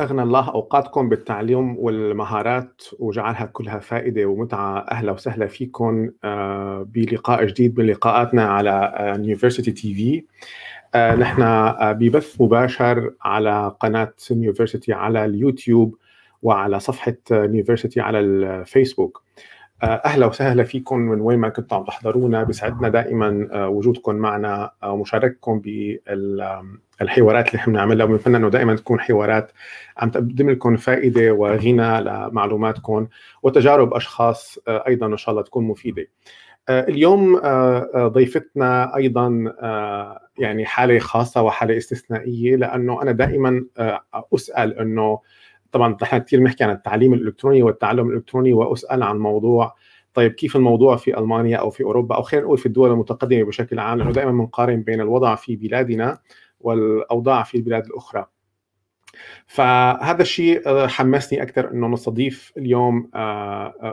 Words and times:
أغنى 0.00 0.22
الله 0.22 0.48
أوقاتكم 0.48 1.08
بالتعليم 1.08 1.78
والمهارات 1.78 2.82
وجعلها 2.98 3.46
كلها 3.46 3.78
فائدة 3.78 4.24
ومتعة. 4.24 4.78
أهلا 4.78 5.12
وسهلا 5.12 5.46
فيكم 5.46 6.10
آه، 6.24 6.86
بلقاء 6.88 7.44
جديد 7.44 7.80
من 7.80 7.86
لقاءاتنا 7.86 8.44
على 8.44 8.94
يونيفرسيتي 9.16 9.72
تي 9.72 9.94
في 9.94 10.24
نحن 10.94 11.42
آه، 11.42 11.92
ببث 11.92 12.40
مباشر 12.40 13.14
على 13.22 13.76
قناة 13.80 14.14
يونيفرسيتي 14.30 14.92
على 14.92 15.24
اليوتيوب 15.24 15.96
وعلى 16.42 16.80
صفحة 16.80 17.16
يونيفرسيتي 17.30 18.00
على 18.00 18.20
الفيسبوك. 18.20 19.22
آه، 19.28 19.40
أهلا 19.82 20.26
وسهلا 20.26 20.64
فيكم 20.64 20.98
من 20.98 21.20
وين 21.20 21.38
ما 21.38 21.48
كنتوا 21.48 21.78
عم 21.78 21.84
تحضرونا 21.84 22.42
بيسعدنا 22.42 22.88
دائما 22.88 23.48
وجودكم 23.66 24.14
معنا 24.14 24.70
ومشاركتكم 24.84 25.58
بالحوارات 25.60 27.46
اللي 27.48 27.58
إحنا 27.58 27.72
بنعملها 27.72 28.04
وبنتمنى 28.06 28.36
إنه 28.36 28.48
دائما 28.48 28.76
تكون 28.76 29.00
حوارات 29.00 29.52
عم 29.98 30.10
تقدم 30.10 30.50
لكم 30.50 30.76
فائدة 30.76 31.32
وغنى 31.32 32.00
لمعلوماتكم 32.00 33.06
وتجارب 33.42 33.94
أشخاص 33.94 34.58
أيضا 34.68 35.06
إن 35.06 35.16
شاء 35.16 35.30
الله 35.30 35.42
تكون 35.42 35.64
مفيدة. 35.64 36.06
اليوم 36.70 37.40
ضيفتنا 37.96 38.96
أيضا 38.96 39.52
يعني 40.38 40.66
حالة 40.66 40.98
خاصة 40.98 41.42
وحالة 41.42 41.76
استثنائية 41.76 42.56
لأنه 42.56 43.02
أنا 43.02 43.12
دائما 43.12 43.64
أسأل 44.34 44.78
إنه 44.78 45.18
طبعا 45.76 45.96
نحن 46.02 46.18
كثير 46.18 46.40
بنحكي 46.40 46.64
عن 46.64 46.70
التعليم 46.70 47.14
الإلكتروني 47.14 47.62
والتعلم 47.62 48.08
الإلكتروني 48.08 48.52
وأسأل 48.52 49.02
عن 49.02 49.18
موضوع 49.18 49.74
طيب 50.14 50.32
كيف 50.32 50.56
الموضوع 50.56 50.96
في 50.96 51.18
ألمانيا 51.18 51.56
أو 51.56 51.70
في 51.70 51.84
أوروبا 51.84 52.16
أو 52.16 52.22
خلينا 52.22 52.46
نقول 52.46 52.58
في 52.58 52.66
الدول 52.66 52.90
المتقدمة 52.90 53.42
بشكل 53.42 53.78
عام 53.78 53.98
لأنه 53.98 54.12
دائما 54.12 54.30
بنقارن 54.30 54.82
بين 54.82 55.00
الوضع 55.00 55.34
في 55.34 55.56
بلادنا 55.56 56.18
والأوضاع 56.60 57.42
في 57.42 57.56
البلاد 57.56 57.86
الأخرى. 57.86 58.26
فهذا 59.46 60.22
الشيء 60.22 60.86
حمسني 60.86 61.42
أكثر 61.42 61.70
إنه 61.70 61.88
نستضيف 61.88 62.52
اليوم 62.56 63.10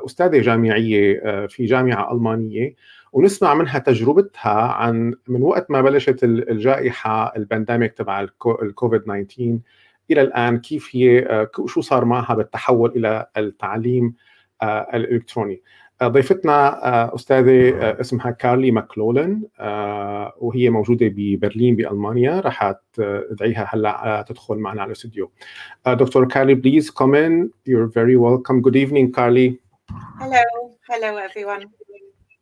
أستاذة 0.06 0.42
جامعية 0.42 1.20
في 1.48 1.66
جامعة 1.66 2.14
ألمانية 2.14 2.76
ونسمع 3.14 3.54
منها 3.54 3.80
تجربتها 3.80 4.62
عن 4.62 5.14
من 5.28 5.42
وقت 5.42 5.72
ما 5.72 5.82
بلشت 5.82 6.24
الجائحة 6.24 7.36
البانديميك 7.36 7.94
تبع 7.94 8.28
الكوفيد 8.62 9.02
19 9.02 9.58
إلى 10.12 10.22
الان 10.22 10.58
كيف 10.60 10.90
هي 10.96 11.48
شو 11.66 11.82
صار 11.82 12.06
معها 12.06 12.36
بالتحول 12.36 12.90
إلى 12.96 13.28
التعليم 13.38 14.16
الالكتروني 14.64 15.62
ضيفتنا 16.04 17.16
استاذه 17.16 17.74
اسمها 18.02 18.32
كارلي 18.32 18.72
ماكلولن 18.72 19.42
وهي 20.38 20.70
موجوده 20.70 21.08
ببرلين 21.16 21.76
بالمانيا 21.76 22.40
راح 22.40 22.74
ادعيها 23.00 23.70
هلا 23.70 24.26
تدخل 24.30 24.58
معنا 24.58 24.82
على 24.82 24.88
الاستوديو 24.88 25.32
دكتور 25.88 26.28
كارلي 26.28 26.56
please 26.56 26.86
come 26.86 27.16
in 27.16 27.50
you're 27.70 27.88
very 27.88 28.18
welcome 28.18 28.62
good 28.62 28.76
evening 28.76 29.12
Carly 29.12 29.60
hello 30.20 30.44
hello 30.90 31.18
everyone 31.18 31.66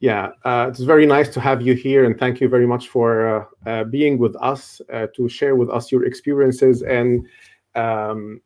Yeah, 0.01 0.29
uh, 0.45 0.65
it's 0.69 0.79
very 0.79 1.05
nice 1.05 1.29
to 1.35 1.39
have 1.39 1.61
you 1.61 1.75
here, 1.75 2.05
and 2.05 2.17
thank 2.17 2.41
you 2.41 2.49
very 2.49 2.65
much 2.65 2.87
for 2.93 3.09
uh, 3.27 3.69
uh, 3.69 3.83
being 3.83 4.17
with 4.17 4.35
us 4.51 4.81
to 5.15 5.29
share 5.29 5.55
with 5.55 5.69
us 5.69 5.91
your 5.91 6.03
experiences 6.05 6.81
and 6.81 7.07
um, 7.75 8.41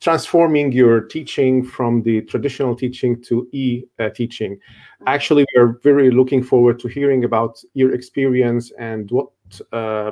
transforming 0.00 0.72
your 0.72 1.00
teaching 1.00 1.64
from 1.64 2.02
the 2.02 2.22
traditional 2.22 2.74
teaching 2.74 3.20
to 3.22 3.48
e-teaching. 3.52 4.58
Actually, 5.06 5.44
we 5.54 5.60
are 5.60 5.80
very 5.82 6.10
looking 6.10 6.42
forward 6.42 6.78
to 6.80 6.88
hearing 6.88 7.24
about 7.24 7.62
your 7.74 7.92
experience 7.92 8.72
and 8.78 9.10
what 9.10 9.28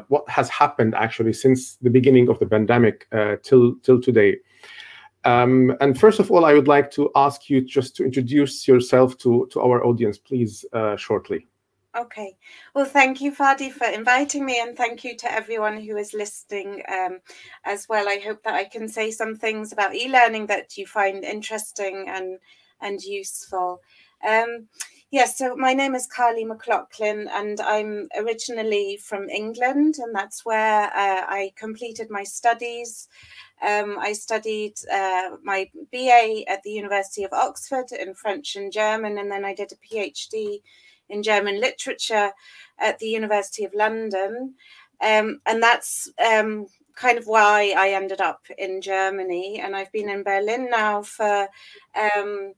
what 0.09 0.29
has 0.29 0.49
happened 0.49 0.95
actually 0.95 1.33
since 1.33 1.77
the 1.77 1.91
beginning 1.91 2.29
of 2.29 2.39
the 2.39 2.47
pandemic 2.47 3.07
till 3.43 3.75
till 3.83 4.01
today. 4.01 4.37
Um, 5.27 5.77
and 5.81 5.99
first 5.99 6.21
of 6.21 6.31
all, 6.31 6.45
I 6.45 6.55
would 6.55 6.69
like 6.69 6.91
to 6.93 7.11
ask 7.17 7.51
you 7.51 7.61
just 7.61 7.97
to 7.97 8.05
introduce 8.05 8.69
yourself 8.69 9.19
to, 9.19 9.49
to 9.51 9.61
our 9.61 9.85
audience, 9.85 10.19
please, 10.19 10.65
uh, 10.73 10.97
shortly. 10.97 11.49
Okay. 11.97 12.37
Well, 12.75 12.85
thank 12.85 13.23
you, 13.23 13.33
Fadi, 13.33 13.73
for 13.73 13.87
inviting 13.87 14.45
me, 14.45 14.61
and 14.61 14.77
thank 14.77 15.03
you 15.03 15.17
to 15.17 15.33
everyone 15.33 15.81
who 15.81 15.97
is 15.97 16.13
listening 16.13 16.83
um, 16.93 17.21
as 17.65 17.89
well. 17.89 18.07
I 18.07 18.21
hope 18.23 18.43
that 18.43 18.55
I 18.55 18.65
can 18.65 18.87
say 18.89 19.11
some 19.11 19.35
things 19.35 19.73
about 19.73 19.95
e-learning 19.95 20.47
that 20.49 20.77
you 20.77 20.87
find 20.87 21.25
interesting 21.25 22.07
and 22.09 22.39
and 22.83 23.01
useful. 23.03 23.81
Um, 24.29 24.69
yes, 25.11 25.39
so 25.39 25.57
my 25.57 25.73
name 25.73 25.95
is 25.95 26.07
Carly 26.07 26.45
McLaughlin, 26.45 27.29
and 27.33 27.59
I'm 27.63 28.09
originally 28.15 28.99
from 29.03 29.31
England, 29.31 29.95
and 29.99 30.15
that's 30.15 30.45
where 30.45 30.89
uh, 30.89 31.25
I 31.29 31.53
completed 31.57 32.11
my 32.11 32.25
studies. 32.25 33.09
Um, 33.67 33.97
I 33.99 34.13
studied 34.13 34.75
uh, 34.93 35.37
my 35.43 35.71
BA 35.91 36.45
at 36.47 36.63
the 36.63 36.73
University 36.73 37.25
of 37.25 37.33
Oxford 37.33 37.91
in 37.93 38.13
French 38.13 38.55
and 38.57 38.71
German, 38.71 39.17
and 39.17 39.31
then 39.31 39.47
I 39.47 39.55
did 39.55 39.73
a 39.73 39.77
PhD 39.77 40.61
in 41.09 41.23
German 41.23 41.61
literature 41.61 42.31
at 42.79 42.99
the 42.99 43.07
University 43.07 43.65
of 43.65 43.75
London. 43.75 44.55
Um, 45.01 45.41
and 45.47 45.63
that's 45.63 46.11
um, 46.25 46.67
kind 46.95 47.19
of 47.19 47.27
why 47.27 47.75
I 47.77 47.91
ended 47.91 48.21
up 48.21 48.43
in 48.57 48.81
Germany. 48.81 49.61
And 49.61 49.77
I've 49.77 49.93
been 49.93 50.09
in 50.09 50.23
Berlin 50.23 50.69
now 50.71 51.03
for. 51.03 51.49
Um, 51.95 52.55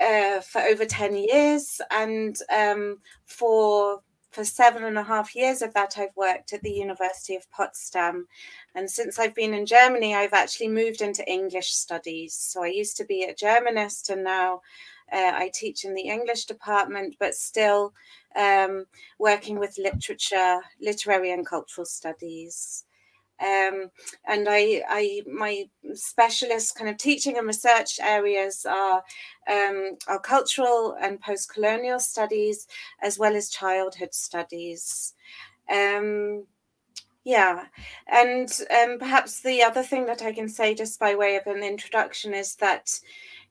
uh, 0.00 0.40
for 0.40 0.60
over 0.62 0.84
10 0.84 1.14
years 1.14 1.80
and 1.92 2.36
um, 2.50 2.98
for 3.24 4.02
for 4.32 4.44
seven 4.44 4.84
and 4.84 4.98
a 4.98 5.02
half 5.02 5.36
years 5.36 5.60
of 5.60 5.74
that, 5.74 5.98
I've 5.98 6.16
worked 6.16 6.54
at 6.54 6.62
the 6.62 6.70
University 6.70 7.36
of 7.36 7.50
Potsdam. 7.50 8.26
And 8.74 8.90
since 8.90 9.18
I've 9.18 9.34
been 9.34 9.52
in 9.52 9.66
Germany, 9.66 10.14
I've 10.14 10.32
actually 10.32 10.68
moved 10.68 11.02
into 11.02 11.30
English 11.30 11.72
studies. 11.72 12.34
So 12.34 12.64
I 12.64 12.68
used 12.68 12.96
to 12.96 13.04
be 13.04 13.24
a 13.24 13.34
Germanist, 13.34 14.08
and 14.08 14.24
now 14.24 14.62
uh, 15.12 15.32
I 15.34 15.50
teach 15.52 15.84
in 15.84 15.94
the 15.94 16.08
English 16.08 16.46
department, 16.46 17.16
but 17.20 17.34
still 17.34 17.92
um, 18.36 18.86
working 19.18 19.58
with 19.58 19.78
literature, 19.78 20.60
literary 20.80 21.32
and 21.32 21.46
cultural 21.46 21.84
studies. 21.84 22.84
Um, 23.40 23.90
and 24.26 24.46
I, 24.48 24.82
I, 24.88 25.22
my 25.26 25.64
specialist 25.94 26.76
kind 26.76 26.88
of 26.88 26.96
teaching 26.96 27.38
and 27.38 27.46
research 27.46 27.98
areas 28.00 28.64
are, 28.64 29.02
um, 29.50 29.96
are 30.06 30.20
cultural 30.20 30.96
and 31.00 31.20
post-colonial 31.20 31.98
studies, 31.98 32.68
as 33.02 33.18
well 33.18 33.34
as 33.34 33.50
childhood 33.50 34.14
studies. 34.14 35.14
Um, 35.68 36.46
yeah, 37.24 37.64
and 38.06 38.48
um, 38.70 38.98
perhaps 38.98 39.40
the 39.40 39.62
other 39.62 39.82
thing 39.82 40.06
that 40.06 40.22
I 40.22 40.32
can 40.32 40.48
say, 40.48 40.74
just 40.74 41.00
by 41.00 41.14
way 41.16 41.36
of 41.36 41.46
an 41.46 41.62
introduction, 41.62 42.34
is 42.34 42.54
that 42.56 42.90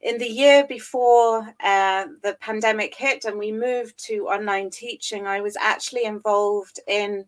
in 0.02 0.18
the 0.18 0.30
year 0.30 0.66
before 0.68 1.54
uh, 1.64 2.06
the 2.24 2.36
pandemic 2.40 2.96
hit 2.96 3.26
and 3.26 3.38
we 3.38 3.52
moved 3.52 3.98
to 4.06 4.28
online 4.28 4.70
teaching, 4.70 5.28
I 5.28 5.42
was 5.42 5.56
actually 5.60 6.06
involved 6.06 6.80
in 6.88 7.26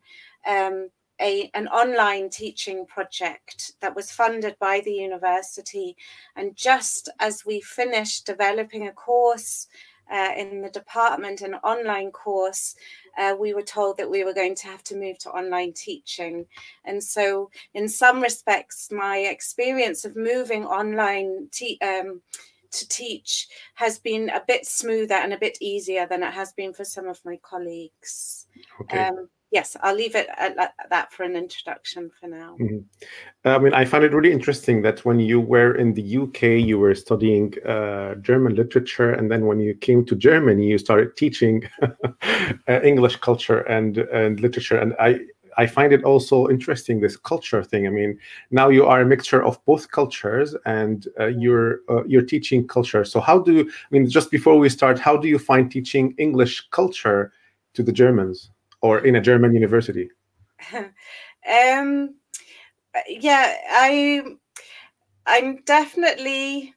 um, 0.48 0.90
a, 1.22 1.52
an 1.54 1.68
online 1.68 2.30
teaching 2.30 2.86
project 2.86 3.74
that 3.82 3.96
was 3.96 4.12
funded 4.12 4.58
by 4.60 4.82
the 4.84 4.92
university. 4.92 5.96
And 6.36 6.56
just 6.56 7.10
as 7.20 7.46
we 7.46 7.62
finished 7.62 8.26
developing 8.26 8.88
a 8.88 8.92
course 8.92 9.68
uh, 10.12 10.32
in 10.36 10.62
the 10.62 10.70
department, 10.70 11.42
an 11.42 11.56
online 11.56 12.12
course, 12.12 12.76
uh, 13.18 13.36
we 13.40 13.54
were 13.54 13.62
told 13.62 13.98
that 13.98 14.10
we 14.10 14.24
were 14.24 14.34
going 14.34 14.56
to 14.56 14.68
have 14.68 14.84
to 14.84 14.98
move 14.98 15.18
to 15.20 15.30
online 15.30 15.74
teaching. 15.74 16.46
And 16.84 17.02
so, 17.02 17.52
in 17.74 17.88
some 17.88 18.22
respects, 18.22 18.92
my 18.92 19.20
experience 19.20 20.04
of 20.04 20.16
moving 20.16 20.66
online 20.66 21.48
te- 21.52 21.80
um, 21.82 22.22
to 22.74 22.88
teach 22.88 23.48
has 23.76 24.00
been 24.00 24.30
a 24.30 24.42
bit 24.48 24.66
smoother 24.66 25.16
and 25.16 25.34
a 25.34 25.40
bit 25.40 25.58
easier 25.62 26.06
than 26.08 26.24
it 26.24 26.34
has 26.34 26.54
been 26.54 26.74
for 26.74 26.84
some 26.84 27.08
of 27.08 27.20
my 27.24 27.40
colleagues. 27.44 28.48
Okay. 28.82 29.08
Um, 29.08 29.30
yes, 29.52 29.78
I'll 29.82 29.96
leave 29.96 30.16
it 30.16 30.28
at 30.38 30.74
that 30.90 31.14
for 31.14 31.24
an 31.24 31.36
introduction 31.36 32.10
for 32.20 32.28
now. 32.28 32.58
Mm-hmm. 32.60 33.48
I 33.48 33.58
mean, 33.60 33.74
I 33.74 33.86
find 33.86 34.04
it 34.04 34.14
really 34.14 34.32
interesting 34.32 34.82
that 34.82 35.06
when 35.06 35.20
you 35.20 35.40
were 35.40 35.76
in 35.76 35.94
the 35.94 36.18
UK, 36.18 36.42
you 36.68 36.80
were 36.80 36.96
studying 36.96 37.54
uh, 37.64 38.16
German 38.16 38.56
literature, 38.56 39.12
and 39.12 39.32
then 39.32 39.46
when 39.46 39.60
you 39.60 39.76
came 39.76 40.04
to 40.06 40.16
Germany, 40.16 40.68
you 40.68 40.78
started 40.78 41.16
teaching 41.16 41.64
uh, 41.82 42.82
English 42.84 43.18
culture 43.18 43.62
and 43.62 43.98
and 43.98 44.40
literature. 44.40 44.78
And 44.78 44.94
I 45.00 45.20
I 45.58 45.68
find 45.68 45.94
it 45.94 46.04
also 46.04 46.48
interesting 46.48 47.00
this 47.00 47.18
culture 47.18 47.64
thing. 47.64 47.88
I 47.88 47.90
mean, 47.90 48.20
now 48.52 48.70
you 48.70 48.86
are 48.86 49.02
a 49.02 49.06
mixture 49.06 49.44
of 49.44 49.64
both 49.66 49.92
cultures, 49.92 50.56
and 50.66 51.08
uh, 51.20 51.28
you're 51.28 51.80
uh, 51.90 52.04
you're 52.06 52.26
teaching 52.26 52.68
culture. 52.68 53.06
So 53.06 53.20
how 53.20 53.40
do 53.40 53.54
you? 53.54 53.70
I 53.70 53.88
mean, 53.92 54.10
just 54.10 54.32
before 54.32 54.58
we 54.58 54.70
start, 54.70 55.00
how 55.00 55.18
do 55.18 55.28
you 55.28 55.40
find 55.40 55.72
teaching 55.72 56.16
English 56.18 56.68
culture 56.72 57.32
to 57.74 57.84
the 57.84 57.92
Germans 57.92 58.52
or 58.82 59.00
in 59.00 59.16
a 59.16 59.22
German 59.22 59.54
university? 59.54 60.10
um, 60.74 62.16
yeah, 63.08 63.56
I 63.70 64.24
I'm 65.26 65.58
definitely 65.66 66.74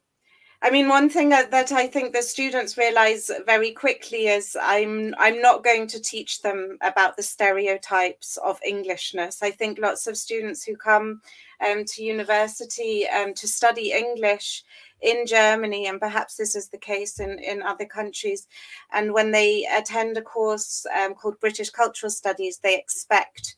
I 0.59 0.71
mean, 0.71 0.89
one 0.89 1.07
thing 1.07 1.29
that 1.29 1.71
I 1.71 1.85
think 1.85 2.13
the 2.13 2.23
students 2.23 2.79
realize 2.79 3.29
very 3.45 3.71
quickly 3.71 4.27
is 4.27 4.57
I'm 4.59 5.13
I'm 5.19 5.39
not 5.39 5.63
going 5.63 5.85
to 5.87 6.01
teach 6.01 6.41
them 6.41 6.79
about 6.81 7.15
the 7.15 7.21
stereotypes 7.21 8.37
of 8.37 8.59
Englishness. 8.65 9.43
I 9.43 9.51
think 9.51 9.77
lots 9.77 10.07
of 10.07 10.17
students 10.17 10.63
who 10.63 10.75
come 10.75 11.21
um, 11.65 11.85
to 11.85 12.03
university 12.03 13.07
um, 13.07 13.35
to 13.35 13.47
study 13.47 13.91
English 13.91 14.63
in 15.01 15.27
Germany, 15.27 15.85
and 15.85 15.99
perhaps 15.99 16.35
this 16.37 16.55
is 16.55 16.69
the 16.69 16.79
case 16.79 17.19
in, 17.19 17.37
in 17.37 17.61
other 17.61 17.85
countries, 17.85 18.47
and 18.91 19.13
when 19.13 19.29
they 19.29 19.67
attend 19.77 20.17
a 20.17 20.23
course 20.23 20.87
um, 20.99 21.13
called 21.13 21.39
British 21.39 21.69
Cultural 21.69 22.09
Studies, 22.09 22.57
they 22.57 22.75
expect 22.75 23.55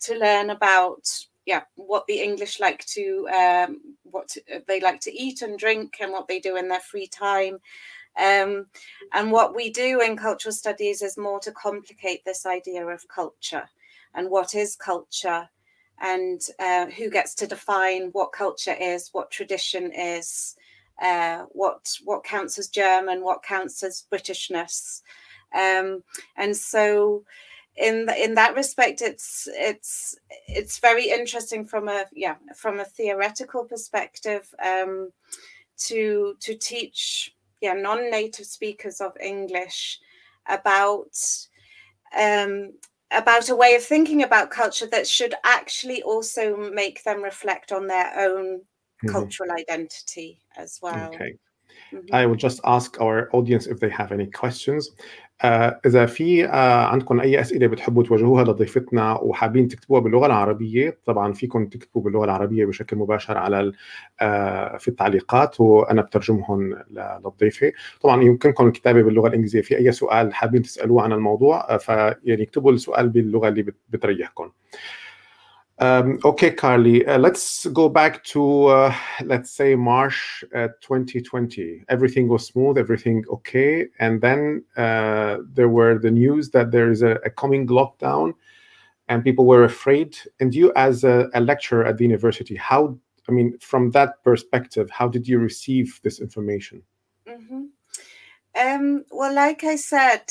to 0.00 0.18
learn 0.18 0.48
about 0.48 1.06
yeah 1.48 1.62
what 1.76 2.06
the 2.06 2.20
english 2.20 2.60
like 2.60 2.84
to 2.84 3.26
um, 3.30 3.80
what 4.10 4.36
they 4.66 4.80
like 4.80 5.00
to 5.00 5.12
eat 5.12 5.42
and 5.42 5.58
drink 5.58 5.96
and 6.00 6.12
what 6.12 6.28
they 6.28 6.38
do 6.38 6.56
in 6.56 6.68
their 6.68 6.80
free 6.80 7.06
time. 7.06 7.58
Um, 8.18 8.66
and 9.14 9.30
what 9.30 9.54
we 9.54 9.70
do 9.70 10.00
in 10.00 10.16
cultural 10.16 10.52
studies 10.52 11.02
is 11.02 11.16
more 11.16 11.40
to 11.40 11.52
complicate 11.52 12.24
this 12.24 12.46
idea 12.46 12.84
of 12.86 13.06
culture 13.08 13.68
and 14.14 14.28
what 14.28 14.54
is 14.54 14.74
culture 14.76 15.48
and 16.00 16.40
uh, 16.58 16.86
who 16.86 17.10
gets 17.10 17.34
to 17.36 17.46
define 17.46 18.10
what 18.12 18.32
culture 18.32 18.76
is 18.80 19.10
what 19.12 19.30
tradition 19.30 19.92
is 19.92 20.56
uh, 21.00 21.44
what 21.50 21.92
what 22.04 22.24
counts 22.24 22.58
as 22.58 22.68
german 22.68 23.22
what 23.22 23.42
counts 23.42 23.82
as 23.82 24.04
britishness. 24.12 25.02
Um, 25.54 26.02
and 26.36 26.56
so 26.56 27.24
in 27.78 28.06
the, 28.06 28.24
in 28.24 28.34
that 28.34 28.54
respect 28.56 29.02
it's 29.02 29.48
it's 29.52 30.16
it's 30.48 30.78
very 30.78 31.08
interesting 31.08 31.64
from 31.64 31.88
a 31.88 32.04
yeah 32.12 32.34
from 32.56 32.80
a 32.80 32.84
theoretical 32.84 33.64
perspective 33.64 34.52
um, 34.64 35.10
to 35.76 36.34
to 36.40 36.54
teach 36.56 37.34
yeah 37.60 37.74
non-native 37.74 38.46
speakers 38.46 39.00
of 39.00 39.12
english 39.20 39.98
about 40.48 41.16
um, 42.18 42.72
about 43.12 43.48
a 43.48 43.56
way 43.56 43.74
of 43.74 43.82
thinking 43.82 44.22
about 44.22 44.50
culture 44.50 44.86
that 44.86 45.06
should 45.06 45.34
actually 45.44 46.02
also 46.02 46.56
make 46.56 47.04
them 47.04 47.22
reflect 47.22 47.70
on 47.70 47.86
their 47.86 48.12
own 48.18 48.58
mm-hmm. 48.58 49.08
cultural 49.08 49.52
identity 49.52 50.40
as 50.56 50.78
well 50.82 51.10
okay 51.14 51.34
Mm-hmm. 51.92 52.14
I 52.14 52.26
will 52.26 52.36
just 52.36 52.60
ask 52.64 53.00
our 53.00 53.30
audience 53.32 53.66
if 53.66 53.80
they 53.80 53.88
have 53.90 54.12
any 54.12 54.26
questions. 54.26 54.90
آه 55.42 55.80
إذا 55.86 56.06
في 56.06 56.46
آه 56.46 56.84
عندكم 56.86 57.20
أي 57.20 57.40
أسئلة 57.40 57.66
بتحبوا 57.66 58.02
توجهوها 58.02 58.44
لضيفتنا 58.44 59.12
وحابين 59.14 59.68
تكتبوها 59.68 60.00
باللغة 60.00 60.26
العربية 60.26 60.98
طبعا 61.06 61.32
فيكم 61.32 61.66
تكتبوا 61.66 62.02
باللغة 62.02 62.24
العربية 62.24 62.66
بشكل 62.66 62.96
مباشر 62.96 63.38
على 63.38 63.72
آه 64.20 64.76
في 64.76 64.88
التعليقات 64.88 65.60
وأنا 65.60 66.02
بترجمهم 66.02 66.76
للضيفة. 66.90 67.72
طبعا 68.00 68.22
يمكنكم 68.22 68.66
الكتابة 68.66 69.02
باللغة 69.02 69.28
الإنجليزية. 69.28 69.60
في 69.60 69.76
أي 69.78 69.92
سؤال 69.92 70.34
حابين 70.34 70.62
تسألوه 70.62 71.02
عن 71.02 71.12
الموضوع 71.12 71.76
فيعني 71.78 72.42
اكتبوا 72.42 72.72
السؤال 72.72 73.08
باللغة 73.08 73.48
اللي 73.48 73.66
بتريحكم. 73.88 74.50
Um, 75.80 76.18
okay, 76.24 76.50
Carly, 76.50 77.06
uh, 77.06 77.18
let's 77.18 77.66
go 77.66 77.88
back 77.88 78.24
to, 78.24 78.66
uh, 78.66 78.94
let's 79.24 79.52
say, 79.52 79.76
March 79.76 80.44
uh, 80.52 80.68
2020. 80.80 81.84
Everything 81.88 82.26
was 82.26 82.46
smooth, 82.46 82.78
everything 82.78 83.24
okay. 83.30 83.86
And 84.00 84.20
then 84.20 84.64
uh, 84.76 85.38
there 85.52 85.68
were 85.68 85.98
the 85.98 86.10
news 86.10 86.50
that 86.50 86.72
there 86.72 86.90
is 86.90 87.02
a, 87.02 87.20
a, 87.24 87.30
coming 87.30 87.68
lockdown 87.68 88.34
and 89.08 89.22
people 89.22 89.46
were 89.46 89.62
afraid. 89.62 90.18
And 90.40 90.52
you, 90.52 90.72
as 90.74 91.04
a, 91.04 91.28
a, 91.32 91.40
lecturer 91.40 91.84
at 91.84 91.96
the 91.96 92.04
university, 92.04 92.56
how, 92.56 92.98
I 93.28 93.32
mean, 93.32 93.56
from 93.60 93.92
that 93.92 94.24
perspective, 94.24 94.90
how 94.90 95.06
did 95.06 95.28
you 95.28 95.38
receive 95.38 96.00
this 96.02 96.20
information? 96.20 96.82
Mm-hmm. 97.28 97.66
Um, 98.60 99.04
well, 99.12 99.32
like 99.32 99.62
I 99.62 99.76
said, 99.76 100.24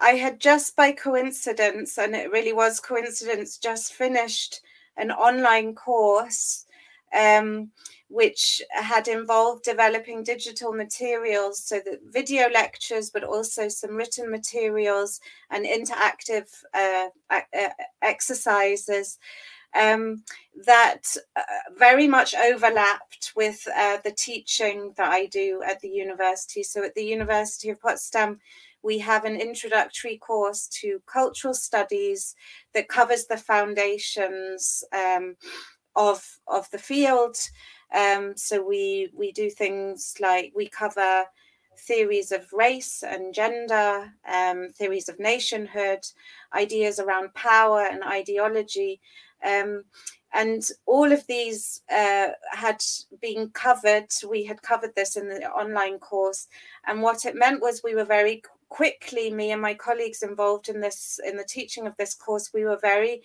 I 0.00 0.12
had 0.12 0.40
just 0.40 0.74
by 0.74 0.90
coincidence, 0.90 1.96
and 1.96 2.16
it 2.16 2.32
really 2.32 2.52
was 2.52 2.80
coincidence, 2.80 3.56
just 3.56 3.92
finished 3.92 4.62
an 5.00 5.10
online 5.10 5.74
course 5.74 6.66
um, 7.12 7.70
which 8.08 8.60
had 8.70 9.08
involved 9.08 9.64
developing 9.64 10.22
digital 10.22 10.72
materials, 10.72 11.62
so 11.62 11.80
that 11.84 12.00
video 12.04 12.48
lectures, 12.50 13.10
but 13.10 13.24
also 13.24 13.68
some 13.68 13.96
written 13.96 14.30
materials 14.30 15.20
and 15.50 15.64
interactive 15.64 16.48
uh, 16.74 17.08
exercises 18.02 19.18
um, 19.74 20.24
that 20.66 21.16
uh, 21.36 21.42
very 21.78 22.08
much 22.08 22.34
overlapped 22.34 23.32
with 23.36 23.66
uh, 23.76 23.98
the 24.02 24.10
teaching 24.12 24.92
that 24.96 25.08
I 25.08 25.26
do 25.26 25.62
at 25.64 25.80
the 25.80 25.88
university. 25.88 26.62
So 26.64 26.84
at 26.84 26.94
the 26.94 27.04
University 27.04 27.70
of 27.70 27.80
Potsdam, 27.80 28.40
we 28.82 28.98
have 28.98 29.24
an 29.24 29.36
introductory 29.36 30.18
course 30.18 30.66
to 30.80 31.00
cultural 31.06 31.54
studies 31.54 32.34
that 32.74 32.88
covers 32.88 33.26
the 33.26 33.36
foundations 33.36 34.84
um, 34.92 35.36
of 35.96 36.24
of 36.46 36.70
the 36.70 36.78
field. 36.78 37.36
Um, 37.94 38.36
so 38.36 38.62
we 38.62 39.10
we 39.14 39.32
do 39.32 39.50
things 39.50 40.14
like 40.20 40.52
we 40.54 40.68
cover 40.68 41.24
theories 41.78 42.30
of 42.32 42.52
race 42.52 43.02
and 43.02 43.34
gender, 43.34 44.12
um, 44.30 44.68
theories 44.74 45.08
of 45.08 45.18
nationhood, 45.18 46.00
ideas 46.54 46.98
around 46.98 47.32
power 47.34 47.86
and 47.90 48.02
ideology. 48.04 49.00
Um, 49.44 49.84
and 50.32 50.62
all 50.86 51.10
of 51.10 51.26
these 51.26 51.82
uh, 51.90 52.28
had 52.52 52.82
been 53.20 53.50
covered. 53.50 54.06
We 54.28 54.44
had 54.44 54.62
covered 54.62 54.94
this 54.94 55.16
in 55.16 55.28
the 55.28 55.50
online 55.50 55.98
course, 55.98 56.46
and 56.86 57.02
what 57.02 57.24
it 57.24 57.34
meant 57.34 57.60
was 57.60 57.82
we 57.82 57.96
were 57.96 58.04
very 58.04 58.42
quickly 58.70 59.30
me 59.30 59.50
and 59.52 59.60
my 59.60 59.74
colleagues 59.74 60.22
involved 60.22 60.68
in 60.68 60.80
this 60.80 61.20
in 61.26 61.36
the 61.36 61.44
teaching 61.44 61.86
of 61.86 61.96
this 61.98 62.14
course 62.14 62.50
we 62.54 62.64
were 62.64 62.78
very 62.80 63.22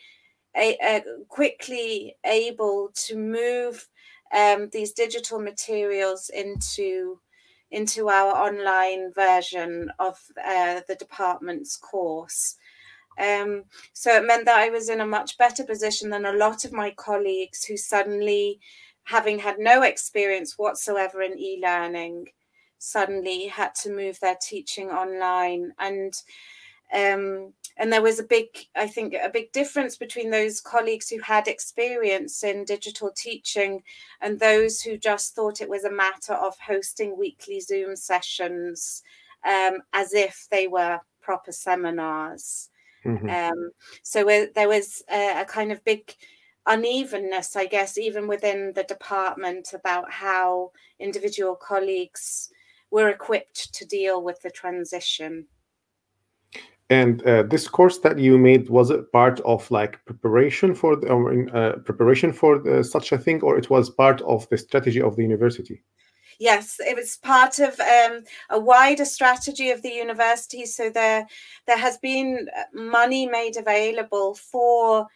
uh, 0.55 0.99
quickly 1.27 2.15
able 2.25 2.89
to 2.93 3.15
move 3.15 3.87
um, 4.35 4.69
these 4.71 4.91
digital 4.91 5.39
materials 5.39 6.29
into 6.29 7.19
into 7.71 8.09
our 8.09 8.31
online 8.47 9.11
version 9.13 9.91
of 9.99 10.19
uh, 10.45 10.81
the 10.87 10.95
department's 10.95 11.75
course. 11.75 12.55
Um, 13.19 13.63
so 13.93 14.15
it 14.15 14.25
meant 14.25 14.45
that 14.45 14.59
I 14.59 14.69
was 14.69 14.89
in 14.89 15.01
a 15.01 15.05
much 15.05 15.37
better 15.37 15.63
position 15.63 16.09
than 16.09 16.25
a 16.25 16.33
lot 16.33 16.63
of 16.63 16.73
my 16.73 16.91
colleagues 16.91 17.63
who 17.65 17.75
suddenly, 17.75 18.59
having 19.03 19.39
had 19.39 19.57
no 19.57 19.81
experience 19.81 20.57
whatsoever 20.57 21.21
in 21.21 21.37
e 21.37 21.59
learning, 21.61 22.27
suddenly 22.77 23.47
had 23.47 23.73
to 23.75 23.91
move 23.91 24.19
their 24.19 24.37
teaching 24.41 24.89
online 24.89 25.73
and 25.79 26.13
um, 26.93 27.53
and 27.77 27.91
there 27.91 28.01
was 28.01 28.19
a 28.19 28.23
big 28.23 28.47
i 28.75 28.87
think 28.87 29.13
a 29.13 29.29
big 29.29 29.51
difference 29.51 29.97
between 29.97 30.29
those 30.29 30.61
colleagues 30.61 31.09
who 31.09 31.19
had 31.19 31.47
experience 31.47 32.43
in 32.43 32.63
digital 32.63 33.11
teaching 33.15 33.81
and 34.21 34.39
those 34.39 34.81
who 34.81 34.97
just 34.97 35.35
thought 35.35 35.61
it 35.61 35.69
was 35.69 35.83
a 35.83 35.91
matter 35.91 36.33
of 36.33 36.57
hosting 36.59 37.17
weekly 37.17 37.59
zoom 37.59 37.95
sessions 37.95 39.03
um, 39.45 39.79
as 39.93 40.13
if 40.13 40.47
they 40.51 40.67
were 40.67 40.99
proper 41.21 41.51
seminars 41.51 42.69
mm-hmm. 43.03 43.29
um, 43.29 43.71
so 44.03 44.23
there 44.55 44.69
was 44.69 45.03
a, 45.11 45.41
a 45.41 45.45
kind 45.45 45.71
of 45.71 45.83
big 45.83 46.13
unevenness 46.67 47.55
i 47.55 47.65
guess 47.65 47.97
even 47.97 48.27
within 48.27 48.71
the 48.73 48.83
department 48.83 49.73
about 49.73 50.11
how 50.11 50.71
individual 50.99 51.55
colleagues 51.55 52.49
we're 52.95 53.09
equipped 53.09 53.73
to 53.73 53.83
deal 53.85 54.23
with 54.23 54.41
the 54.41 54.49
transition. 54.49 55.45
And 56.89 57.21
uh, 57.23 57.43
this 57.43 57.67
course 57.67 57.97
that 57.99 58.17
you 58.17 58.37
made 58.37 58.69
was 58.69 58.89
it 58.89 59.11
part 59.11 59.41
of 59.41 59.69
like 59.69 59.99
preparation 60.05 60.73
for 60.73 60.95
the, 60.95 61.09
uh, 61.53 61.79
preparation 61.79 62.31
for 62.31 62.57
the, 62.57 62.85
such 62.85 63.11
a 63.11 63.17
thing, 63.17 63.41
or 63.41 63.57
it 63.57 63.69
was 63.69 63.89
part 63.89 64.21
of 64.21 64.47
the 64.47 64.57
strategy 64.57 65.01
of 65.01 65.17
the 65.17 65.23
university? 65.23 65.83
Yes, 66.39 66.77
it 66.79 66.95
was 66.95 67.17
part 67.17 67.59
of 67.59 67.77
um, 67.81 68.23
a 68.49 68.59
wider 68.59 69.03
strategy 69.03 69.71
of 69.71 69.81
the 69.81 69.91
university. 70.05 70.65
So 70.65 70.89
there, 70.89 71.27
there 71.67 71.77
has 71.77 71.97
been 71.97 72.47
money 72.73 73.27
made 73.27 73.57
available 73.57 74.35
for 74.35 75.07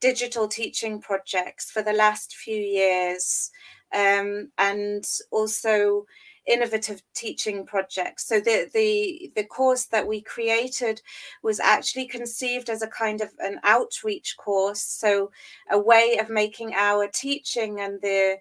digital 0.00 0.48
teaching 0.48 1.02
projects 1.02 1.70
for 1.70 1.82
the 1.82 1.92
last 1.92 2.34
few 2.34 2.62
years, 2.80 3.50
um, 3.92 4.50
and 4.56 5.04
also 5.30 6.06
innovative 6.46 7.02
teaching 7.14 7.66
projects. 7.66 8.26
So 8.26 8.40
the 8.40 8.70
the 8.72 9.32
the 9.34 9.44
course 9.44 9.86
that 9.86 10.06
we 10.06 10.20
created 10.20 11.02
was 11.42 11.60
actually 11.60 12.06
conceived 12.06 12.70
as 12.70 12.82
a 12.82 12.88
kind 12.88 13.20
of 13.20 13.30
an 13.38 13.60
outreach 13.64 14.36
course, 14.36 14.82
so 14.82 15.30
a 15.70 15.78
way 15.78 16.18
of 16.20 16.30
making 16.30 16.74
our 16.74 17.08
teaching 17.08 17.80
and 17.80 18.00
the 18.00 18.38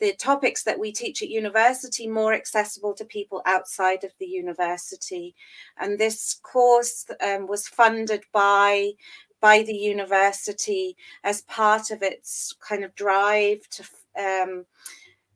the 0.00 0.12
topics 0.14 0.64
that 0.64 0.78
we 0.78 0.92
teach 0.92 1.22
at 1.22 1.28
university 1.28 2.06
more 2.08 2.34
accessible 2.34 2.92
to 2.94 3.04
people 3.04 3.40
outside 3.46 4.02
of 4.04 4.10
the 4.18 4.26
university. 4.26 5.34
And 5.78 5.98
this 5.98 6.34
course 6.42 7.06
um, 7.22 7.46
was 7.46 7.68
funded 7.68 8.24
by 8.32 8.92
by 9.40 9.62
the 9.62 9.74
university 9.74 10.96
as 11.22 11.42
part 11.42 11.90
of 11.90 12.02
its 12.02 12.54
kind 12.66 12.82
of 12.82 12.94
drive 12.94 13.60
to 13.68 13.84
um, 14.18 14.64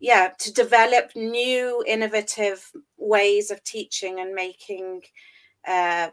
yeah 0.00 0.28
to 0.38 0.52
develop 0.52 1.10
new 1.14 1.82
innovative 1.86 2.70
ways 2.96 3.50
of 3.50 3.62
teaching 3.64 4.20
and 4.20 4.34
making 4.34 5.02
uh, 5.66 6.08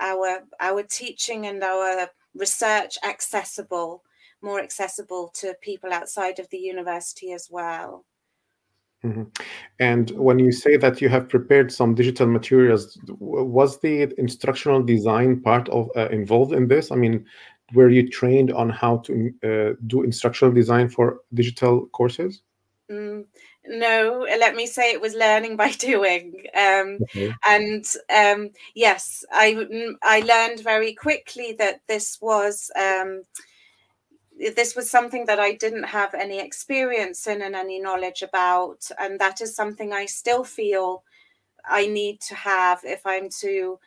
our 0.00 0.40
our 0.60 0.82
teaching 0.82 1.46
and 1.46 1.62
our 1.62 2.08
research 2.34 2.96
accessible 3.04 4.02
more 4.40 4.60
accessible 4.60 5.30
to 5.34 5.54
people 5.60 5.92
outside 5.92 6.38
of 6.38 6.48
the 6.50 6.58
university 6.58 7.32
as 7.32 7.48
well 7.50 8.04
mm-hmm. 9.04 9.24
and 9.80 10.10
when 10.12 10.38
you 10.38 10.52
say 10.52 10.76
that 10.76 11.00
you 11.00 11.08
have 11.08 11.28
prepared 11.28 11.72
some 11.72 11.94
digital 11.94 12.26
materials 12.26 12.98
was 13.18 13.80
the 13.80 14.12
instructional 14.18 14.82
design 14.82 15.40
part 15.40 15.68
of 15.68 15.90
uh, 15.96 16.08
involved 16.08 16.52
in 16.52 16.68
this 16.68 16.90
i 16.90 16.94
mean 16.94 17.24
were 17.74 17.88
you 17.88 18.08
trained 18.08 18.52
on 18.52 18.70
how 18.70 18.98
to 18.98 19.32
uh, 19.44 19.74
do 19.86 20.02
instructional 20.02 20.52
design 20.52 20.88
for 20.88 21.20
digital 21.34 21.86
courses 21.88 22.42
mm, 22.90 23.24
no 23.66 24.26
let 24.38 24.54
me 24.54 24.66
say 24.66 24.92
it 24.92 25.00
was 25.00 25.14
learning 25.14 25.56
by 25.56 25.70
doing 25.78 26.34
um, 26.54 26.98
okay. 27.02 27.34
and 27.46 27.84
um, 28.14 28.50
yes 28.74 29.24
i 29.32 29.52
mm, 29.54 29.92
i 30.02 30.20
learned 30.20 30.60
very 30.60 30.94
quickly 30.94 31.54
that 31.58 31.80
this 31.88 32.18
was 32.20 32.70
um, 32.76 33.22
this 34.56 34.74
was 34.76 34.90
something 34.90 35.26
that 35.26 35.40
i 35.40 35.52
didn't 35.52 35.84
have 35.84 36.14
any 36.14 36.38
experience 36.38 37.26
in 37.26 37.42
and 37.42 37.54
any 37.54 37.80
knowledge 37.80 38.22
about 38.22 38.88
and 38.98 39.18
that 39.18 39.40
is 39.40 39.54
something 39.54 39.92
i 39.92 40.06
still 40.06 40.44
feel 40.44 41.02
i 41.68 41.86
need 41.86 42.20
to 42.20 42.34
have 42.34 42.80
if 42.84 43.04
i'm 43.04 43.28
to 43.28 43.78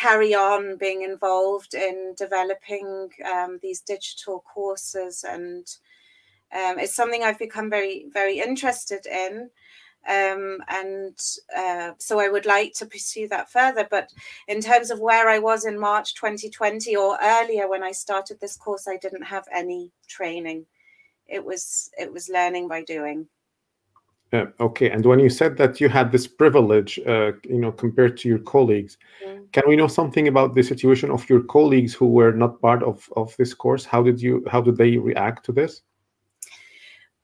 carry 0.00 0.34
on 0.34 0.76
being 0.76 1.02
involved 1.02 1.74
in 1.74 2.14
developing 2.16 3.10
um, 3.32 3.58
these 3.62 3.80
digital 3.80 4.42
courses 4.52 5.24
and 5.28 5.66
um, 6.52 6.78
it's 6.78 6.94
something 6.94 7.22
I've 7.22 7.38
become 7.38 7.70
very, 7.70 8.06
very 8.12 8.40
interested 8.40 9.06
in. 9.06 9.50
Um, 10.08 10.58
and 10.68 11.16
uh, 11.56 11.92
so 11.98 12.18
I 12.18 12.28
would 12.28 12.46
like 12.46 12.72
to 12.74 12.86
pursue 12.86 13.28
that 13.28 13.52
further. 13.52 13.86
But 13.88 14.12
in 14.48 14.60
terms 14.60 14.90
of 14.90 14.98
where 14.98 15.28
I 15.28 15.38
was 15.38 15.64
in 15.64 15.78
March 15.78 16.14
2020 16.14 16.96
or 16.96 17.18
earlier 17.22 17.68
when 17.68 17.82
I 17.84 17.92
started 17.92 18.40
this 18.40 18.56
course, 18.56 18.88
I 18.88 18.96
didn't 18.96 19.22
have 19.22 19.44
any 19.54 19.92
training. 20.08 20.66
It 21.28 21.44
was 21.44 21.90
it 21.98 22.12
was 22.12 22.28
learning 22.28 22.66
by 22.66 22.82
doing. 22.82 23.28
Yeah, 24.32 24.46
okay. 24.60 24.90
And 24.90 25.04
when 25.04 25.18
you 25.18 25.28
said 25.28 25.56
that 25.56 25.80
you 25.80 25.88
had 25.88 26.12
this 26.12 26.28
privilege, 26.28 27.00
uh, 27.00 27.32
you 27.42 27.58
know, 27.58 27.72
compared 27.72 28.16
to 28.18 28.28
your 28.28 28.38
colleagues, 28.38 28.96
mm. 29.26 29.50
can 29.50 29.64
we 29.66 29.74
know 29.74 29.88
something 29.88 30.28
about 30.28 30.54
the 30.54 30.62
situation 30.62 31.10
of 31.10 31.28
your 31.28 31.42
colleagues 31.42 31.94
who 31.94 32.06
were 32.06 32.32
not 32.32 32.60
part 32.60 32.84
of, 32.84 33.08
of 33.16 33.36
this 33.38 33.54
course? 33.54 33.84
How 33.84 34.02
did 34.02 34.22
you 34.22 34.44
how 34.48 34.60
did 34.60 34.76
they 34.76 34.96
react 34.96 35.44
to 35.46 35.52
this? 35.52 35.82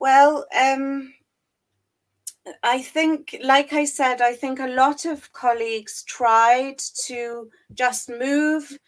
Well, 0.00 0.46
um, 0.60 1.14
I 2.62 2.82
think, 2.82 3.36
like 3.42 3.72
I 3.72 3.84
said, 3.84 4.20
I 4.20 4.34
think 4.34 4.58
a 4.58 4.66
lot 4.66 5.04
of 5.04 5.32
colleagues 5.32 6.02
tried 6.04 6.78
to 7.06 7.48
just 7.72 8.08
move 8.08 8.78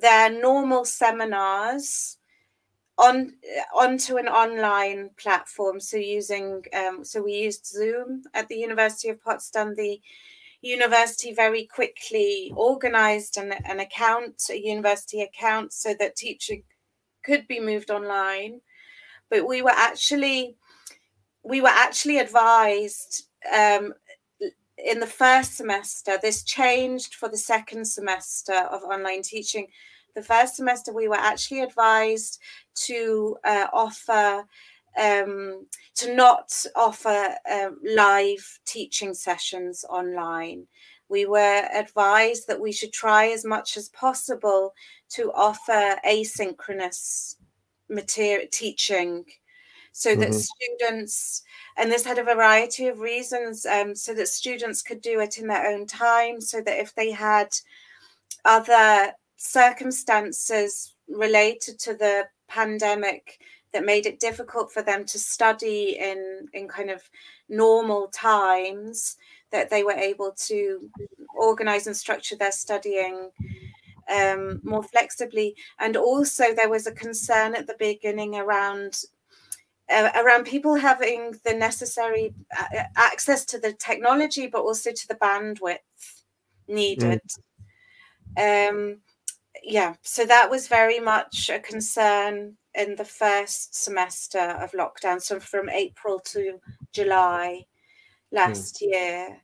their 0.00 0.30
normal 0.30 0.84
seminars 0.84 2.18
on 2.98 3.34
onto 3.74 4.16
an 4.16 4.28
online 4.28 5.10
platform. 5.16 5.80
So 5.80 5.96
using, 5.96 6.64
um, 6.72 7.04
so 7.04 7.22
we 7.22 7.32
used 7.32 7.66
Zoom 7.66 8.22
at 8.34 8.48
the 8.48 8.56
University 8.56 9.08
of 9.08 9.22
Potsdam. 9.22 9.74
The 9.74 10.00
university 10.62 11.34
very 11.34 11.66
quickly 11.66 12.52
organized 12.56 13.36
an, 13.36 13.52
an 13.64 13.80
account, 13.80 14.42
a 14.50 14.58
university 14.58 15.22
account, 15.22 15.72
so 15.72 15.94
that 15.98 16.16
teaching 16.16 16.62
could 17.24 17.46
be 17.48 17.60
moved 17.60 17.90
online 17.90 18.60
but 19.30 19.46
we 19.46 19.62
were 19.62 19.70
actually 19.74 20.56
we 21.42 21.60
were 21.60 21.68
actually 21.68 22.18
advised 22.18 23.28
um, 23.54 23.92
in 24.78 24.98
the 25.00 25.06
first 25.06 25.56
semester. 25.56 26.18
This 26.22 26.42
changed 26.42 27.14
for 27.14 27.28
the 27.28 27.36
second 27.36 27.84
semester 27.84 28.54
of 28.54 28.82
online 28.82 29.22
teaching. 29.22 29.66
The 30.14 30.22
first 30.22 30.56
semester, 30.56 30.92
we 30.92 31.08
were 31.08 31.16
actually 31.16 31.60
advised 31.60 32.40
to 32.86 33.36
uh, 33.44 33.66
offer 33.72 34.44
um, 34.96 35.66
to 35.96 36.14
not 36.14 36.64
offer 36.76 37.34
um, 37.50 37.78
live 37.84 38.60
teaching 38.64 39.12
sessions 39.12 39.84
online. 39.88 40.66
We 41.08 41.26
were 41.26 41.68
advised 41.74 42.46
that 42.48 42.60
we 42.60 42.72
should 42.72 42.92
try 42.92 43.28
as 43.28 43.44
much 43.44 43.76
as 43.76 43.88
possible 43.90 44.72
to 45.10 45.32
offer 45.32 45.96
asynchronous 46.06 47.36
material 47.88 48.46
teaching 48.50 49.24
so 49.92 50.10
mm-hmm. 50.10 50.20
that 50.20 50.34
students 50.34 51.42
and 51.76 51.90
this 51.90 52.04
had 52.04 52.18
a 52.18 52.24
variety 52.24 52.88
of 52.88 53.00
reasons 53.00 53.66
um, 53.66 53.94
so 53.94 54.14
that 54.14 54.28
students 54.28 54.82
could 54.82 55.00
do 55.00 55.20
it 55.20 55.38
in 55.38 55.46
their 55.46 55.66
own 55.66 55.86
time 55.86 56.40
so 56.40 56.60
that 56.62 56.80
if 56.80 56.94
they 56.94 57.10
had 57.10 57.48
other 58.44 59.12
circumstances 59.44 60.94
related 61.08 61.78
to 61.78 61.94
the 61.94 62.24
pandemic 62.48 63.38
that 63.72 63.84
made 63.84 64.06
it 64.06 64.20
difficult 64.20 64.72
for 64.72 64.82
them 64.82 65.04
to 65.04 65.18
study 65.18 65.98
in 66.00 66.48
in 66.52 66.66
kind 66.68 66.90
of 66.90 67.02
normal 67.48 68.08
times 68.08 69.16
that 69.50 69.68
they 69.68 69.82
were 69.84 69.92
able 69.92 70.32
to 70.32 70.88
organize 71.36 71.86
and 71.86 71.96
structure 71.96 72.36
their 72.36 72.52
studying 72.52 73.30
um, 74.14 74.60
more 74.64 74.82
flexibly. 74.82 75.54
And 75.78 75.96
also, 75.96 76.54
there 76.54 76.70
was 76.70 76.86
a 76.86 76.92
concern 76.92 77.54
at 77.54 77.66
the 77.66 77.76
beginning 77.78 78.36
around 78.36 79.02
uh, 79.90 80.10
around 80.16 80.44
people 80.44 80.74
having 80.74 81.34
the 81.44 81.52
necessary 81.52 82.32
uh, 82.58 82.84
access 82.96 83.44
to 83.44 83.58
the 83.58 83.72
technology, 83.74 84.46
but 84.46 84.62
also 84.62 84.90
to 84.92 85.08
the 85.08 85.16
bandwidth 85.16 86.22
needed. 86.66 87.20
Mm. 88.38 88.70
Um, 88.70 89.00
yeah, 89.66 89.94
so 90.02 90.24
that 90.26 90.50
was 90.50 90.68
very 90.68 91.00
much 91.00 91.50
a 91.50 91.58
concern 91.58 92.56
in 92.74 92.96
the 92.96 93.04
first 93.04 93.74
semester 93.74 94.38
of 94.38 94.72
lockdown, 94.72 95.20
so 95.22 95.40
from 95.40 95.68
April 95.70 96.20
to 96.20 96.60
July 96.92 97.64
last 98.32 98.76
mm. 98.76 98.92
year. 98.92 99.40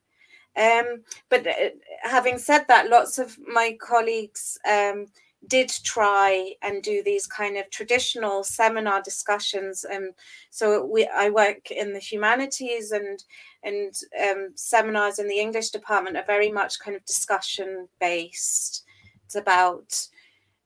Um, 0.57 1.03
but 1.29 1.47
uh, 1.47 1.71
having 2.03 2.39
said 2.39 2.67
that, 2.69 2.91
lots 2.91 3.19
of 3.19 3.39
my 3.47 3.79
colleagues 3.81 4.59
um, 4.69 5.07
did 5.47 5.71
try 5.85 6.55
and 6.63 6.83
do 6.83 7.03
these 7.03 7.27
kind 7.27 7.57
of 7.57 7.71
traditional 7.71 8.45
seminar 8.45 9.01
discussions. 9.03 9.85
And 9.85 10.13
so 10.51 10.85
we, 10.85 11.07
I 11.07 11.31
work 11.31 11.71
in 11.71 11.93
the 11.93 11.99
humanities 11.99 12.93
and 12.93 13.23
and 13.63 13.95
um, 14.23 14.53
seminars 14.55 15.19
in 15.19 15.29
the 15.29 15.39
English 15.39 15.71
department 15.71 16.17
are 16.17 16.25
very 16.27 16.51
much 16.51 16.81
kind 16.81 16.97
of 16.97 17.05
discussion 17.05 17.89
based. 18.01 18.85
It's 19.31 19.37
about 19.37 20.09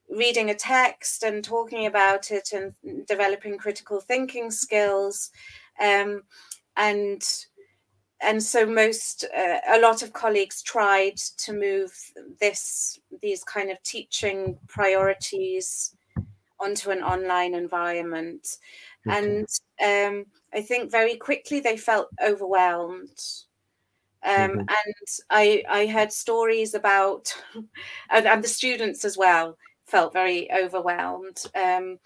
reading 0.08 0.48
a 0.48 0.54
text 0.54 1.22
and 1.22 1.44
talking 1.44 1.84
about 1.84 2.30
it 2.30 2.48
and 2.54 2.72
developing 3.06 3.58
critical 3.58 4.00
thinking 4.00 4.50
skills. 4.50 5.30
Um, 5.78 6.22
and 6.74 7.22
and 8.22 8.42
so 8.42 8.64
most 8.64 9.26
uh, 9.36 9.58
a 9.68 9.80
lot 9.80 10.02
of 10.02 10.14
colleagues 10.14 10.62
tried 10.62 11.18
to 11.44 11.52
move 11.52 11.92
this 12.40 12.98
these 13.20 13.44
kind 13.44 13.70
of 13.70 13.82
teaching 13.82 14.56
priorities 14.66 15.94
onto 16.58 16.88
an 16.88 17.02
online 17.02 17.52
environment 17.52 18.56
okay. 19.06 19.18
and 19.18 19.46
um, 19.84 20.24
i 20.54 20.62
think 20.62 20.90
very 20.90 21.16
quickly 21.16 21.60
they 21.60 21.76
felt 21.76 22.08
overwhelmed 22.26 23.18
um, 24.24 24.32
mm-hmm. 24.32 24.58
and 24.60 24.94
I, 25.30 25.62
I 25.68 25.86
heard 25.86 26.12
stories 26.12 26.74
about 26.74 27.34
and, 28.10 28.26
and, 28.26 28.42
the 28.42 28.48
students 28.48 29.04
as 29.04 29.16
well 29.16 29.56
felt 29.86 30.12
very 30.12 30.50
overwhelmed 30.52 31.42
um, 31.54 31.98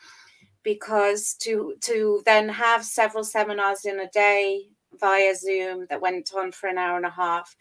because 0.62 1.34
to 1.40 1.74
to 1.82 2.22
then 2.24 2.48
have 2.48 2.84
several 2.84 3.24
seminars 3.24 3.84
in 3.84 4.00
a 4.00 4.08
day 4.08 4.62
via 4.98 5.34
Zoom 5.34 5.86
that 5.90 6.00
went 6.00 6.32
on 6.36 6.50
for 6.50 6.68
an 6.68 6.78
hour 6.78 6.96
and 6.96 7.06
a 7.06 7.10
half 7.10 7.54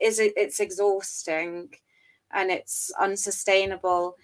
is 0.00 0.18
it's 0.18 0.60
exhausting 0.60 1.70
and 2.32 2.50
it's 2.50 2.90
unsustainable. 2.98 4.16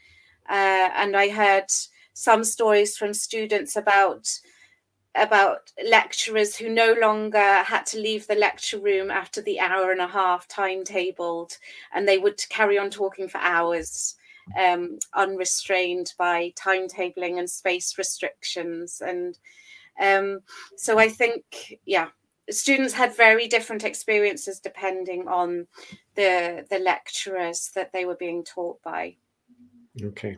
Uh, 0.48 0.90
and 0.96 1.16
I 1.16 1.30
heard 1.30 1.66
some 2.12 2.44
stories 2.44 2.96
from 2.96 3.14
students 3.14 3.76
about 3.76 4.28
about 5.14 5.72
lecturers 5.88 6.56
who 6.56 6.68
no 6.68 6.94
longer 7.00 7.62
had 7.62 7.86
to 7.86 7.98
leave 7.98 8.26
the 8.26 8.34
lecture 8.34 8.78
room 8.78 9.10
after 9.10 9.40
the 9.40 9.60
hour 9.60 9.92
and 9.92 10.00
a 10.00 10.08
half 10.08 10.48
timetabled, 10.48 11.56
and 11.94 12.06
they 12.06 12.18
would 12.18 12.40
carry 12.48 12.78
on 12.78 12.90
talking 12.90 13.28
for 13.28 13.38
hours, 13.38 14.16
um, 14.58 14.98
unrestrained 15.14 16.12
by 16.18 16.52
timetabling 16.56 17.38
and 17.38 17.48
space 17.48 17.96
restrictions. 17.96 19.00
And 19.00 19.38
um, 20.00 20.40
so 20.76 20.98
I 20.98 21.08
think, 21.08 21.78
yeah, 21.86 22.08
students 22.50 22.92
had 22.92 23.16
very 23.16 23.48
different 23.48 23.84
experiences 23.84 24.60
depending 24.60 25.28
on 25.28 25.66
the 26.14 26.66
the 26.70 26.78
lecturers 26.78 27.70
that 27.74 27.92
they 27.92 28.04
were 28.04 28.16
being 28.16 28.44
taught 28.44 28.82
by 28.82 29.16
Okay. 30.02 30.36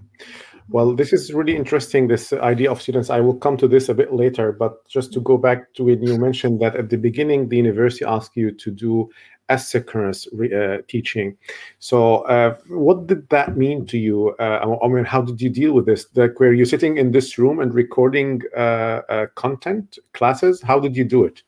Well, 0.68 0.94
this 0.94 1.12
is 1.12 1.32
really 1.32 1.56
interesting, 1.56 2.08
this 2.08 2.32
idea 2.32 2.70
of 2.70 2.82
students. 2.82 3.08
I 3.08 3.20
will 3.20 3.36
come 3.36 3.56
to 3.56 3.68
this 3.68 3.88
a 3.88 3.94
bit 3.94 4.12
later, 4.12 4.52
but 4.52 4.86
just 4.86 5.12
to 5.14 5.20
go 5.20 5.38
back 5.38 5.72
to 5.74 5.84
when 5.84 6.02
you 6.02 6.18
mentioned 6.18 6.60
that 6.60 6.76
at 6.76 6.90
the 6.90 6.98
beginning, 6.98 7.48
the 7.48 7.56
university 7.56 8.04
asked 8.04 8.36
you 8.36 8.50
to 8.50 8.70
do 8.70 9.08
asynchronous 9.48 10.26
uh, 10.52 10.82
teaching. 10.88 11.36
So, 11.78 12.22
uh, 12.22 12.56
what 12.68 13.06
did 13.06 13.28
that 13.30 13.56
mean 13.56 13.86
to 13.86 13.98
you? 13.98 14.34
Uh, 14.38 14.76
I 14.82 14.88
mean, 14.88 15.04
how 15.04 15.22
did 15.22 15.40
you 15.40 15.48
deal 15.48 15.72
with 15.72 15.86
this? 15.86 16.06
Like, 16.14 16.38
were 16.38 16.52
you 16.52 16.64
sitting 16.64 16.98
in 16.98 17.12
this 17.12 17.38
room 17.38 17.60
and 17.60 17.72
recording 17.72 18.42
uh, 18.56 19.02
uh, 19.08 19.26
content 19.36 19.98
classes? 20.12 20.60
How 20.60 20.80
did 20.80 20.96
you 20.96 21.04
do 21.04 21.24
it? 21.24 21.42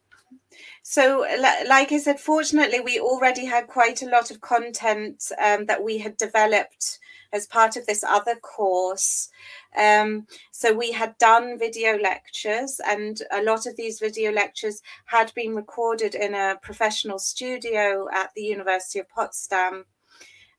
So, 0.82 1.26
like 1.68 1.92
I 1.92 1.98
said, 1.98 2.18
fortunately, 2.18 2.80
we 2.80 2.98
already 2.98 3.44
had 3.44 3.66
quite 3.66 4.00
a 4.00 4.08
lot 4.08 4.30
of 4.30 4.40
content 4.40 5.30
um, 5.44 5.66
that 5.66 5.82
we 5.82 5.98
had 5.98 6.16
developed 6.16 6.98
as 7.32 7.46
part 7.46 7.76
of 7.76 7.86
this 7.86 8.04
other 8.04 8.36
course. 8.36 9.28
Um, 9.76 10.26
so 10.50 10.72
we 10.72 10.92
had 10.92 11.18
done 11.18 11.58
video 11.58 11.98
lectures, 11.98 12.80
and 12.86 13.20
a 13.32 13.42
lot 13.42 13.66
of 13.66 13.76
these 13.76 14.00
video 14.00 14.32
lectures 14.32 14.82
had 15.06 15.32
been 15.34 15.54
recorded 15.54 16.14
in 16.14 16.34
a 16.34 16.58
professional 16.62 17.18
studio 17.18 18.08
at 18.12 18.30
the 18.34 18.42
University 18.42 18.98
of 18.98 19.08
Potsdam. 19.08 19.84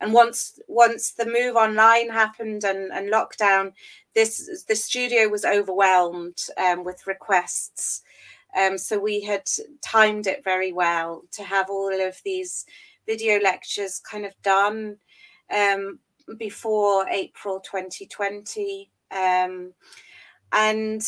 And 0.01 0.13
once 0.13 0.59
once 0.67 1.11
the 1.11 1.25
move 1.25 1.55
online 1.57 2.09
happened 2.09 2.63
and, 2.63 2.91
and 2.93 3.11
lockdown, 3.11 3.73
this 4.15 4.63
the 4.67 4.75
studio 4.75 5.27
was 5.27 5.43
overwhelmed 5.43 6.38
um, 6.57 6.83
with 6.85 7.07
requests. 7.07 8.01
Um, 8.57 8.77
so 8.77 8.97
we 8.97 9.21
had 9.21 9.43
timed 9.81 10.25
it 10.25 10.43
very 10.43 10.71
well 10.71 11.23
to 11.31 11.43
have 11.43 11.69
all 11.69 11.93
of 12.01 12.19
these 12.23 12.65
video 13.05 13.39
lectures 13.39 13.99
kind 13.99 14.25
of 14.25 14.33
done 14.41 14.97
um, 15.53 15.99
before 16.38 17.07
April 17.09 17.59
2020. 17.59 18.89
Um, 19.12 19.74
and 20.51 21.01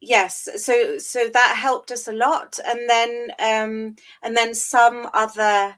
yes, 0.00 0.48
so 0.56 0.98
so 0.98 1.28
that 1.28 1.56
helped 1.56 1.90
us 1.90 2.08
a 2.08 2.12
lot. 2.12 2.58
And 2.64 2.88
then 2.88 3.30
um, 3.38 3.96
and 4.22 4.36
then 4.36 4.54
some 4.54 5.08
other 5.14 5.76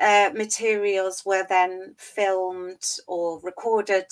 uh, 0.00 0.30
materials 0.34 1.22
were 1.24 1.46
then 1.48 1.94
filmed 1.98 2.84
or 3.06 3.40
recorded 3.42 4.06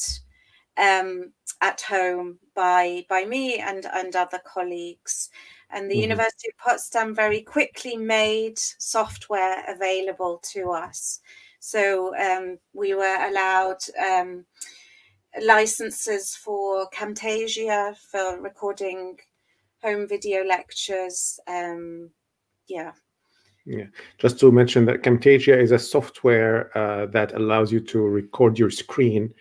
um, 0.76 1.32
at 1.60 1.80
home 1.80 2.38
by 2.54 3.04
by 3.08 3.24
me 3.24 3.58
and 3.58 3.86
and 3.92 4.16
other 4.16 4.40
colleagues. 4.44 5.30
And 5.70 5.90
the 5.90 5.94
mm-hmm. 5.94 6.02
University 6.02 6.48
of 6.50 6.58
Potsdam 6.58 7.14
very 7.14 7.40
quickly 7.40 7.96
made 7.96 8.58
software 8.58 9.64
available 9.66 10.38
to 10.52 10.70
us. 10.70 11.20
So 11.64 12.12
um, 12.16 12.58
we 12.74 12.92
were 12.92 13.18
allowed 13.30 13.78
um, 14.10 14.44
licenses 15.40 16.34
for 16.34 16.90
Camtasia 16.90 17.96
for 17.96 18.42
recording 18.42 19.16
home 19.80 20.08
video 20.08 20.42
lectures. 20.42 21.38
Um, 21.46 22.10
yeah. 22.66 22.90
Yeah, 23.64 23.84
just 24.18 24.40
to 24.40 24.50
mention 24.50 24.86
that 24.86 25.04
Camtasia 25.04 25.56
is 25.56 25.70
a 25.70 25.78
software 25.78 26.76
uh, 26.76 27.06
that 27.06 27.32
allows 27.36 27.70
you 27.70 27.78
to 27.78 28.00
record 28.00 28.58
your 28.58 28.70
screen 28.70 29.32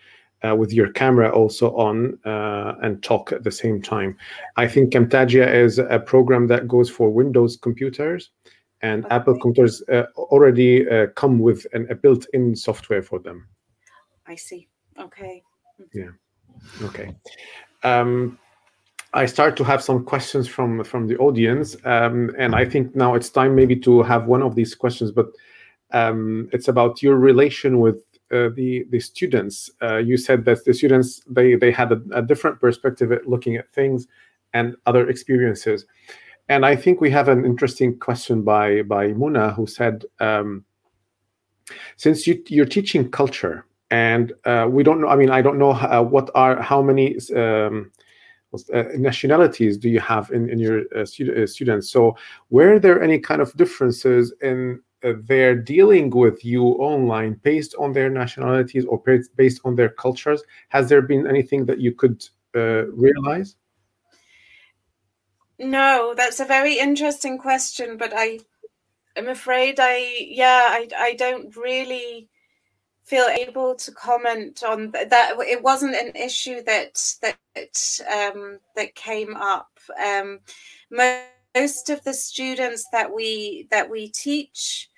uh, 0.48 0.54
with 0.54 0.72
your 0.72 0.92
camera 0.92 1.28
also 1.28 1.74
on 1.74 2.20
uh, 2.24 2.76
and 2.82 3.02
talk 3.02 3.32
at 3.32 3.42
the 3.42 3.50
same 3.50 3.82
time. 3.82 4.16
I 4.56 4.68
think 4.68 4.92
Camtasia 4.92 5.52
is 5.52 5.80
a 5.80 5.98
program 5.98 6.46
that 6.46 6.68
goes 6.68 6.88
for 6.88 7.10
Windows 7.10 7.56
computers 7.56 8.30
and 8.82 9.04
okay. 9.04 9.14
Apple 9.14 9.38
computers 9.40 9.82
uh, 9.92 10.04
already 10.16 10.88
uh, 10.88 11.06
come 11.14 11.38
with 11.38 11.66
an, 11.72 11.86
a 11.90 11.94
built-in 11.94 12.54
software 12.54 13.02
for 13.02 13.18
them. 13.18 13.48
I 14.26 14.34
see. 14.34 14.68
Okay. 14.98 15.42
Yeah. 15.94 16.10
Okay. 16.82 17.14
Um, 17.82 18.38
I 19.14 19.26
start 19.26 19.56
to 19.56 19.64
have 19.64 19.82
some 19.82 20.04
questions 20.04 20.48
from 20.48 20.84
from 20.84 21.06
the 21.06 21.16
audience, 21.18 21.76
um, 21.84 22.30
and 22.38 22.54
I 22.54 22.64
think 22.64 22.96
now 22.96 23.14
it's 23.14 23.30
time 23.30 23.54
maybe 23.54 23.76
to 23.80 24.02
have 24.02 24.26
one 24.26 24.42
of 24.42 24.54
these 24.54 24.74
questions, 24.74 25.10
but 25.10 25.26
um, 25.92 26.48
it's 26.52 26.68
about 26.68 27.02
your 27.02 27.16
relation 27.16 27.80
with 27.80 27.96
uh, 28.32 28.48
the 28.54 28.86
the 28.90 29.00
students. 29.00 29.70
Uh, 29.82 29.98
you 29.98 30.16
said 30.16 30.44
that 30.46 30.64
the 30.64 30.72
students 30.72 31.20
they 31.28 31.56
they 31.56 31.70
had 31.70 31.92
a, 31.92 32.00
a 32.14 32.22
different 32.22 32.58
perspective 32.58 33.12
at 33.12 33.28
looking 33.28 33.56
at 33.56 33.70
things 33.72 34.06
and 34.54 34.76
other 34.86 35.08
experiences. 35.08 35.84
And 36.52 36.66
I 36.66 36.76
think 36.76 37.00
we 37.00 37.10
have 37.12 37.28
an 37.28 37.46
interesting 37.46 37.98
question 37.98 38.42
by 38.42 38.82
by 38.82 39.04
Muna 39.14 39.54
who 39.54 39.66
said, 39.66 40.04
um, 40.20 40.66
since 41.96 42.26
you, 42.26 42.42
you're 42.46 42.66
teaching 42.66 43.10
culture, 43.10 43.64
and 43.90 44.34
uh, 44.44 44.66
we 44.68 44.82
don't 44.82 45.00
know. 45.00 45.08
I 45.08 45.16
mean, 45.16 45.30
I 45.30 45.40
don't 45.40 45.58
know 45.58 45.70
uh, 45.70 46.02
what 46.02 46.28
are 46.34 46.60
how 46.60 46.82
many 46.82 47.16
um, 47.34 47.90
uh, 48.52 48.84
nationalities 48.96 49.78
do 49.78 49.88
you 49.88 50.00
have 50.00 50.30
in 50.30 50.50
in 50.50 50.58
your 50.58 50.82
uh, 50.94 51.04
uh, 51.04 51.46
students. 51.46 51.90
So, 51.90 52.16
were 52.50 52.78
there 52.78 53.02
any 53.02 53.18
kind 53.18 53.40
of 53.40 53.56
differences 53.56 54.34
in 54.42 54.82
uh, 55.04 55.14
their 55.22 55.54
dealing 55.54 56.10
with 56.10 56.44
you 56.44 56.64
online 56.90 57.40
based 57.42 57.74
on 57.78 57.94
their 57.94 58.10
nationalities 58.10 58.84
or 58.84 59.02
based 59.36 59.62
on 59.64 59.74
their 59.74 59.88
cultures? 59.88 60.42
Has 60.68 60.90
there 60.90 61.00
been 61.00 61.26
anything 61.26 61.64
that 61.64 61.80
you 61.80 61.92
could 61.92 62.22
realize? 62.52 63.56
No, 65.62 66.12
that's 66.16 66.40
a 66.40 66.44
very 66.44 66.78
interesting 66.78 67.38
question, 67.38 67.96
but 67.96 68.12
I 68.14 68.40
am 69.16 69.28
afraid 69.28 69.78
I 69.80 70.16
yeah, 70.20 70.68
I 70.70 70.88
I 70.96 71.14
don't 71.14 71.56
really 71.56 72.28
feel 73.04 73.26
able 73.26 73.74
to 73.76 73.92
comment 73.92 74.64
on 74.64 74.90
that. 74.92 75.34
It 75.40 75.62
wasn't 75.62 75.94
an 75.96 76.16
issue 76.16 76.62
that 76.64 77.00
that 77.22 78.00
um, 78.12 78.58
that 78.76 78.94
came 78.96 79.36
up. 79.36 79.78
Um, 80.04 80.40
most 80.90 81.90
of 81.90 82.02
the 82.04 82.14
students 82.14 82.86
that 82.92 83.14
we 83.14 83.68
that 83.70 83.88
we 83.90 84.08
teach 84.08 84.90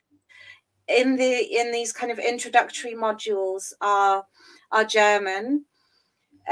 in 0.89 1.17
the 1.17 1.41
in 1.61 1.73
these 1.73 1.93
kind 1.93 2.13
of 2.13 2.19
introductory 2.19 2.95
modules 2.95 3.73
are 3.83 4.27
are 4.73 4.85
German. 4.85 5.67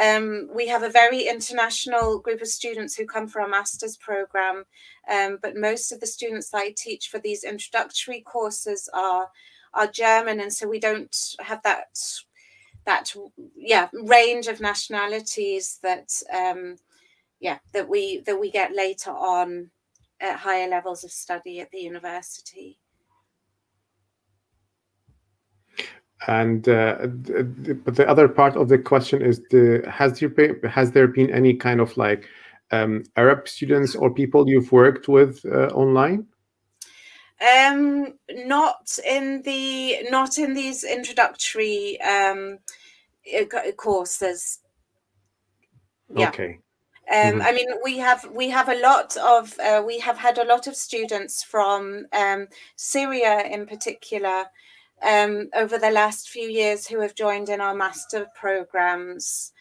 Um, 0.00 0.48
we 0.54 0.68
have 0.68 0.82
a 0.82 0.88
very 0.88 1.28
international 1.28 2.18
group 2.18 2.40
of 2.40 2.48
students 2.48 2.96
who 2.96 3.06
come 3.06 3.28
for 3.28 3.42
our 3.42 3.48
master's 3.48 3.96
program, 3.96 4.64
um, 5.10 5.38
but 5.42 5.56
most 5.56 5.92
of 5.92 6.00
the 6.00 6.06
students 6.06 6.50
that 6.50 6.58
I 6.58 6.74
teach 6.76 7.08
for 7.08 7.18
these 7.18 7.44
introductory 7.44 8.22
courses 8.22 8.88
are 8.94 9.28
are 9.74 9.86
German, 9.86 10.40
and 10.40 10.52
so 10.52 10.68
we 10.68 10.78
don't 10.80 11.16
have 11.40 11.62
that 11.62 11.98
that 12.86 13.14
yeah 13.56 13.88
range 13.92 14.46
of 14.46 14.60
nationalities 14.60 15.78
that 15.82 16.10
um, 16.34 16.76
yeah 17.40 17.58
that 17.72 17.88
we 17.88 18.20
that 18.20 18.40
we 18.40 18.50
get 18.50 18.74
later 18.74 19.10
on 19.10 19.70
at 20.20 20.38
higher 20.38 20.68
levels 20.68 21.04
of 21.04 21.10
study 21.10 21.60
at 21.60 21.70
the 21.70 21.80
university. 21.80 22.78
And 26.28 26.68
uh, 26.68 26.98
the, 27.00 27.80
but 27.84 27.96
the 27.96 28.08
other 28.08 28.28
part 28.28 28.56
of 28.56 28.68
the 28.68 28.78
question 28.78 29.22
is: 29.22 29.40
the 29.50 29.84
has 29.90 30.20
there 30.20 30.28
been, 30.28 30.60
has 30.62 30.92
there 30.92 31.08
been 31.08 31.30
any 31.30 31.54
kind 31.54 31.80
of 31.80 31.96
like 31.96 32.28
um, 32.70 33.04
Arab 33.16 33.48
students 33.48 33.96
or 33.96 34.12
people 34.12 34.48
you've 34.48 34.70
worked 34.70 35.08
with 35.08 35.44
uh, 35.44 35.68
online? 35.74 36.26
Um, 37.42 38.14
not 38.30 38.98
in 39.04 39.42
the 39.42 40.08
not 40.10 40.38
in 40.38 40.54
these 40.54 40.84
introductory 40.84 42.00
um, 42.00 42.58
courses. 43.76 44.60
Yeah. 46.14 46.28
Okay. 46.28 46.58
Um, 47.10 47.16
mm-hmm. 47.16 47.42
I 47.42 47.52
mean, 47.52 47.68
we 47.82 47.98
have 47.98 48.28
we 48.32 48.48
have 48.50 48.68
a 48.68 48.80
lot 48.80 49.16
of 49.16 49.58
uh, 49.58 49.82
we 49.84 49.98
have 49.98 50.18
had 50.18 50.38
a 50.38 50.44
lot 50.44 50.68
of 50.68 50.76
students 50.76 51.42
from 51.42 52.06
um, 52.12 52.46
Syria 52.76 53.42
in 53.50 53.66
particular 53.66 54.44
um, 55.02 55.48
over 55.54 55.78
the 55.78 55.90
last 55.90 56.30
few 56.30 56.48
years 56.48 56.86
who 56.86 57.00
have 57.00 57.14
joined 57.14 57.48
in 57.48 57.60
our 57.60 57.74
master 57.74 58.26
programs. 58.34 59.52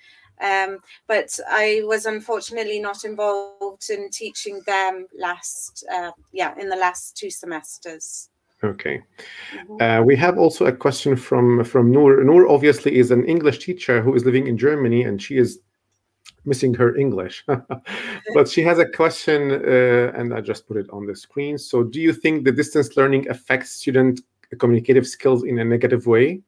Um, 0.42 0.80
but 1.08 1.40
I 1.50 1.82
was 1.86 2.06
unfortunately 2.06 2.80
not 2.80 3.06
involved 3.06 3.90
in 3.90 4.10
teaching 4.10 4.62
them 4.66 5.06
last, 5.18 5.86
uh, 5.94 6.12
yeah, 6.32 6.54
in 6.60 6.68
the 6.68 6.76
last 6.76 7.16
two 7.16 7.30
semesters. 7.30 8.30
Okay. 8.64 9.02
Mm-hmm. 9.56 9.82
Uh, 9.82 10.04
we 10.04 10.16
have 10.16 10.38
also 10.38 10.66
a 10.66 10.72
question 10.72 11.16
from 11.16 11.64
from 11.64 11.92
Noor. 11.92 12.24
Noor 12.24 12.48
obviously 12.48 12.96
is 12.96 13.12
an 13.12 13.26
English 13.26 13.66
teacher 13.66 14.02
who 14.02 14.14
is 14.14 14.26
living 14.26 14.48
in 14.48 14.58
Germany, 14.58 15.04
and 15.04 15.22
she 15.22 15.38
is 15.38 15.60
missing 16.46 16.74
her 16.76 16.96
English. 16.96 17.44
but 18.34 18.48
she 18.48 18.62
has 18.62 18.78
a 18.78 18.86
question, 18.86 19.52
uh, 19.52 20.12
and 20.16 20.34
I 20.34 20.42
just 20.42 20.68
put 20.68 20.78
it 20.78 20.90
on 20.92 21.08
the 21.08 21.16
screen. 21.16 21.58
So, 21.58 21.84
do 21.84 22.00
you 22.00 22.14
think 22.14 22.44
the 22.44 22.52
distance 22.52 22.96
learning 22.98 23.30
affects 23.30 23.72
student 23.72 24.22
communicative 24.56 25.08
skills 25.08 25.44
in 25.44 25.60
a 25.60 25.66
negative 25.66 26.08
way? 26.08 26.42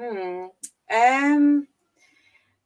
Hmm. 0.00 0.46
Um. 0.94 1.68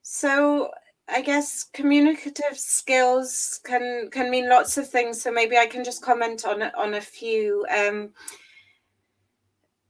So 0.02 0.70
I 1.08 1.22
guess 1.22 1.64
communicative 1.64 2.58
skills 2.58 3.61
can 3.64 4.11
can 4.11 4.30
mean 4.30 4.48
lots 4.48 4.76
of 4.78 4.88
things. 4.88 5.22
So 5.22 5.30
maybe 5.30 5.56
I 5.56 5.66
can 5.66 5.84
just 5.84 6.02
comment 6.02 6.44
on 6.44 6.62
on 6.62 6.94
a 6.94 7.00
few. 7.00 7.66
Um, 7.74 8.11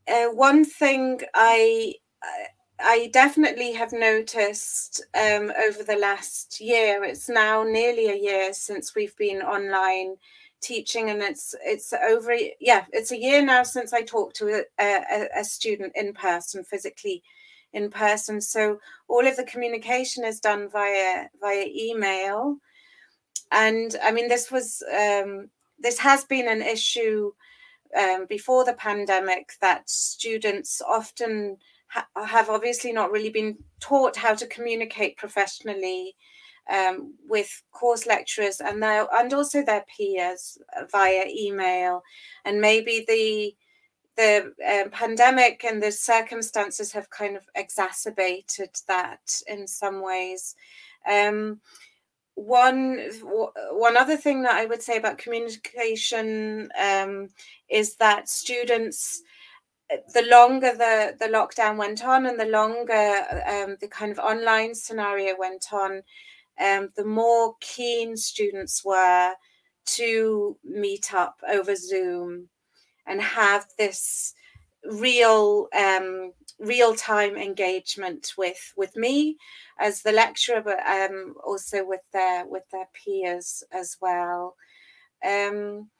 uh, 0.07 0.27
one 0.27 0.65
thing 0.65 1.21
I 1.35 1.95
I 2.81 3.11
definitely 3.13 3.73
have 3.73 3.93
noticed 3.93 5.05
um, 5.15 5.53
over 5.67 5.83
the 5.83 5.99
last 6.01 6.61
year. 6.61 7.03
It's 7.03 7.29
now 7.29 7.65
nearly 7.65 8.09
a 8.09 8.17
year 8.17 8.53
since 8.53 8.95
we've 8.95 9.17
been 9.17 9.43
online 9.43 10.17
teaching, 10.61 11.11
and 11.11 11.23
it's 11.23 11.55
it's 11.65 11.93
over. 11.93 12.37
Yeah, 12.61 12.85
it's 12.93 13.13
a 13.13 13.19
year 13.19 13.43
now 13.43 13.63
since 13.63 13.93
I 13.93 14.03
talked 14.03 14.37
to 14.37 14.65
a, 14.79 14.85
a, 14.85 15.29
a 15.41 15.45
student 15.45 15.93
in 15.95 16.13
person, 16.13 16.65
physically 16.65 17.23
in 17.73 17.91
person. 17.91 18.41
So 18.41 18.79
all 19.09 19.27
of 19.27 19.37
the 19.37 19.45
communication 19.45 20.25
is 20.25 20.41
done 20.41 20.69
via 20.71 21.29
via 21.41 21.67
email, 21.67 22.57
and 23.53 23.97
I 24.03 24.13
mean 24.13 24.29
this 24.29 24.51
was 24.51 24.83
um, 24.93 25.49
this 25.79 25.99
has 25.99 26.25
been 26.25 26.49
an 26.49 26.63
issue 26.63 27.33
um, 27.99 28.27
before 28.29 28.65
the 28.65 28.75
pandemic 28.75 29.53
that 29.61 29.89
students 29.89 30.83
often 30.87 31.57
ha- 31.89 32.07
have 32.27 32.51
obviously 32.51 32.93
not 32.93 33.11
really 33.11 33.31
been 33.31 33.57
taught 33.81 34.17
how 34.17 34.35
to 34.35 34.47
communicate 34.47 35.17
professionally 35.17 36.15
um, 36.69 37.15
with 37.27 37.63
course 37.73 38.07
lecturers 38.07 38.61
and 38.61 38.83
their 38.83 39.07
and 39.15 39.33
also 39.33 39.63
their 39.63 39.85
peers 39.97 40.59
via 40.91 41.25
email. 41.29 42.03
And 42.45 42.61
maybe 42.61 43.05
the 43.09 43.55
the 44.17 44.53
um, 44.69 44.91
pandemic 44.91 45.65
and 45.65 45.81
the 45.81 45.93
circumstances 45.93 46.93
have 46.93 47.09
kind 47.09 47.37
of 47.37 47.45
exacerbated 47.55 48.71
that 48.89 49.41
in 49.47 49.67
some 49.67 50.03
ways. 50.03 50.57
Um, 51.09 51.61
one 52.35 53.01
one 53.73 53.97
other 53.97 54.17
thing 54.17 54.43
that 54.43 54.55
I 54.55 54.67
would 54.67 54.83
say 54.83 54.97
about 54.97 55.19
communication 55.19 56.69
um, 56.81 57.31
is 57.69 57.97
that 57.97 58.29
students, 58.29 59.23
the 59.89 60.27
longer 60.31 60.73
the 60.73 61.17
the 61.19 61.33
lockdown 61.33 61.77
went 61.77 62.05
on, 62.05 62.27
and 62.27 62.39
the 62.39 62.47
longer 62.47 63.25
um, 63.47 63.77
the 63.81 63.89
kind 63.89 64.13
of 64.13 64.19
online 64.19 64.75
scenario 64.75 65.35
went 65.39 65.73
on, 65.73 66.03
um, 66.61 66.91
the 66.97 67.05
more 67.05 67.55
keen 67.61 68.17
students 68.17 68.85
were 68.85 69.35
to 69.87 70.57
meet 70.65 71.15
up 71.15 71.41
over 71.49 71.75
Zoom 71.75 72.49
and 73.07 73.21
have 73.21 73.67
this 73.79 74.35
real 74.85 75.69
um, 75.77 76.33
real 76.59 76.95
time 76.95 77.37
engagement 77.37 78.33
with 78.37 78.73
with 78.77 78.97
me 78.97 79.37
as 79.79 80.03
the 80.03 80.13
lecturer, 80.13 80.61
but 80.63 80.81
um, 80.87 81.35
also 81.45 81.85
with 81.85 82.03
their 82.13 82.47
with 82.47 82.65
their 82.73 82.89
peers 82.95 83.63
as 83.73 83.97
well. 84.01 84.55
Um, 85.25 85.91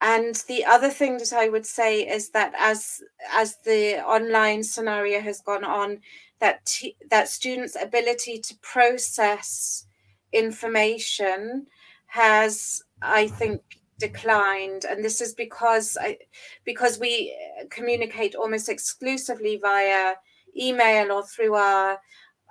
and 0.00 0.34
the 0.48 0.64
other 0.64 0.88
thing 0.88 1.18
that 1.18 1.32
I 1.32 1.48
would 1.48 1.66
say 1.66 2.00
is 2.08 2.30
that 2.30 2.54
as 2.58 3.00
as 3.32 3.56
the 3.64 4.02
online 4.04 4.62
scenario 4.62 5.20
has 5.20 5.40
gone 5.40 5.64
on, 5.64 6.00
that 6.40 6.64
t- 6.64 6.96
that 7.10 7.28
students' 7.28 7.76
ability 7.80 8.40
to 8.40 8.54
process 8.62 9.86
information 10.32 11.66
has, 12.06 12.82
I 13.02 13.26
think, 13.28 13.62
declined. 13.98 14.84
And 14.84 15.04
this 15.04 15.20
is 15.20 15.34
because 15.34 15.96
I, 16.00 16.18
because 16.64 16.98
we 16.98 17.36
communicate 17.70 18.34
almost 18.34 18.68
exclusively 18.68 19.58
via 19.62 20.14
email 20.58 21.12
or 21.12 21.24
through 21.24 21.54
our 21.54 21.98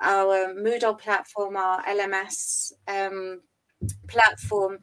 our 0.01 0.53
Moodle 0.53 0.97
platform 0.97 1.57
our 1.57 1.83
LMS 1.83 2.71
um, 2.87 3.41
platform 4.07 4.79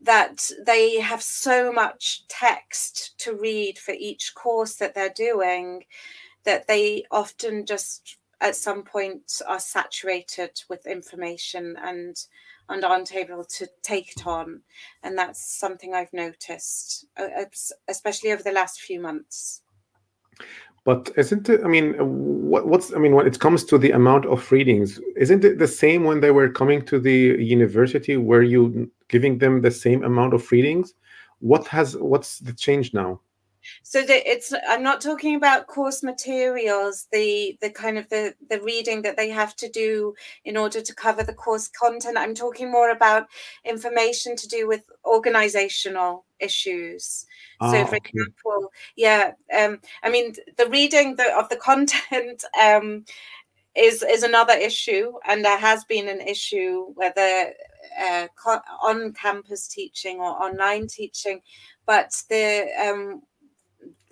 that 0.00 0.50
they 0.66 1.00
have 1.00 1.22
so 1.22 1.72
much 1.72 2.26
text 2.28 3.18
to 3.18 3.34
read 3.34 3.78
for 3.78 3.92
each 3.92 4.34
course 4.34 4.76
that 4.76 4.94
they're 4.94 5.12
doing 5.14 5.82
that 6.44 6.66
they 6.66 7.04
often 7.10 7.64
just 7.64 8.18
at 8.40 8.56
some 8.56 8.82
point 8.82 9.40
are 9.46 9.60
saturated 9.60 10.62
with 10.68 10.86
information 10.86 11.76
and 11.82 12.16
and 12.68 12.84
aren't 12.84 13.14
able 13.14 13.44
to 13.44 13.68
take 13.82 14.12
it 14.16 14.26
on. 14.26 14.62
And 15.02 15.18
that's 15.18 15.58
something 15.58 15.94
I've 15.94 16.12
noticed, 16.12 17.06
uh, 17.16 17.44
especially 17.88 18.32
over 18.32 18.42
the 18.42 18.52
last 18.52 18.80
few 18.80 19.00
months. 19.00 19.60
But 20.84 21.10
isn't 21.16 21.48
it? 21.48 21.62
I 21.64 21.68
mean, 21.68 21.94
what, 21.94 22.66
what's? 22.66 22.92
I 22.94 22.98
mean, 22.98 23.14
when 23.14 23.26
it 23.26 23.40
comes 23.40 23.64
to 23.64 23.78
the 23.78 23.92
amount 23.92 24.26
of 24.26 24.50
readings, 24.52 25.00
isn't 25.16 25.44
it 25.44 25.58
the 25.58 25.66
same 25.68 26.04
when 26.04 26.20
they 26.20 26.30
were 26.30 26.50
coming 26.50 26.84
to 26.86 26.98
the 26.98 27.36
university? 27.42 28.18
Were 28.18 28.42
you 28.42 28.90
giving 29.08 29.38
them 29.38 29.62
the 29.62 29.70
same 29.70 30.04
amount 30.04 30.34
of 30.34 30.50
readings? 30.52 30.92
What 31.40 31.66
has? 31.68 31.96
What's 31.96 32.38
the 32.38 32.52
change 32.52 32.92
now? 32.92 33.20
So 33.82 34.02
that 34.02 34.28
it's 34.30 34.52
i'm 34.68 34.82
not 34.82 35.00
talking 35.00 35.34
about 35.34 35.66
course 35.66 36.02
materials 36.02 37.06
the 37.12 37.56
the 37.60 37.70
kind 37.70 37.98
of 37.98 38.08
the 38.08 38.34
the 38.50 38.60
reading 38.60 39.02
that 39.02 39.16
they 39.16 39.28
have 39.28 39.54
to 39.56 39.68
do 39.68 40.14
in 40.44 40.56
order 40.56 40.80
to 40.80 40.94
cover 40.94 41.22
the 41.22 41.34
course 41.34 41.68
content 41.68 42.18
i'm 42.18 42.34
talking 42.34 42.70
more 42.70 42.90
about 42.90 43.26
information 43.64 44.36
to 44.36 44.48
do 44.48 44.66
with 44.66 44.84
organizational 45.04 46.24
issues 46.40 47.26
so 47.60 47.70
for 47.70 47.76
ah, 47.76 47.84
okay. 47.84 47.96
example 47.96 48.72
yeah 48.96 49.32
um 49.56 49.78
i 50.02 50.10
mean 50.10 50.34
the 50.56 50.68
reading 50.68 51.16
the, 51.16 51.36
of 51.36 51.48
the 51.48 51.56
content 51.56 52.44
um 52.62 53.04
is 53.76 54.04
is 54.08 54.22
another 54.22 54.52
issue 54.52 55.12
and 55.26 55.44
there 55.44 55.58
has 55.58 55.84
been 55.84 56.08
an 56.08 56.20
issue 56.20 56.86
whether 56.94 57.52
uh, 58.00 58.26
on 58.82 59.12
campus 59.12 59.66
teaching 59.66 60.18
or 60.18 60.30
online 60.42 60.86
teaching 60.86 61.40
but 61.86 62.14
the 62.28 62.68
um, 62.82 63.22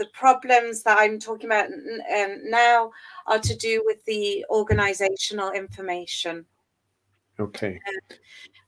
the 0.02 0.08
problems 0.12 0.82
that 0.82 0.98
I'm 0.98 1.20
talking 1.20 1.46
about 1.46 1.66
um, 1.66 2.40
now 2.50 2.90
are 3.28 3.38
to 3.38 3.56
do 3.56 3.82
with 3.86 4.04
the 4.04 4.44
organizational 4.50 5.52
information. 5.52 6.44
Okay. 7.38 7.78
Um, 7.88 8.16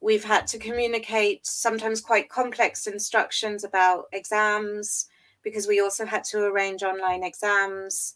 we've 0.00 0.22
had 0.22 0.46
to 0.48 0.58
communicate 0.58 1.44
sometimes 1.44 2.00
quite 2.00 2.28
complex 2.28 2.86
instructions 2.86 3.64
about 3.64 4.04
exams 4.12 5.08
because 5.42 5.66
we 5.66 5.80
also 5.80 6.06
had 6.06 6.22
to 6.24 6.38
arrange 6.38 6.84
online 6.84 7.24
exams. 7.24 8.14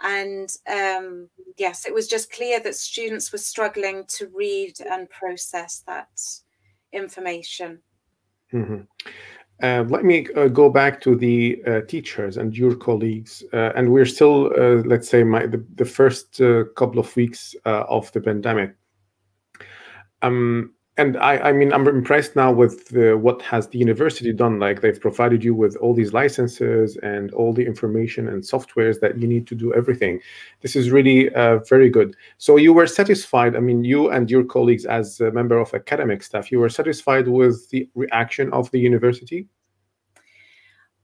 And 0.00 0.48
um, 0.72 1.28
yes, 1.56 1.86
it 1.86 1.94
was 1.94 2.06
just 2.06 2.32
clear 2.32 2.60
that 2.60 2.76
students 2.76 3.32
were 3.32 3.38
struggling 3.38 4.04
to 4.16 4.30
read 4.32 4.74
and 4.88 5.10
process 5.10 5.82
that 5.88 6.20
information. 6.92 7.80
Mm-hmm. 8.52 8.82
Uh, 9.62 9.84
let 9.88 10.04
me 10.04 10.26
uh, 10.36 10.48
go 10.48 10.68
back 10.68 11.00
to 11.00 11.14
the 11.14 11.62
uh, 11.66 11.80
teachers 11.82 12.36
and 12.36 12.56
your 12.56 12.74
colleagues, 12.74 13.42
uh, 13.52 13.72
and 13.76 13.90
we're 13.90 14.04
still, 14.06 14.46
uh, 14.58 14.82
let's 14.84 15.08
say, 15.08 15.22
my, 15.22 15.46
the, 15.46 15.64
the 15.76 15.84
first 15.84 16.40
uh, 16.40 16.64
couple 16.76 16.98
of 16.98 17.14
weeks 17.14 17.54
of 17.64 18.10
the 18.12 18.20
pandemic. 18.20 18.74
Um, 20.22 20.74
and 20.96 21.16
I, 21.16 21.38
I 21.38 21.52
mean, 21.52 21.72
I'm 21.72 21.88
impressed 21.88 22.36
now 22.36 22.52
with 22.52 22.88
the, 22.88 23.16
what 23.16 23.42
has 23.42 23.66
the 23.68 23.78
university 23.78 24.32
done. 24.32 24.60
Like 24.60 24.80
they've 24.80 25.00
provided 25.00 25.42
you 25.42 25.52
with 25.52 25.76
all 25.76 25.92
these 25.92 26.12
licenses 26.12 26.96
and 26.98 27.32
all 27.32 27.52
the 27.52 27.66
information 27.66 28.28
and 28.28 28.42
softwares 28.42 29.00
that 29.00 29.18
you 29.18 29.26
need 29.26 29.46
to 29.48 29.56
do 29.56 29.74
everything. 29.74 30.20
This 30.60 30.76
is 30.76 30.90
really 30.90 31.34
uh, 31.34 31.58
very 31.68 31.90
good. 31.90 32.16
So 32.38 32.56
you 32.56 32.72
were 32.72 32.86
satisfied. 32.86 33.56
I 33.56 33.60
mean, 33.60 33.82
you 33.82 34.08
and 34.10 34.30
your 34.30 34.44
colleagues, 34.44 34.84
as 34.84 35.20
a 35.20 35.32
member 35.32 35.58
of 35.58 35.74
academic 35.74 36.22
staff, 36.22 36.52
you 36.52 36.60
were 36.60 36.68
satisfied 36.68 37.26
with 37.26 37.68
the 37.70 37.88
reaction 37.94 38.52
of 38.52 38.70
the 38.70 38.78
university. 38.78 39.48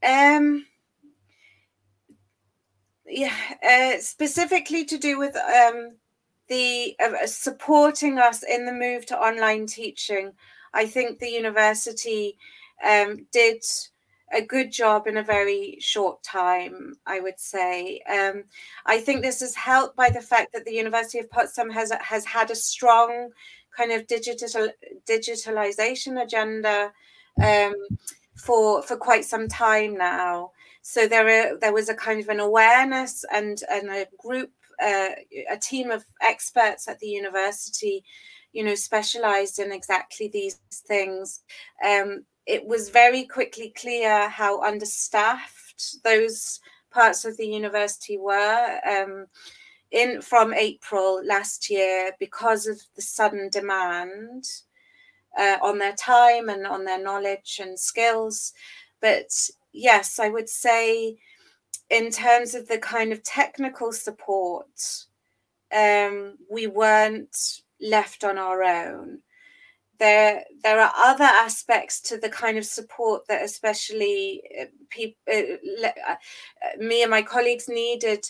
Um. 0.07 0.67
Yeah, 3.13 3.35
uh, 3.69 4.01
specifically 4.01 4.85
to 4.85 4.97
do 4.97 5.19
with 5.19 5.35
um 5.35 5.97
the 6.51 6.97
uh, 7.03 7.27
supporting 7.27 8.19
us 8.19 8.43
in 8.43 8.67
the 8.67 8.73
move 8.73 9.07
to 9.07 9.19
online 9.19 9.67
teaching. 9.67 10.33
I 10.75 10.85
think 10.85 11.19
the 11.19 11.31
university 11.31 12.37
um, 12.85 13.27
did 13.33 13.63
a 14.33 14.43
good 14.43 14.71
job 14.71 15.07
in 15.07 15.17
a 15.17 15.23
very 15.23 15.77
short 15.81 16.23
time, 16.23 16.95
I 17.07 17.21
would 17.21 17.41
say. 17.41 18.01
Um, 18.13 18.45
I 18.85 18.99
think 18.99 19.23
this 19.23 19.43
is 19.43 19.55
helped 19.55 19.97
by 19.97 20.11
the 20.11 20.21
fact 20.21 20.53
that 20.53 20.65
the 20.65 20.75
University 20.75 21.21
of 21.21 21.31
Potsdam 21.31 21.71
has 21.71 21.93
has 22.01 22.25
had 22.25 22.51
a 22.51 22.57
strong 22.57 23.31
kind 23.77 23.93
of 23.93 24.07
digital 24.09 24.69
digitalization 25.09 26.23
agenda 26.23 26.93
um, 27.43 27.75
for 28.37 28.83
for 28.83 28.97
quite 28.97 29.25
some 29.25 29.49
time 29.49 29.97
now. 29.97 30.51
So 30.83 31.07
there 31.07 31.29
are, 31.29 31.59
there 31.59 31.73
was 31.73 31.89
a 31.89 31.95
kind 31.95 32.21
of 32.21 32.29
an 32.29 32.41
awareness 32.41 33.25
and 33.33 33.63
and 33.71 33.89
a 33.91 34.07
group 34.19 34.51
uh, 34.83 35.11
a 35.51 35.57
team 35.57 35.91
of 35.91 36.05
experts 36.21 36.89
at 36.89 36.99
the 37.01 37.09
university, 37.09 38.05
you 38.53 38.65
know, 38.65 38.75
specialized 38.75 39.59
in 39.59 39.73
exactly 39.73 40.29
these 40.29 40.61
things. 40.87 41.43
Um, 41.87 42.25
it 42.47 42.67
was 42.67 42.89
very 42.89 43.25
quickly 43.25 43.73
clear 43.77 44.29
how 44.29 44.63
understaffed 44.63 46.03
those 46.03 46.61
parts 46.91 47.25
of 47.25 47.37
the 47.37 47.47
university 47.47 48.19
were. 48.19 48.81
Um, 48.89 49.27
in 49.91 50.23
from 50.23 50.55
April 50.55 51.21
last 51.25 51.69
year 51.69 52.13
because 52.21 52.67
of 52.67 52.81
the 52.95 53.03
sudden 53.03 53.49
demand 53.51 54.45
uh, 55.39 55.57
on 55.63 55.79
their 55.79 55.95
time 55.95 56.49
and 56.49 56.67
on 56.67 56.85
their 56.85 57.03
knowledge 57.03 57.61
and 57.61 57.79
skills. 57.79 58.53
But 59.01 59.31
yes, 59.73 60.19
I 60.19 60.29
would 60.29 60.49
say 60.49 61.19
in 61.91 62.11
terms 62.11 62.55
of 62.55 62.69
the 62.69 62.79
kind 62.79 63.13
of 63.13 63.23
technical 63.23 63.93
support 63.93 65.07
um, 65.77 66.37
we 66.51 66.67
weren't 66.67 67.61
left 67.81 68.25
on 68.25 68.39
our 68.39 68.63
own. 68.63 69.21
There, 69.99 70.45
there 70.63 70.81
are 70.81 70.93
other 70.97 71.25
aspects 71.25 72.01
to 72.03 72.17
the 72.17 72.31
kind 72.31 72.57
of 72.57 72.65
support 72.65 73.27
that, 73.29 73.45
especially 73.45 74.43
uh, 74.59 74.65
people, 74.89 75.21
uh, 75.31 75.87
uh, 76.09 76.17
me 76.79 77.03
and 77.03 77.11
my 77.11 77.23
colleagues 77.23 77.69
needed 77.69 78.25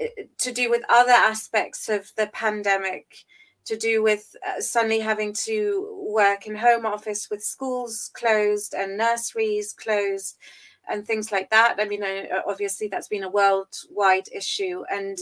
uh, 0.00 0.06
to 0.38 0.52
do 0.52 0.70
with 0.70 0.82
other 0.88 1.12
aspects 1.12 1.88
of 1.88 2.10
the 2.16 2.28
pandemic 2.28 3.16
to 3.64 3.76
do 3.76 4.02
with 4.02 4.34
suddenly 4.60 5.00
having 5.00 5.30
to 5.30 6.06
work 6.08 6.46
in 6.46 6.54
home 6.54 6.86
office 6.86 7.28
with 7.30 7.42
schools 7.42 8.10
closed 8.14 8.72
and 8.72 8.96
nurseries 8.96 9.74
closed 9.74 10.38
and 10.88 11.06
things 11.06 11.30
like 11.32 11.50
that. 11.50 11.76
I 11.78 11.84
mean, 11.84 12.02
obviously 12.46 12.88
that's 12.88 13.08
been 13.08 13.24
a 13.24 13.30
worldwide 13.30 14.28
issue, 14.34 14.84
and 14.90 15.18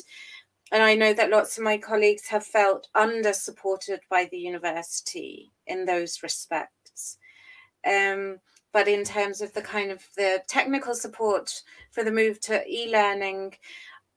and 0.73 0.83
I 0.83 0.95
know 0.95 1.13
that 1.13 1.31
lots 1.31 1.57
of 1.59 1.65
my 1.65 1.79
colleagues 1.79 2.27
have 2.29 2.45
felt 2.45 2.89
under 2.95 3.33
supported 3.33 4.01
by 4.11 4.29
the 4.31 4.39
university 4.39 5.53
in 5.67 5.85
those 5.85 6.23
respects. 6.23 7.19
Um, 7.87 8.41
but 8.73 8.89
in 8.89 9.05
terms 9.05 9.41
of 9.41 9.55
the 9.55 9.63
kind 9.63 9.91
of 9.91 10.03
the 10.17 10.43
technical 10.49 10.95
support 10.95 11.63
for 11.93 12.03
the 12.03 12.11
move 12.11 12.41
to 12.41 12.67
e-learning, 12.69 13.55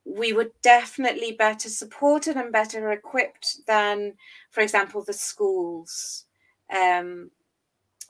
we 0.06 0.34
were 0.34 0.52
definitely 0.64 1.34
better 1.34 1.70
supported 1.70 2.36
and 2.36 2.52
better 2.52 2.92
equipped 2.92 3.60
than, 3.68 4.14
for 4.50 4.62
example, 4.62 5.04
the 5.04 5.14
schools. 5.14 6.26
Um, 6.76 7.30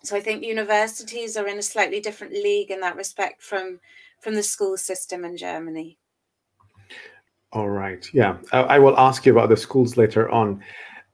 so 0.04 0.16
I 0.16 0.22
think 0.22 0.44
universities 0.44 1.38
are 1.38 1.48
in 1.48 1.58
a 1.58 1.64
slightly 1.64 2.00
different 2.00 2.34
league 2.34 2.72
in 2.72 2.80
that 2.82 2.96
respect 2.96 3.42
from 3.42 3.80
from 4.20 4.36
the 4.36 4.44
school 4.44 4.78
system 4.78 5.24
in 5.26 5.38
Germany. 5.38 5.98
All 7.52 7.70
right. 7.70 8.08
Yeah, 8.14 8.38
I, 8.52 8.60
I 8.60 8.80
will 8.80 8.98
ask 8.98 9.26
you 9.26 9.32
about 9.32 9.50
the 9.50 9.58
schools 9.58 9.98
later 9.98 10.30
on. 10.30 10.62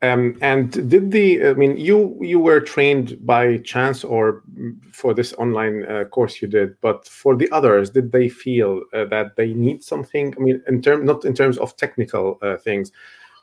Um, 0.01 0.37
and 0.41 0.71
did 0.89 1.11
the, 1.11 1.47
I 1.47 1.53
mean, 1.53 1.77
you 1.77 2.17
you 2.21 2.39
were 2.39 2.59
trained 2.59 3.17
by 3.25 3.57
chance 3.59 4.03
or 4.03 4.43
for 4.91 5.13
this 5.13 5.33
online 5.33 5.85
uh, 5.85 6.03
course 6.05 6.41
you 6.41 6.47
did, 6.47 6.79
but 6.81 7.07
for 7.07 7.35
the 7.35 7.49
others, 7.51 7.89
did 7.89 8.11
they 8.11 8.27
feel 8.27 8.81
uh, 8.93 9.05
that 9.05 9.35
they 9.37 9.53
need 9.53 9.83
something? 9.83 10.33
I 10.37 10.41
mean, 10.41 10.61
in 10.67 10.81
term 10.81 11.05
not 11.05 11.23
in 11.25 11.33
terms 11.33 11.57
of 11.57 11.75
technical 11.77 12.37
uh, 12.41 12.57
things, 12.57 12.91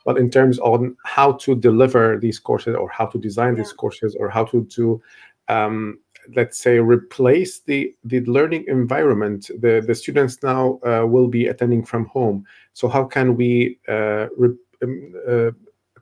but 0.05 0.17
in 0.17 0.29
terms 0.29 0.59
on 0.59 0.95
how 1.03 1.33
to 1.33 1.55
deliver 1.55 2.17
these 2.19 2.39
courses 2.39 2.75
or 2.75 2.87
how 2.89 3.07
to 3.07 3.17
design 3.17 3.53
yeah. 3.53 3.63
these 3.63 3.73
courses 3.73 4.15
or 4.15 4.29
how 4.29 4.45
to 4.45 4.63
do, 4.65 5.01
um, 5.49 5.99
let's 6.35 6.57
say, 6.57 6.79
replace 6.79 7.59
the 7.61 7.93
the 8.03 8.21
learning 8.21 8.65
environment. 8.67 9.49
The 9.59 9.83
the 9.85 9.95
students 9.95 10.41
now 10.43 10.79
uh, 10.85 11.05
will 11.05 11.27
be 11.27 11.47
attending 11.47 11.85
from 11.85 12.05
home. 12.05 12.45
So 12.73 12.87
how 12.87 13.05
can 13.05 13.35
we 13.35 13.79
uh, 13.87 14.27
re- 14.37 14.57
um, 14.81 15.13
uh, 15.27 15.51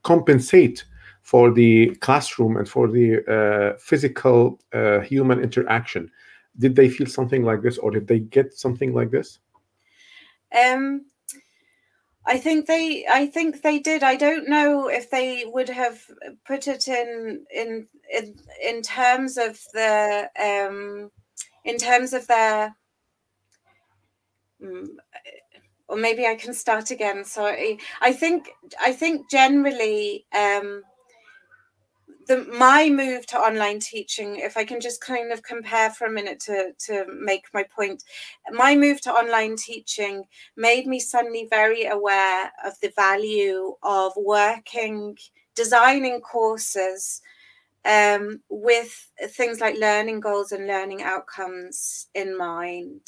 compensate 0.04 0.86
for 1.21 1.51
the 1.51 1.95
classroom 1.97 2.58
and 2.58 2.67
for 2.67 2.88
the 2.88 3.23
uh, 3.27 3.77
physical 3.80 4.60
uh, 4.73 4.99
human 4.99 5.39
interaction. 5.39 6.12
Did 6.58 6.75
they 6.75 6.89
feel 6.89 7.08
something 7.08 7.43
like 7.43 7.62
this, 7.62 7.77
or 7.77 7.91
did 7.91 8.08
they 8.08 8.19
get 8.19 8.54
something 8.54 8.93
like 8.93 9.12
this? 9.12 9.39
Um, 10.54 11.06
I 12.26 12.38
think 12.38 12.68
they. 12.68 13.06
I 13.10 13.26
think 13.26 13.62
they 13.62 13.80
did. 13.80 14.04
I 14.04 14.16
don't 14.16 14.48
know 14.48 14.88
if 14.88 15.10
they 15.10 15.44
would 15.46 15.70
have 15.70 16.00
put 16.46 16.68
it 16.68 16.88
in 16.88 17.46
in 17.54 17.88
in, 18.14 18.36
in 18.64 18.82
terms 18.82 19.38
of 19.38 19.60
the 19.74 20.30
um, 20.40 21.12
in 21.66 21.78
terms 21.78 22.14
of 22.14 22.28
their. 22.28 22.76
Um, 24.64 24.98
or 25.88 25.98
maybe 25.98 26.26
I 26.26 26.36
can 26.36 26.54
start 26.54 26.92
again. 26.92 27.26
Sorry. 27.26 27.80
I 28.02 28.14
think 28.14 28.50
I 28.80 28.94
think 28.94 29.30
generally 29.30 30.26
um, 30.34 30.84
the 32.28 32.46
my 32.58 32.90
move 32.90 33.26
to 33.28 33.38
online 33.38 33.80
teaching, 33.80 34.38
if 34.38 34.58
I 34.58 34.64
can 34.64 34.80
just 34.80 35.02
kind 35.02 35.32
of 35.32 35.44
compare 35.44 35.90
for 35.90 36.08
a 36.08 36.12
minute 36.12 36.40
to 36.42 36.74
to 36.88 37.06
make 37.20 37.46
my 37.54 37.64
point, 37.64 38.04
my 38.52 38.76
move 38.76 39.02
to 39.02 39.12
online 39.12 39.56
teaching 39.56 40.24
made 40.56 40.88
me 40.88 41.00
suddenly 41.00 41.48
very 41.50 41.86
aware 41.86 42.52
of 42.66 42.74
the 42.82 42.92
value 42.96 43.76
of 43.84 44.14
working, 44.16 45.18
designing 45.56 46.22
courses 46.22 47.22
um, 47.86 48.42
with 48.50 49.12
things 49.30 49.60
like 49.60 49.78
learning 49.78 50.20
goals 50.20 50.52
and 50.52 50.68
learning 50.68 51.02
outcomes 51.02 52.08
in 52.14 52.38
mind. 52.38 53.02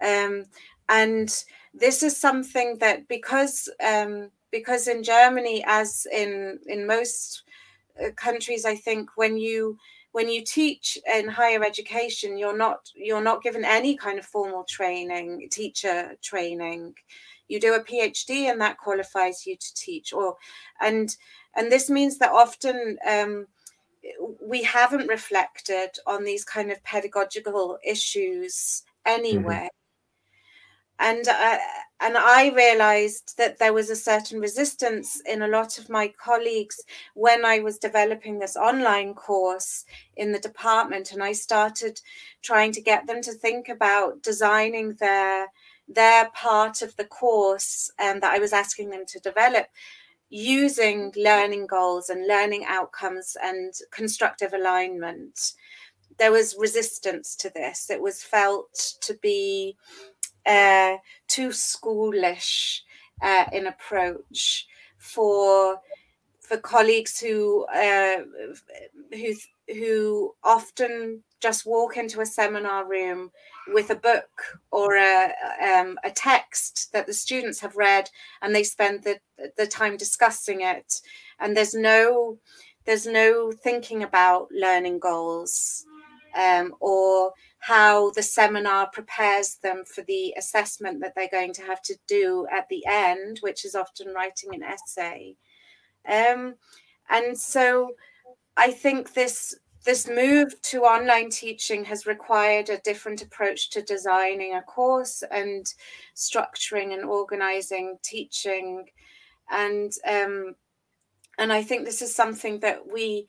Um, 0.00 0.44
and 0.88 1.44
this 1.74 2.02
is 2.02 2.16
something 2.16 2.78
that 2.78 3.08
because 3.08 3.68
um, 3.84 4.30
because 4.50 4.88
in 4.88 5.02
Germany, 5.02 5.64
as 5.66 6.06
in 6.12 6.58
in 6.66 6.86
most 6.86 7.42
countries, 8.16 8.64
I 8.64 8.74
think 8.74 9.10
when 9.16 9.36
you 9.36 9.78
when 10.12 10.28
you 10.30 10.42
teach 10.42 10.98
in 11.14 11.28
higher 11.28 11.62
education, 11.62 12.38
you're 12.38 12.56
not 12.56 12.90
you're 12.94 13.22
not 13.22 13.42
given 13.42 13.64
any 13.64 13.96
kind 13.96 14.18
of 14.18 14.26
formal 14.26 14.64
training, 14.64 15.48
teacher 15.50 16.12
training. 16.22 16.94
You 17.48 17.60
do 17.60 17.74
a 17.74 17.84
PhD, 17.84 18.50
and 18.50 18.60
that 18.60 18.78
qualifies 18.78 19.46
you 19.46 19.56
to 19.56 19.74
teach. 19.74 20.12
Or 20.12 20.36
and 20.80 21.14
and 21.54 21.70
this 21.70 21.90
means 21.90 22.18
that 22.18 22.32
often. 22.32 22.98
Um, 23.08 23.46
we 24.40 24.62
haven't 24.62 25.08
reflected 25.08 25.88
on 26.06 26.22
these 26.22 26.44
kind 26.44 26.70
of 26.70 26.80
pedagogical 26.84 27.76
issues 27.84 28.84
anyway. 29.04 29.68
Mm-hmm 29.68 29.85
and 30.98 31.26
uh, 31.28 31.58
and 32.00 32.16
I 32.16 32.50
realized 32.54 33.38
that 33.38 33.58
there 33.58 33.72
was 33.72 33.88
a 33.88 33.96
certain 33.96 34.38
resistance 34.38 35.20
in 35.26 35.42
a 35.42 35.48
lot 35.48 35.78
of 35.78 35.88
my 35.88 36.12
colleagues 36.22 36.82
when 37.14 37.44
I 37.44 37.60
was 37.60 37.78
developing 37.78 38.38
this 38.38 38.56
online 38.56 39.14
course 39.14 39.84
in 40.16 40.32
the 40.32 40.38
department, 40.38 41.12
and 41.12 41.22
I 41.22 41.32
started 41.32 42.00
trying 42.42 42.72
to 42.72 42.82
get 42.82 43.06
them 43.06 43.22
to 43.22 43.32
think 43.32 43.68
about 43.68 44.22
designing 44.22 44.94
their 44.94 45.46
their 45.88 46.30
part 46.30 46.82
of 46.82 46.94
the 46.96 47.04
course 47.04 47.90
and 47.98 48.22
that 48.22 48.34
I 48.34 48.38
was 48.38 48.52
asking 48.52 48.90
them 48.90 49.04
to 49.06 49.20
develop 49.20 49.66
using 50.28 51.12
learning 51.16 51.66
goals 51.66 52.10
and 52.10 52.26
learning 52.26 52.64
outcomes 52.66 53.36
and 53.42 53.72
constructive 53.92 54.52
alignment. 54.52 55.52
There 56.18 56.32
was 56.32 56.56
resistance 56.58 57.36
to 57.36 57.50
this. 57.50 57.90
It 57.90 58.00
was 58.00 58.22
felt 58.22 58.94
to 59.02 59.14
be 59.22 59.76
uh, 60.46 60.96
too 61.28 61.48
schoolish 61.48 62.80
uh, 63.22 63.46
in 63.52 63.66
approach 63.66 64.66
for 64.98 65.80
for 66.40 66.56
colleagues 66.58 67.18
who 67.18 67.64
uh, 67.66 68.18
who 69.12 69.34
who 69.68 70.34
often 70.44 71.22
just 71.40 71.66
walk 71.66 71.96
into 71.96 72.20
a 72.20 72.26
seminar 72.26 72.88
room 72.88 73.30
with 73.74 73.90
a 73.90 73.96
book 73.96 74.60
or 74.70 74.96
a 74.96 75.32
um, 75.62 75.98
a 76.04 76.10
text 76.10 76.92
that 76.92 77.06
the 77.06 77.12
students 77.12 77.60
have 77.60 77.76
read 77.76 78.08
and 78.42 78.54
they 78.54 78.62
spend 78.62 79.02
the 79.02 79.18
the 79.56 79.66
time 79.66 79.96
discussing 79.96 80.60
it. 80.60 81.00
And 81.40 81.56
there's 81.56 81.74
no 81.74 82.38
there's 82.84 83.06
no 83.06 83.50
thinking 83.52 84.04
about 84.04 84.48
learning 84.52 85.00
goals 85.00 85.84
um, 86.36 86.74
or 86.80 87.32
how 87.66 88.10
the 88.10 88.22
seminar 88.22 88.88
prepares 88.92 89.56
them 89.56 89.82
for 89.84 90.02
the 90.02 90.32
assessment 90.38 91.00
that 91.00 91.12
they're 91.16 91.28
going 91.28 91.52
to 91.52 91.62
have 91.62 91.82
to 91.82 91.96
do 92.06 92.46
at 92.52 92.68
the 92.68 92.84
end, 92.86 93.38
which 93.40 93.64
is 93.64 93.74
often 93.74 94.14
writing 94.14 94.54
an 94.54 94.62
essay. 94.62 95.34
Um, 96.08 96.54
and 97.10 97.36
so 97.36 97.90
I 98.56 98.70
think 98.70 99.14
this 99.14 99.52
this 99.84 100.08
move 100.08 100.60
to 100.62 100.82
online 100.82 101.28
teaching 101.28 101.84
has 101.86 102.06
required 102.06 102.70
a 102.70 102.78
different 102.78 103.22
approach 103.22 103.70
to 103.70 103.82
designing 103.82 104.54
a 104.54 104.62
course 104.62 105.24
and 105.32 105.66
structuring 106.14 106.94
and 106.94 107.04
organizing 107.04 107.96
teaching 108.04 108.84
and 109.50 109.92
um, 110.08 110.54
and 111.38 111.52
I 111.52 111.64
think 111.64 111.84
this 111.84 112.00
is 112.00 112.14
something 112.14 112.60
that 112.60 112.92
we 112.92 113.26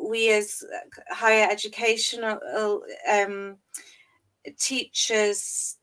we 0.00 0.32
as 0.32 0.64
higher 1.10 1.48
educational 1.50 2.82
um, 3.10 3.56
teachers 4.58 5.76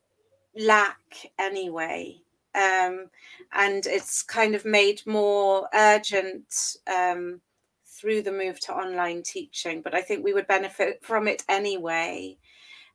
lack 0.58 0.98
anyway. 1.38 2.18
Um, 2.54 3.10
and 3.54 3.86
it's 3.86 4.24
kind 4.24 4.56
of 4.56 4.66
made 4.66 5.02
more 5.06 5.68
urgent 5.74 6.78
um, 6.88 7.42
through 7.86 8.22
the 8.22 8.32
move 8.32 8.60
to 8.62 8.74
online 8.74 9.24
teaching. 9.24 9.82
But 9.82 9.94
I 9.94 10.02
think 10.02 10.24
we 10.24 10.34
would 10.34 10.48
benefit 10.48 11.04
from 11.04 11.28
it 11.28 11.44
anyway. 11.50 12.38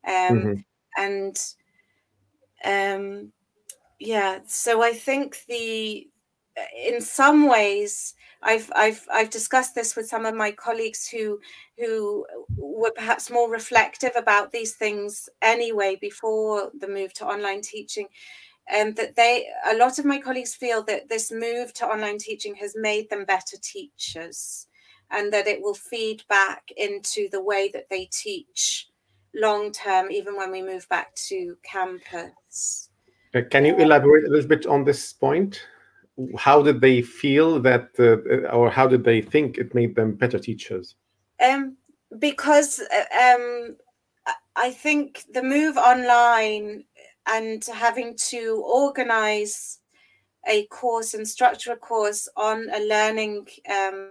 Um, 0.07 0.13
mm-hmm. 0.15 0.53
And 0.97 1.39
um, 2.65 3.33
yeah, 3.99 4.39
so 4.47 4.83
I 4.83 4.93
think 4.93 5.45
the 5.47 6.09
in 6.77 7.01
some 7.01 7.49
ways 7.49 8.15
I've 8.43 8.71
I've 8.75 9.07
I've 9.13 9.31
discussed 9.31 9.75
this 9.75 9.97
with 9.97 10.09
some 10.09 10.25
of 10.25 10.35
my 10.35 10.51
colleagues 10.53 11.07
who 11.07 11.41
who 11.79 12.27
were 12.57 12.93
perhaps 12.93 13.31
more 13.31 13.51
reflective 13.51 14.13
about 14.17 14.53
these 14.53 14.75
things 14.75 15.29
anyway 15.43 15.99
before 16.01 16.71
the 16.79 16.89
move 16.89 17.13
to 17.15 17.27
online 17.27 17.61
teaching. 17.63 18.09
and 18.71 18.97
that 18.97 19.17
they 19.17 19.47
a 19.71 19.77
lot 19.77 19.99
of 19.99 20.05
my 20.05 20.19
colleagues 20.19 20.55
feel 20.55 20.83
that 20.85 21.09
this 21.09 21.33
move 21.33 21.73
to 21.75 21.87
online 21.87 22.19
teaching 22.19 22.55
has 22.55 22.75
made 22.77 23.09
them 23.11 23.25
better 23.25 23.57
teachers 23.63 24.67
and 25.11 25.33
that 25.33 25.47
it 25.47 25.61
will 25.61 25.75
feed 25.75 26.23
back 26.29 26.71
into 26.77 27.29
the 27.31 27.43
way 27.43 27.69
that 27.73 27.89
they 27.91 28.05
teach 28.13 28.89
long 29.35 29.73
term 29.73 30.11
even 30.11 30.37
when 30.37 30.51
we 30.51 30.63
move 30.63 30.89
back 30.89 31.15
to 31.15 31.57
campus 31.63 32.91
uh, 33.35 33.41
can 33.51 33.65
you 33.65 33.77
elaborate 33.77 34.25
a 34.25 34.31
little 34.31 34.49
bit 34.49 34.67
on 34.67 34.85
this 34.85 35.13
point 35.13 35.63
how 36.39 36.63
did 36.63 36.81
they 36.81 37.03
feel 37.03 37.61
that 37.61 37.91
uh, 37.99 38.49
or 38.55 38.71
how 38.71 38.87
did 38.87 39.05
they 39.05 39.21
think 39.21 39.59
it 39.59 39.75
made 39.75 39.95
them 39.95 40.15
better 40.15 40.39
teachers? 40.39 40.95
Um, 41.43 41.77
because 42.19 42.81
uh, 42.81 43.35
um, 43.35 43.77
i 44.57 44.71
think 44.71 45.25
the 45.33 45.43
move 45.43 45.77
online 45.77 46.85
and 47.27 47.65
having 47.67 48.17
to 48.17 48.63
organize 48.67 49.79
a 50.49 50.67
course 50.67 51.15
and 51.15 51.29
structure 51.29 51.73
a 51.73 51.77
course 51.77 52.29
on 52.37 52.69
a 52.73 52.81
learning 52.87 53.47
um, 53.71 54.11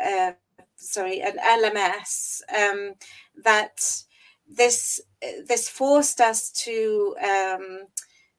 uh, 0.00 0.32
sorry 0.76 1.20
an 1.20 1.38
lms 1.38 2.42
um, 2.56 2.94
that 3.42 3.80
this 4.48 5.00
this 5.46 5.68
forced 5.68 6.20
us 6.20 6.50
to 6.50 7.16
um, 7.24 7.80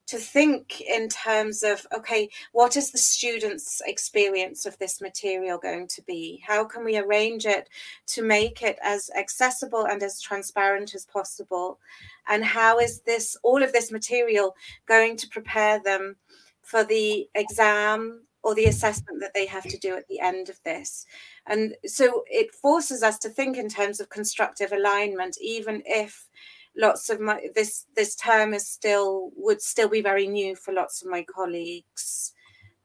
to 0.06 0.18
think 0.18 0.82
in 0.82 1.08
terms 1.08 1.64
of 1.64 1.86
okay 1.96 2.30
what 2.52 2.76
is 2.76 2.92
the 2.92 2.98
student's 2.98 3.82
experience 3.86 4.66
of 4.66 4.78
this 4.78 5.02
material 5.02 5.58
going 5.58 5.88
to 5.88 6.02
be? 6.04 6.44
How 6.46 6.66
can 6.66 6.84
we 6.84 6.98
arrange 6.98 7.46
it 7.46 7.70
to 8.08 8.24
make 8.24 8.62
it 8.62 8.78
as 8.84 9.10
accessible 9.18 9.86
and 9.86 10.04
as 10.04 10.22
transparent 10.22 10.94
as 10.94 11.06
possible? 11.06 11.80
And 12.28 12.44
how 12.44 12.80
is 12.80 13.02
this 13.02 13.38
all 13.44 13.64
of 13.64 13.74
this 13.74 13.92
material 13.92 14.56
going 14.86 15.18
to 15.18 15.28
prepare 15.30 15.82
them 15.82 16.16
for 16.62 16.84
the 16.84 17.28
exam 17.36 18.24
or 18.44 18.54
the 18.56 18.66
assessment 18.66 19.22
that 19.22 19.34
they 19.34 19.46
have 19.46 19.64
to 19.64 19.78
do 19.78 19.96
at 19.96 20.08
the 20.08 20.20
end 20.20 20.50
of 20.50 20.60
this? 20.64 21.06
And 21.48 21.76
so 21.86 22.24
it 22.28 22.54
forces 22.54 23.04
us 23.04 23.18
to 23.20 23.30
think 23.30 23.58
in 23.58 23.70
terms 23.70 24.00
of 24.00 24.10
constructive 24.10 24.74
alignment 24.74 25.38
even 25.42 25.82
if 25.86 26.28
lots 26.76 27.10
of 27.10 27.20
my 27.20 27.40
this 27.56 27.86
this 27.96 28.16
term 28.16 28.54
is 28.54 28.68
still 28.68 29.32
would 29.36 29.62
still 29.62 29.90
be 29.90 30.02
very 30.02 30.28
new 30.28 30.56
for 30.56 30.74
lots 30.74 31.02
of 31.02 31.10
my 31.10 31.24
colleagues 31.24 32.34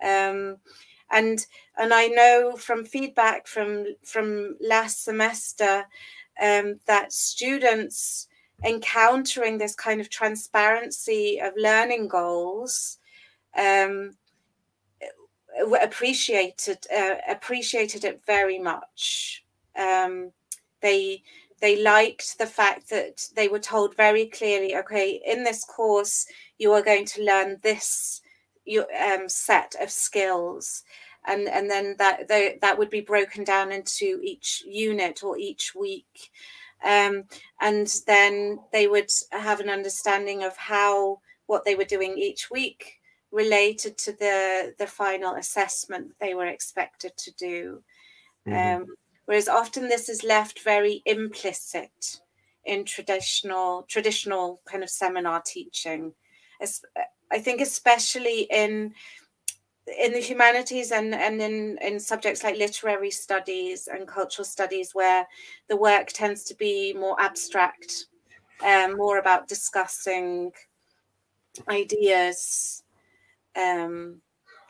um, 0.04 0.56
and 1.10 1.46
and 1.78 1.92
I 1.94 2.08
know 2.08 2.56
from 2.56 2.84
feedback 2.84 3.46
from 3.46 3.86
from 4.04 4.56
last 4.60 5.04
semester 5.04 5.84
um, 6.42 6.80
that 6.86 7.12
students 7.12 8.28
encountering 8.64 9.58
this 9.58 9.74
kind 9.74 10.00
of 10.00 10.10
transparency 10.10 11.40
of 11.40 11.52
learning 11.56 12.08
goals 12.08 12.98
um, 13.56 14.16
appreciated 15.82 16.86
uh, 16.94 17.16
appreciated 17.28 18.04
it 18.04 18.20
very 18.26 18.58
much. 18.58 19.44
Um, 19.76 20.32
they 20.80 21.22
they 21.60 21.82
liked 21.82 22.38
the 22.38 22.46
fact 22.46 22.90
that 22.90 23.26
they 23.34 23.48
were 23.48 23.58
told 23.58 23.96
very 23.96 24.26
clearly, 24.26 24.76
okay, 24.76 25.20
in 25.26 25.44
this 25.44 25.64
course 25.64 26.26
you 26.58 26.72
are 26.72 26.82
going 26.82 27.06
to 27.06 27.24
learn 27.24 27.58
this 27.62 28.20
your 28.64 28.86
um, 28.94 29.28
set 29.28 29.74
of 29.80 29.90
skills, 29.90 30.82
and 31.26 31.48
and 31.48 31.70
then 31.70 31.96
that 31.98 32.28
they, 32.28 32.58
that 32.60 32.78
would 32.78 32.90
be 32.90 33.00
broken 33.00 33.44
down 33.44 33.72
into 33.72 34.20
each 34.22 34.62
unit 34.66 35.24
or 35.24 35.38
each 35.38 35.74
week, 35.74 36.30
um, 36.84 37.24
and 37.60 37.92
then 38.06 38.58
they 38.72 38.86
would 38.86 39.10
have 39.30 39.60
an 39.60 39.70
understanding 39.70 40.44
of 40.44 40.56
how 40.56 41.20
what 41.46 41.64
they 41.64 41.74
were 41.74 41.84
doing 41.84 42.16
each 42.18 42.50
week 42.50 43.00
related 43.30 43.96
to 43.98 44.12
the 44.12 44.74
the 44.78 44.86
final 44.86 45.34
assessment 45.34 46.12
they 46.20 46.34
were 46.34 46.46
expected 46.46 47.12
to 47.16 47.32
do. 47.32 47.82
Mm-hmm. 48.46 48.82
Um, 48.82 48.86
whereas 49.28 49.46
often 49.46 49.88
this 49.88 50.08
is 50.08 50.24
left 50.24 50.64
very 50.64 51.02
implicit 51.04 52.20
in 52.64 52.82
traditional 52.82 53.82
traditional 53.88 54.62
kind 54.64 54.82
of 54.82 54.88
seminar 54.88 55.42
teaching. 55.44 56.14
As, 56.62 56.80
I 57.30 57.38
think 57.38 57.60
especially 57.60 58.48
in 58.50 58.94
in 60.00 60.12
the 60.12 60.20
humanities 60.20 60.92
and, 60.92 61.14
and 61.14 61.40
in, 61.40 61.78
in 61.82 61.98
subjects 61.98 62.42
like 62.42 62.56
literary 62.56 63.10
studies 63.10 63.88
and 63.90 64.06
cultural 64.06 64.44
studies 64.44 64.94
where 64.94 65.26
the 65.68 65.76
work 65.76 66.08
tends 66.08 66.44
to 66.44 66.54
be 66.54 66.92
more 66.92 67.18
abstract, 67.20 68.06
um, 68.62 68.96
more 68.96 69.18
about 69.18 69.48
discussing 69.48 70.52
ideas 71.70 72.82
um, 73.58 74.20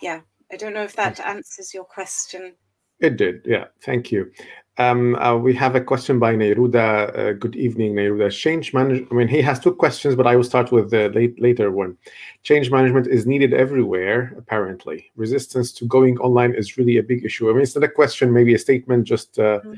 yeah, 0.00 0.20
I 0.52 0.56
don't 0.56 0.74
know 0.74 0.84
if 0.84 0.96
that 0.96 1.20
answers 1.20 1.74
your 1.74 1.84
question. 1.84 2.54
It 3.00 3.16
did, 3.16 3.42
yeah. 3.44 3.66
Thank 3.82 4.10
you. 4.10 4.32
Um, 4.78 5.16
uh, 5.16 5.36
we 5.36 5.54
have 5.54 5.74
a 5.74 5.80
question 5.80 6.20
by 6.20 6.34
Neiruda. 6.34 7.18
Uh, 7.18 7.32
good 7.32 7.56
evening, 7.56 7.94
Neiruda. 7.94 8.30
Change 8.30 8.72
management. 8.72 9.08
I 9.10 9.14
mean, 9.16 9.28
he 9.28 9.42
has 9.42 9.58
two 9.58 9.74
questions, 9.74 10.14
but 10.14 10.26
I 10.26 10.36
will 10.36 10.44
start 10.44 10.70
with 10.70 10.90
the 10.90 11.08
late, 11.08 11.40
later 11.40 11.72
one. 11.72 11.96
Change 12.44 12.70
management 12.70 13.08
is 13.08 13.26
needed 13.26 13.52
everywhere, 13.52 14.34
apparently. 14.38 15.10
Resistance 15.16 15.72
to 15.72 15.84
going 15.84 16.16
online 16.18 16.54
is 16.54 16.78
really 16.78 16.98
a 16.98 17.02
big 17.02 17.24
issue. 17.24 17.50
I 17.50 17.52
mean, 17.54 17.62
it's 17.62 17.74
not 17.74 17.82
a 17.82 17.88
question, 17.88 18.32
maybe 18.32 18.54
a 18.54 18.58
statement, 18.58 19.04
just 19.04 19.38
uh, 19.38 19.60
mm-hmm. 19.60 19.74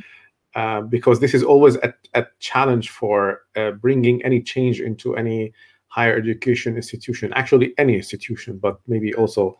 Uh, 0.56 0.80
because 0.80 1.20
this 1.20 1.32
is 1.32 1.44
always 1.44 1.76
a, 1.76 1.94
a 2.14 2.26
challenge 2.40 2.90
for 2.90 3.42
uh, 3.54 3.70
bringing 3.70 4.20
any 4.24 4.42
change 4.42 4.80
into 4.80 5.16
any 5.16 5.52
higher 5.86 6.16
education 6.16 6.74
institution, 6.74 7.32
actually 7.34 7.72
any 7.78 7.94
institution, 7.94 8.58
but 8.58 8.80
maybe 8.88 9.14
also. 9.14 9.56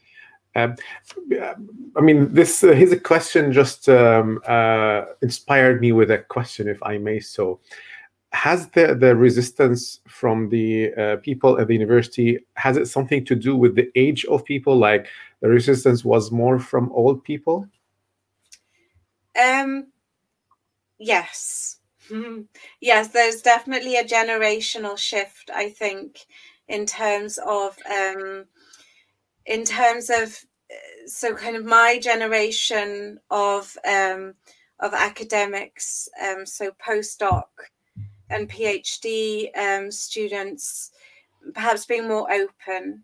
Um, 0.56 0.74
I 1.96 2.00
mean, 2.00 2.32
this 2.34 2.64
uh, 2.64 2.70
a 2.70 2.96
question 2.96 3.52
just 3.52 3.88
um, 3.88 4.40
uh, 4.46 5.04
inspired 5.22 5.80
me 5.80 5.92
with 5.92 6.10
a 6.10 6.18
question, 6.18 6.68
if 6.68 6.82
I 6.82 6.98
may. 6.98 7.20
So, 7.20 7.60
has 8.32 8.68
the 8.70 8.94
the 8.94 9.14
resistance 9.14 10.00
from 10.08 10.48
the 10.48 10.92
uh, 10.94 11.16
people 11.16 11.58
at 11.60 11.68
the 11.68 11.74
university 11.74 12.38
has 12.54 12.76
it 12.76 12.86
something 12.86 13.24
to 13.24 13.34
do 13.34 13.54
with 13.56 13.76
the 13.76 13.90
age 13.94 14.24
of 14.26 14.44
people? 14.44 14.76
Like 14.76 15.06
the 15.40 15.48
resistance 15.48 16.04
was 16.04 16.32
more 16.32 16.58
from 16.58 16.90
old 16.92 17.22
people. 17.22 17.66
Um. 19.40 19.86
Yes. 20.98 21.78
Mm-hmm. 22.10 22.42
Yes, 22.80 23.08
there's 23.08 23.40
definitely 23.40 23.96
a 23.96 24.04
generational 24.04 24.98
shift, 24.98 25.50
I 25.54 25.70
think, 25.70 26.26
in 26.68 26.84
terms 26.84 27.38
of 27.38 27.76
um, 27.88 28.46
in 29.46 29.64
terms 29.64 30.10
of 30.10 30.38
so 31.06 31.34
kind 31.34 31.56
of 31.56 31.64
my 31.64 31.98
generation 31.98 33.18
of 33.30 33.76
um, 33.88 34.34
of 34.78 34.94
academics, 34.94 36.08
um, 36.22 36.46
so 36.46 36.70
postdoc 36.84 37.44
and 38.30 38.48
PhD 38.48 39.56
um, 39.58 39.90
students, 39.90 40.92
perhaps 41.52 41.84
being 41.84 42.08
more 42.08 42.30
open 42.32 43.02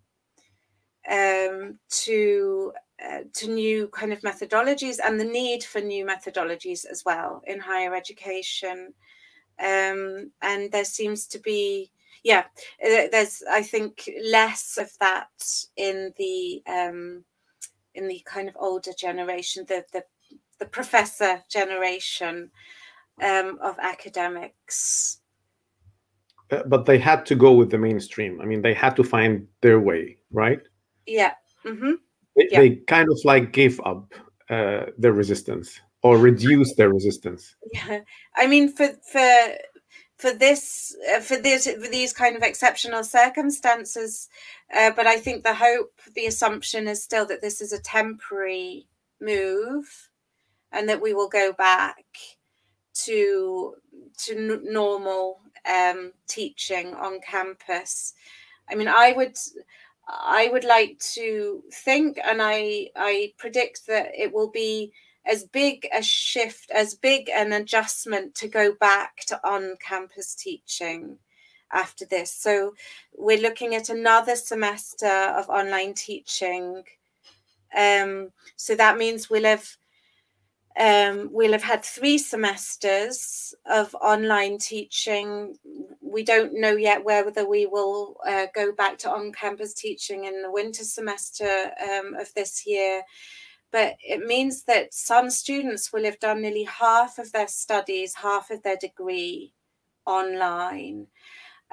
um, 1.11 1.79
to 1.89 2.73
uh, 3.05 3.21
to 3.35 3.49
new 3.49 3.89
kind 3.89 4.13
of 4.13 4.21
methodologies 4.23 4.99
and 5.05 5.21
the 5.21 5.25
need 5.25 5.63
for 5.63 5.81
new 5.81 6.07
methodologies 6.07 6.87
as 6.87 7.05
well 7.05 7.43
in 7.47 7.61
higher 7.61 7.95
education. 7.95 8.95
Um, 9.59 10.33
and 10.43 10.71
there 10.73 10.85
seems 10.85 11.27
to 11.29 11.39
be, 11.39 11.91
yeah, 12.27 12.45
uh, 12.85 13.09
there's 13.13 13.43
I 13.51 13.63
think 13.63 14.11
less 14.25 14.79
of 14.79 14.91
that 14.99 15.29
in 15.77 16.13
the 16.19 16.63
um, 16.67 17.25
in 17.95 18.09
the 18.09 18.21
kind 18.27 18.49
of 18.49 18.57
older 18.59 18.93
generation, 18.93 19.65
the 19.69 19.85
the, 19.93 20.03
the 20.59 20.67
professor 20.67 21.43
generation 21.49 22.51
um, 23.23 23.59
of 23.63 23.79
academics. 23.81 25.21
Uh, 26.51 26.63
but 26.67 26.87
they 26.87 26.99
had 26.99 27.27
to 27.27 27.35
go 27.35 27.53
with 27.53 27.71
the 27.71 27.79
mainstream. 27.79 28.41
I 28.41 28.45
mean, 28.45 28.63
they 28.63 28.75
had 28.75 28.95
to 28.97 29.05
find 29.05 29.49
their 29.63 29.81
way, 29.81 30.19
right? 30.31 30.61
Yeah. 31.07 31.35
Mm-hmm 31.65 31.95
they, 32.37 32.49
yeah. 32.51 32.61
they 32.61 32.71
kind 32.87 33.09
of 33.11 33.19
like 33.25 33.53
gave 33.53 33.81
up 33.81 34.13
uh, 34.51 34.87
their 34.99 35.13
resistance 35.13 35.81
or 36.03 36.19
reduced 36.19 36.77
their 36.77 36.93
resistance. 36.93 37.57
Yeah, 37.73 38.01
I 38.37 38.47
mean, 38.47 38.73
for 38.73 38.89
for 39.11 39.49
for 40.17 40.33
this 40.33 40.97
uh, 41.15 41.21
for 41.21 41.37
this 41.37 41.67
for 41.67 41.89
these 41.89 42.13
kind 42.13 42.37
of 42.37 42.43
exceptional 42.43 43.05
circumstances, 43.05 44.29
uh, 44.77 44.91
but 44.97 45.07
I 45.07 45.19
think 45.19 45.43
the 45.45 45.55
hope, 45.55 46.01
the 46.15 46.27
assumption 46.27 46.89
is 46.89 47.03
still 47.03 47.27
that 47.27 47.43
this 47.43 47.61
is 47.61 47.73
a 47.73 47.81
temporary 47.81 48.87
move, 49.21 50.11
and 50.73 50.89
that 50.89 51.03
we 51.03 51.13
will 51.15 51.29
go 51.29 51.53
back 51.53 52.05
to 52.95 53.75
to 54.19 54.37
n- 54.37 54.63
normal 54.65 55.41
um, 55.69 56.13
teaching 56.27 56.95
on 56.95 57.21
campus. 57.21 58.15
I 58.71 58.75
mean, 58.75 58.89
I 58.89 59.13
would 59.13 59.37
I 60.09 60.49
would 60.51 60.65
like 60.65 60.99
to 61.15 61.63
think, 61.73 62.19
and 62.25 62.41
I 62.41 62.89
I 62.97 63.33
predict 63.37 63.87
that 63.89 64.13
it 64.17 64.33
will 64.33 64.51
be 64.51 64.93
as 65.27 65.45
big 65.45 65.89
a 65.93 66.03
shift, 66.03 66.71
as 66.71 66.95
big 66.95 67.29
an 67.31 67.53
adjustment 67.53 68.35
to 68.37 68.49
go 68.49 68.75
back 68.81 69.25
to 69.27 69.41
on-campus 69.49 70.35
teaching 70.35 71.19
after 71.73 72.05
this. 72.07 72.33
So 72.33 72.75
we're 73.17 73.41
looking 73.41 73.75
at 73.75 73.89
another 73.89 74.37
semester 74.37 75.07
of 75.07 75.49
online 75.49 75.95
teaching. 75.95 76.85
Um, 77.77 78.31
so 78.57 78.75
that 78.77 78.97
means 78.97 79.29
we'll 79.29 79.45
have 79.45 79.69
um, 80.79 81.31
we'll 81.33 81.53
have 81.53 81.63
had 81.63 81.83
three 81.83 82.19
semesters 82.19 83.55
of 83.65 83.95
online 83.95 84.59
teaching. 84.59 85.57
We 86.03 86.23
don't 86.23 86.53
know 86.53 86.77
yet 86.77 87.03
whether 87.03 87.49
we 87.49 87.65
will 87.65 88.17
uh, 88.29 88.47
go 88.55 88.73
back 88.73 88.99
to 88.99 89.11
on 89.11 89.33
campus 89.33 89.73
teaching 89.73 90.25
in 90.25 90.43
the 90.43 90.51
winter 90.51 90.85
semester 90.85 91.71
um, 91.83 92.15
of 92.15 92.33
this 92.35 92.67
year. 92.67 93.03
But 93.73 93.97
it 94.01 94.27
means 94.27 94.65
that 94.65 94.95
some 94.95 95.31
students 95.31 95.93
will 95.93 96.05
have 96.05 96.19
done 96.19 96.43
nearly 96.43 96.65
half 96.65 97.19
of 97.19 97.33
their 97.33 97.49
studies, 97.49 98.15
half 98.15 98.51
of 98.51 98.63
their 98.63 98.77
degree 98.77 99.53
online. 100.07 101.09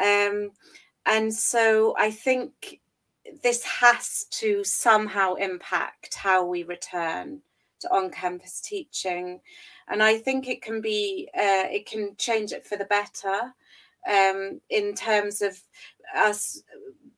Um, 0.03 0.51
and 1.05 1.33
so 1.33 1.95
I 1.97 2.11
think 2.11 2.81
this 3.43 3.63
has 3.63 4.25
to 4.31 4.63
somehow 4.63 5.35
impact 5.35 6.15
how 6.15 6.45
we 6.45 6.63
return 6.63 7.41
to 7.79 7.93
on-campus 7.93 8.61
teaching 8.61 9.39
and 9.87 10.01
i 10.03 10.17
think 10.17 10.47
it 10.47 10.61
can 10.61 10.81
be 10.81 11.29
uh, 11.35 11.67
it 11.71 11.85
can 11.85 12.15
change 12.17 12.51
it 12.51 12.65
for 12.65 12.77
the 12.77 12.85
better 12.85 13.53
um, 14.09 14.59
in 14.69 14.93
terms 14.93 15.41
of 15.41 15.59
us 16.15 16.61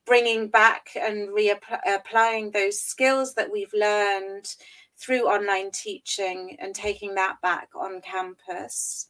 bringing 0.06 0.48
back 0.48 0.90
and 0.96 1.30
reapplying 1.30 2.54
those 2.54 2.80
skills 2.80 3.34
that 3.34 3.52
we've 3.52 3.74
learned 3.74 4.56
through 4.98 5.28
online 5.28 5.72
teaching 5.72 6.56
and 6.60 6.74
taking 6.74 7.16
that 7.16 7.42
back 7.42 7.70
on 7.76 8.02
campus 8.02 9.10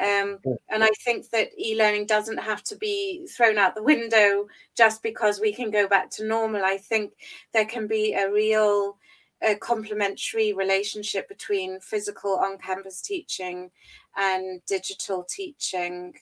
um, 0.00 0.38
and 0.70 0.82
I 0.82 0.90
think 1.04 1.28
that 1.30 1.50
e 1.58 1.76
learning 1.76 2.06
doesn't 2.06 2.38
have 2.38 2.62
to 2.64 2.76
be 2.76 3.26
thrown 3.26 3.58
out 3.58 3.74
the 3.74 3.82
window 3.82 4.46
just 4.74 5.02
because 5.02 5.40
we 5.40 5.52
can 5.52 5.70
go 5.70 5.86
back 5.86 6.10
to 6.12 6.26
normal. 6.26 6.64
I 6.64 6.78
think 6.78 7.12
there 7.52 7.66
can 7.66 7.86
be 7.86 8.14
a 8.14 8.30
real 8.32 8.96
a 9.42 9.54
complementary 9.56 10.52
relationship 10.52 11.28
between 11.28 11.80
physical 11.80 12.38
on 12.38 12.58
campus 12.58 13.00
teaching 13.02 13.70
and 14.16 14.60
digital 14.66 15.24
teaching. 15.24 16.14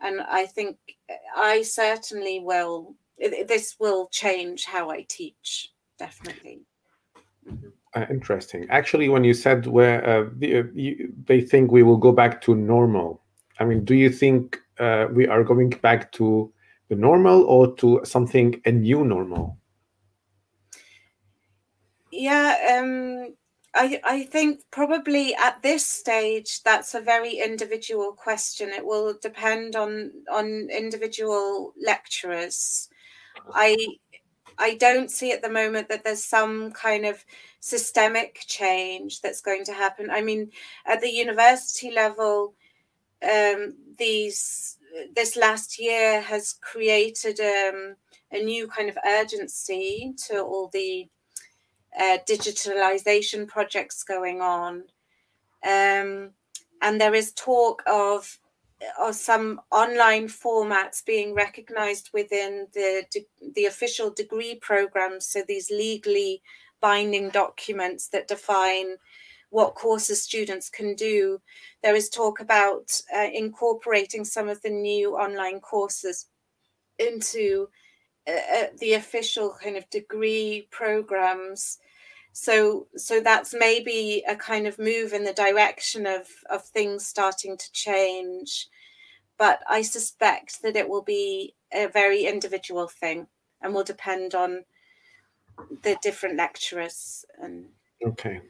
And 0.00 0.20
I 0.20 0.46
think 0.46 0.76
I 1.36 1.62
certainly 1.62 2.40
will, 2.40 2.94
this 3.18 3.76
will 3.78 4.08
change 4.08 4.64
how 4.64 4.90
I 4.90 5.06
teach, 5.08 5.72
definitely. 5.98 6.60
Mm-hmm. 7.48 7.68
Uh, 7.94 8.04
interesting. 8.10 8.66
Actually, 8.68 9.08
when 9.08 9.24
you 9.24 9.32
said 9.32 9.66
where 9.66 10.06
uh, 10.06 10.28
the, 10.36 10.58
uh, 10.58 10.62
you, 10.74 11.12
they 11.24 11.40
think 11.40 11.72
we 11.72 11.82
will 11.82 11.96
go 11.96 12.12
back 12.12 12.42
to 12.42 12.54
normal, 12.54 13.22
I 13.58 13.64
mean, 13.64 13.84
do 13.84 13.94
you 13.94 14.10
think 14.10 14.58
uh, 14.78 15.06
we 15.10 15.26
are 15.26 15.42
going 15.42 15.70
back 15.70 16.12
to 16.12 16.52
the 16.88 16.94
normal 16.94 17.44
or 17.44 17.74
to 17.76 18.00
something 18.04 18.60
a 18.66 18.72
new 18.72 19.04
normal? 19.04 19.58
Yeah, 22.12 22.78
um, 22.78 23.34
I 23.74 24.00
I 24.04 24.22
think 24.24 24.60
probably 24.70 25.34
at 25.34 25.62
this 25.62 25.86
stage 25.86 26.62
that's 26.62 26.94
a 26.94 27.00
very 27.00 27.38
individual 27.38 28.12
question. 28.12 28.70
It 28.70 28.84
will 28.84 29.14
depend 29.20 29.76
on 29.76 30.12
on 30.30 30.68
individual 30.70 31.72
lecturers. 31.82 32.88
I 33.54 33.76
I 34.58 34.74
don't 34.76 35.10
see 35.10 35.32
at 35.32 35.42
the 35.42 35.50
moment 35.50 35.88
that 35.88 36.02
there's 36.04 36.24
some 36.24 36.72
kind 36.72 37.04
of 37.04 37.24
systemic 37.60 38.40
change 38.46 39.20
that's 39.20 39.42
going 39.42 39.64
to 39.64 39.72
happen. 39.72 40.10
I 40.10 40.22
mean, 40.22 40.50
at 40.86 41.00
the 41.00 41.10
university 41.10 41.90
level, 41.90 42.54
um, 43.22 43.74
these 43.98 44.78
this 45.14 45.36
last 45.36 45.78
year 45.78 46.20
has 46.22 46.54
created 46.62 47.38
um, 47.40 47.96
a 48.32 48.42
new 48.42 48.66
kind 48.66 48.88
of 48.88 48.96
urgency 49.06 50.14
to 50.26 50.40
all 50.42 50.68
the 50.72 51.08
uh, 51.98 52.18
digitalization 52.28 53.46
projects 53.46 54.02
going 54.02 54.40
on. 54.40 54.84
Um, 55.66 56.30
and 56.82 57.00
there 57.00 57.14
is 57.14 57.32
talk 57.32 57.82
of, 57.86 58.38
of 58.98 59.14
some 59.14 59.60
online 59.70 60.28
formats 60.28 61.04
being 61.04 61.34
recognized 61.34 62.10
within 62.12 62.66
the, 62.74 63.04
the 63.54 63.66
official 63.66 64.10
degree 64.10 64.56
programs. 64.56 65.26
So 65.26 65.42
these 65.46 65.70
legally 65.70 66.42
binding 66.80 67.30
documents 67.30 68.08
that 68.08 68.28
define 68.28 68.96
what 69.50 69.74
courses 69.74 70.22
students 70.22 70.68
can 70.68 70.94
do. 70.94 71.40
There 71.82 71.94
is 71.94 72.08
talk 72.08 72.40
about 72.40 73.00
uh, 73.16 73.28
incorporating 73.32 74.24
some 74.24 74.48
of 74.48 74.60
the 74.62 74.70
new 74.70 75.16
online 75.16 75.60
courses 75.60 76.26
into 76.98 77.68
uh, 78.28 78.32
uh 78.32 78.66
the 78.80 78.94
official 78.94 79.54
kind 79.62 79.76
of 79.76 79.88
degree 79.90 80.66
programs 80.70 81.78
so 82.36 82.86
so 82.96 83.20
that's 83.20 83.54
maybe 83.54 84.22
a 84.28 84.36
kind 84.36 84.66
of 84.66 84.78
move 84.78 85.14
in 85.14 85.24
the 85.24 85.32
direction 85.32 86.06
of 86.06 86.28
of 86.50 86.62
things 86.62 87.06
starting 87.06 87.56
to 87.56 87.72
change. 87.72 88.68
But 89.38 89.60
i 89.68 89.80
suspect 89.82 90.62
that 90.62 90.76
it 90.76 90.88
will 90.88 91.02
be 91.02 91.54
a 91.72 91.86
very 91.86 92.26
individual 92.26 92.88
thing 92.88 93.26
and 93.62 93.74
will 93.74 93.84
depend 93.84 94.34
on 94.34 94.64
the 95.82 95.96
different 96.02 96.36
lecturers 96.36 97.24
and 97.42 97.64
okay. 98.06 98.40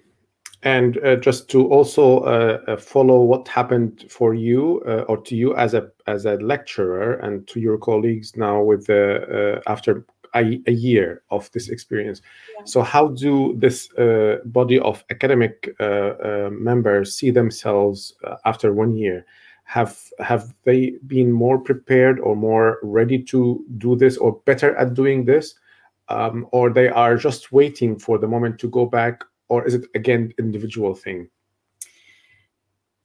And 0.62 0.98
uh, 1.04 1.16
just 1.16 1.48
to 1.50 1.68
also 1.68 2.20
uh, 2.20 2.58
uh 2.66 2.76
follow 2.76 3.20
what 3.22 3.46
happened 3.46 4.06
for 4.08 4.34
you 4.34 4.82
uh, 4.88 5.04
or 5.08 5.18
to 5.18 5.36
you 5.36 5.54
as 5.54 5.74
a 5.74 5.90
as 6.08 6.26
a 6.26 6.34
lecturer 6.38 7.14
and 7.24 7.46
to 7.48 7.60
your 7.60 7.78
colleagues 7.78 8.36
now 8.36 8.62
with 8.62 8.86
the 8.86 9.04
uh, 9.38 9.70
after 9.70 10.04
a, 10.36 10.60
a 10.66 10.72
year 10.72 11.22
of 11.30 11.50
this 11.52 11.68
experience. 11.68 12.22
Yeah. 12.58 12.64
So, 12.64 12.82
how 12.82 13.08
do 13.08 13.54
this 13.58 13.90
uh, 13.94 14.38
body 14.44 14.78
of 14.78 15.04
academic 15.10 15.74
uh, 15.80 15.84
uh, 15.84 16.50
members 16.52 17.14
see 17.14 17.30
themselves 17.30 18.14
uh, 18.24 18.36
after 18.44 18.72
one 18.72 18.96
year? 18.96 19.24
Have 19.64 19.98
have 20.20 20.54
they 20.64 20.94
been 21.06 21.32
more 21.32 21.58
prepared 21.58 22.20
or 22.20 22.36
more 22.36 22.78
ready 22.82 23.22
to 23.24 23.64
do 23.78 23.96
this, 23.96 24.16
or 24.16 24.40
better 24.44 24.76
at 24.76 24.94
doing 24.94 25.24
this, 25.24 25.54
um, 26.08 26.46
or 26.52 26.70
they 26.70 26.88
are 26.88 27.16
just 27.16 27.50
waiting 27.50 27.98
for 27.98 28.18
the 28.18 28.28
moment 28.28 28.60
to 28.60 28.68
go 28.68 28.86
back, 28.86 29.24
or 29.48 29.66
is 29.66 29.74
it 29.74 29.86
again 29.94 30.32
individual 30.38 30.94
thing? 30.94 31.28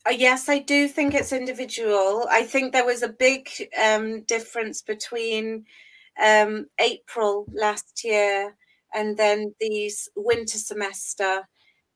Uh, 0.06 0.12
yes, 0.12 0.50
I 0.50 0.60
do 0.60 0.88
think 0.88 1.14
it's 1.14 1.32
individual. 1.32 2.28
I 2.30 2.44
think 2.44 2.74
there 2.74 2.86
was 2.86 3.04
a 3.04 3.10
big 3.10 3.50
um, 3.84 4.22
difference 4.22 4.82
between 4.82 5.66
um, 6.22 6.68
April 6.80 7.46
last 7.54 8.04
year, 8.04 8.56
and 8.94 9.18
then 9.18 9.56
these 9.60 10.10
winter 10.16 10.58
semester, 10.58 11.42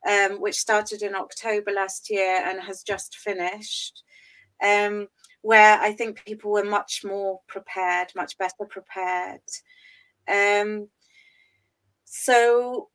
um, 0.09 0.41
which 0.41 0.55
started 0.55 1.01
in 1.01 1.15
October 1.15 1.71
last 1.71 2.09
year 2.09 2.41
and 2.45 2.61
has 2.61 2.83
just 2.83 3.17
finished, 3.17 4.03
um, 4.63 5.07
where 5.41 5.79
I 5.79 5.91
think 5.93 6.23
people 6.25 6.51
were 6.51 6.63
much 6.63 7.01
more 7.03 7.39
prepared, 7.47 8.07
much 8.15 8.37
better 8.37 8.65
prepared. 8.69 9.41
Um, 10.27 10.89
so, 12.05 12.89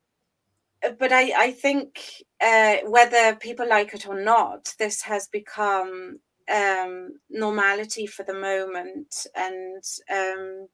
uh, 0.85 0.93
but 0.99 1.12
I, 1.12 1.33
I 1.37 1.51
think 1.53 2.01
uh, 2.41 2.76
whether 2.87 3.37
people 3.37 3.68
like 3.68 3.95
it 3.95 4.09
or 4.09 4.20
not, 4.20 4.74
this 4.78 5.03
has 5.03 5.28
become 5.28 6.20
um, 6.51 7.11
normality 7.28 8.07
for 8.07 8.24
the 8.24 8.35
moment, 8.35 9.26
and 9.37 9.85
um, 10.11 10.68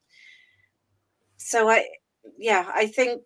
so 1.37 1.68
I, 1.70 1.87
yeah, 2.39 2.70
I 2.74 2.87
think, 2.87 3.20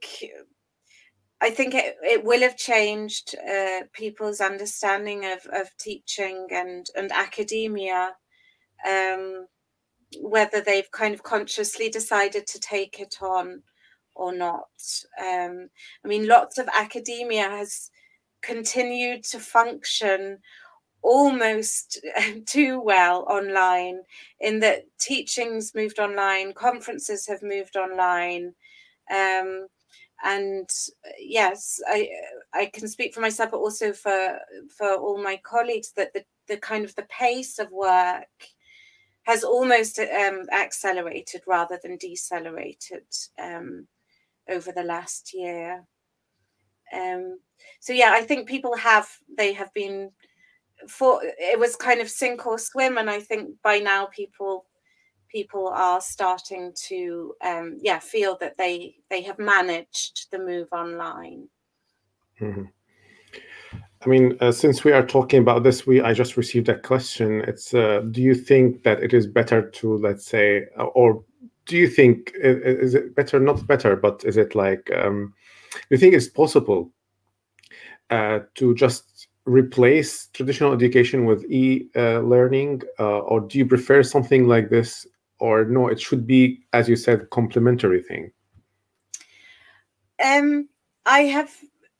I 1.41 1.51
think 1.51 1.75
it, 1.75 1.97
it 2.03 2.25
will 2.25 2.41
have 2.41 2.57
changed 2.57 3.35
uh, 3.37 3.83
people's 3.93 4.41
understanding 4.41 5.25
of, 5.25 5.41
of 5.53 5.69
teaching 5.79 6.49
and 6.51 6.87
and 6.97 7.11
academia, 7.13 8.13
um, 8.87 9.47
whether 10.21 10.61
they've 10.61 10.91
kind 10.93 11.15
of 11.15 11.23
consciously 11.23 11.89
decided 11.89 12.47
to 12.49 12.61
take 12.61 13.01
it 13.01 13.17
on 13.23 13.63
or 14.15 14.35
not. 14.35 14.69
Um, 15.19 15.69
I 16.05 16.09
mean, 16.09 16.27
lots 16.27 16.59
of 16.59 16.69
academia 16.77 17.49
has 17.49 17.91
continued 18.43 19.25
to 19.25 19.39
function 19.39 20.39
almost 21.03 22.01
too 22.47 22.81
well 22.81 23.25
online 23.29 24.01
in 24.41 24.61
that 24.61 24.85
teachings 24.99 25.75
moved 25.75 25.99
online 25.99 26.53
conferences 26.53 27.27
have 27.27 27.43
moved 27.43 27.77
online 27.77 28.55
um, 29.11 29.67
and 30.25 30.69
yes 31.19 31.81
i 31.89 32.09
i 32.53 32.67
can 32.67 32.87
speak 32.87 33.15
for 33.15 33.21
myself 33.21 33.51
but 33.51 33.59
also 33.59 33.93
for 33.93 34.39
for 34.77 34.97
all 34.97 35.23
my 35.23 35.41
colleagues 35.43 35.93
that 35.97 36.13
the, 36.13 36.23
the 36.49 36.59
kind 36.59 36.85
of 36.85 36.95
the 36.97 37.07
pace 37.09 37.59
of 37.59 37.71
work 37.71 38.27
has 39.23 39.45
almost 39.45 39.99
um, 39.99 40.47
accelerated 40.53 41.43
rather 41.47 41.79
than 41.83 41.97
decelerated 41.99 43.05
um, 43.39 43.87
over 44.49 44.73
the 44.73 44.83
last 44.83 45.33
year. 45.35 45.85
Um, 46.93 47.39
so 47.79 47.93
yeah 47.93 48.11
i 48.13 48.23
think 48.23 48.49
people 48.49 48.75
have 48.77 49.09
they 49.37 49.53
have 49.53 49.73
been 49.75 50.11
for 50.89 51.21
it 51.23 51.59
was 51.59 51.77
kind 51.77 52.01
of 52.01 52.09
sink 52.09 52.47
or 52.47 52.59
swim 52.59 52.99
and 52.99 53.11
i 53.11 53.21
think 53.21 53.51
by 53.63 53.79
now 53.79 54.07
people 54.07 54.67
people 55.31 55.69
are 55.69 56.01
starting 56.01 56.73
to 56.75 57.35
um, 57.43 57.79
yeah 57.81 57.99
feel 57.99 58.37
that 58.41 58.57
they 58.59 58.97
they 59.09 59.23
have 59.23 59.39
managed 59.39 60.31
the 60.31 60.39
move 60.39 60.69
online. 60.73 61.49
Mm-hmm. 62.41 62.65
I 64.03 64.09
mean, 64.09 64.37
uh, 64.41 64.51
since 64.51 64.83
we 64.83 64.93
are 64.93 65.07
talking 65.07 65.41
about 65.41 65.63
this, 65.63 65.87
we 65.87 66.01
I 66.01 66.15
just 66.15 66.37
received 66.37 66.69
a 66.69 66.79
question. 66.79 67.43
It's 67.47 67.75
uh, 67.75 68.03
do 68.11 68.23
you 68.23 68.35
think 68.35 68.83
that 68.83 69.03
it 69.03 69.13
is 69.13 69.27
better 69.27 69.71
to 69.71 69.97
let's 69.99 70.27
say, 70.27 70.67
or 70.95 71.23
do 71.67 71.77
you 71.77 71.89
think 71.89 72.33
is 72.35 72.95
it 72.95 73.15
better? 73.15 73.39
Not 73.39 73.67
better, 73.67 73.97
but 73.97 74.25
is 74.25 74.37
it 74.37 74.55
like 74.55 74.91
um, 74.95 75.35
do 75.73 75.87
you 75.91 75.99
think 75.99 76.15
it's 76.15 76.29
possible 76.29 76.91
uh, 78.09 78.41
to 78.57 78.75
just 78.75 79.10
replace 79.47 80.29
traditional 80.29 80.73
education 80.73 81.25
with 81.25 81.45
e-learning, 81.51 82.83
uh, 82.99 83.21
or 83.21 83.41
do 83.41 83.59
you 83.59 83.67
prefer 83.67 84.03
something 84.03 84.47
like 84.47 84.71
this, 84.71 85.07
or 85.39 85.65
no? 85.65 85.89
It 85.89 86.01
should 86.01 86.27
be, 86.27 86.61
as 86.73 86.89
you 86.89 86.97
said, 86.97 87.31
complementary 87.31 88.03
thing. 88.03 88.31
Um, 90.23 90.69
I 91.07 91.21
have 91.21 91.51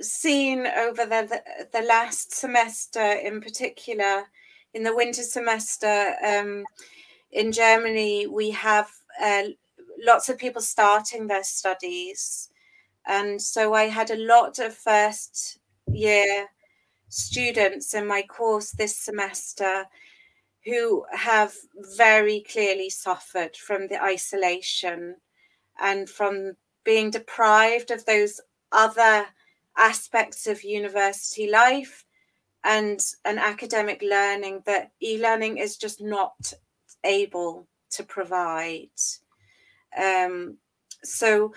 seen 0.01 0.67
over 0.67 1.05
the, 1.07 1.43
the, 1.73 1.83
last 1.83 2.35
semester 2.35 3.03
in 3.03 3.41
particular 3.41 4.25
in 4.73 4.83
the 4.83 4.95
winter 4.95 5.23
semester 5.23 6.15
um, 6.27 6.65
in 7.33 7.53
germany 7.53 8.27
we 8.27 8.51
have 8.51 8.89
uh, 9.23 9.43
lots 10.07 10.29
of 10.29 10.39
people 10.39 10.63
starting 10.63 11.27
their 11.27 11.45
studies 11.45 12.49
and 13.07 13.41
so 13.41 13.75
i 13.75 13.85
had 13.85 14.11
a 14.11 14.27
lot 14.27 14.59
of 14.59 14.75
first 14.75 15.59
year 15.93 16.47
students 17.11 17.95
in 17.95 18.07
my 18.07 18.23
course 18.23 18.71
this 18.71 18.97
semester 18.97 19.85
who 20.65 21.05
have 21.13 21.55
very 21.97 22.45
clearly 22.51 22.89
suffered 22.89 23.57
from 23.57 23.89
the 23.89 24.03
isolation 24.03 25.17
and 25.81 26.09
from 26.09 26.57
being 26.85 27.11
deprived 27.11 27.91
of 27.91 28.05
those 28.07 28.41
other 28.73 29.27
aspects 29.77 30.47
of 30.47 30.65
university 30.65 31.51
life 31.51 32.05
and 32.65 33.01
an 33.25 33.39
academic 33.39 34.03
learning 34.03 34.63
that 34.67 34.91
e-learning 35.03 35.59
is 35.59 35.77
just 35.77 36.01
not 36.01 36.53
able 37.05 37.67
to 37.91 38.03
provide. 38.03 38.89
Um, 39.99 40.59
so 41.03 41.53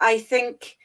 i 0.00 0.18
think 0.18 0.76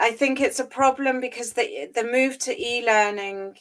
i 0.00 0.10
think 0.10 0.40
it's 0.40 0.60
a 0.60 0.64
problem 0.64 1.20
because 1.20 1.52
the 1.52 1.90
the 1.94 2.04
move 2.04 2.38
to 2.38 2.58
e-learning 2.60 3.54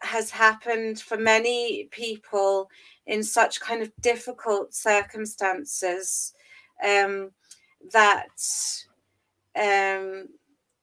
has 0.00 0.30
happened 0.30 1.00
for 1.00 1.16
many 1.16 1.88
people 1.90 2.68
in 3.06 3.22
such 3.22 3.60
kind 3.60 3.82
of 3.82 3.90
difficult 4.00 4.74
circumstances 4.74 6.34
um, 6.84 7.30
that 7.92 8.26
um, 9.56 10.28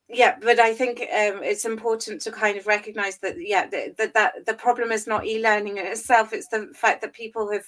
yeah 0.09 0.35
but 0.41 0.59
i 0.59 0.73
think 0.73 0.99
um, 0.99 1.41
it's 1.43 1.65
important 1.65 2.21
to 2.21 2.31
kind 2.31 2.57
of 2.57 2.67
recognize 2.67 3.17
that 3.19 3.35
yeah 3.37 3.67
that, 3.67 4.13
that 4.13 4.45
the 4.45 4.53
problem 4.53 4.91
is 4.91 5.07
not 5.07 5.25
e-learning 5.25 5.77
in 5.77 5.85
itself 5.85 6.33
it's 6.33 6.47
the 6.47 6.69
fact 6.73 7.01
that 7.01 7.13
people 7.13 7.51
have 7.51 7.65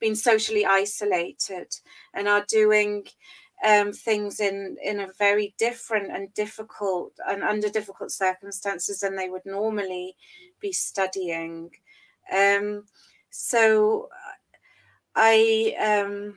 been 0.00 0.16
socially 0.16 0.66
isolated 0.66 1.68
and 2.14 2.28
are 2.28 2.44
doing 2.48 3.04
um, 3.64 3.92
things 3.92 4.40
in 4.40 4.76
in 4.84 5.00
a 5.00 5.12
very 5.18 5.54
different 5.58 6.10
and 6.10 6.32
difficult 6.34 7.12
and 7.28 7.42
under 7.42 7.68
difficult 7.68 8.10
circumstances 8.10 9.00
than 9.00 9.16
they 9.16 9.30
would 9.30 9.46
normally 9.46 10.16
be 10.60 10.72
studying. 10.72 11.70
Um, 12.32 12.84
so 13.30 14.08
i 15.16 15.74
um, 15.80 16.36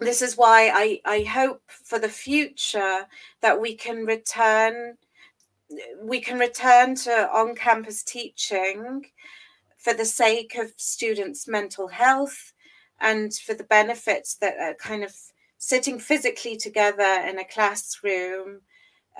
this 0.00 0.22
is 0.22 0.36
why 0.36 0.70
I, 0.74 1.00
I 1.04 1.22
hope 1.22 1.62
for 1.68 1.98
the 1.98 2.08
future 2.08 3.06
that 3.40 3.60
we 3.60 3.74
can 3.74 4.04
return 4.06 4.96
we 6.02 6.20
can 6.20 6.38
return 6.38 6.94
to 6.96 7.30
on-campus 7.30 8.02
teaching 8.02 9.06
for 9.76 9.94
the 9.94 10.04
sake 10.04 10.56
of 10.56 10.72
students' 10.76 11.48
mental 11.48 11.88
health 11.88 12.52
and 13.00 13.34
for 13.34 13.54
the 13.54 13.64
benefits 13.64 14.34
that 14.36 14.56
are 14.58 14.74
kind 14.74 15.02
of 15.02 15.14
sitting 15.62 15.96
physically 15.96 16.56
together 16.56 17.24
in 17.28 17.38
a 17.38 17.44
classroom 17.44 18.60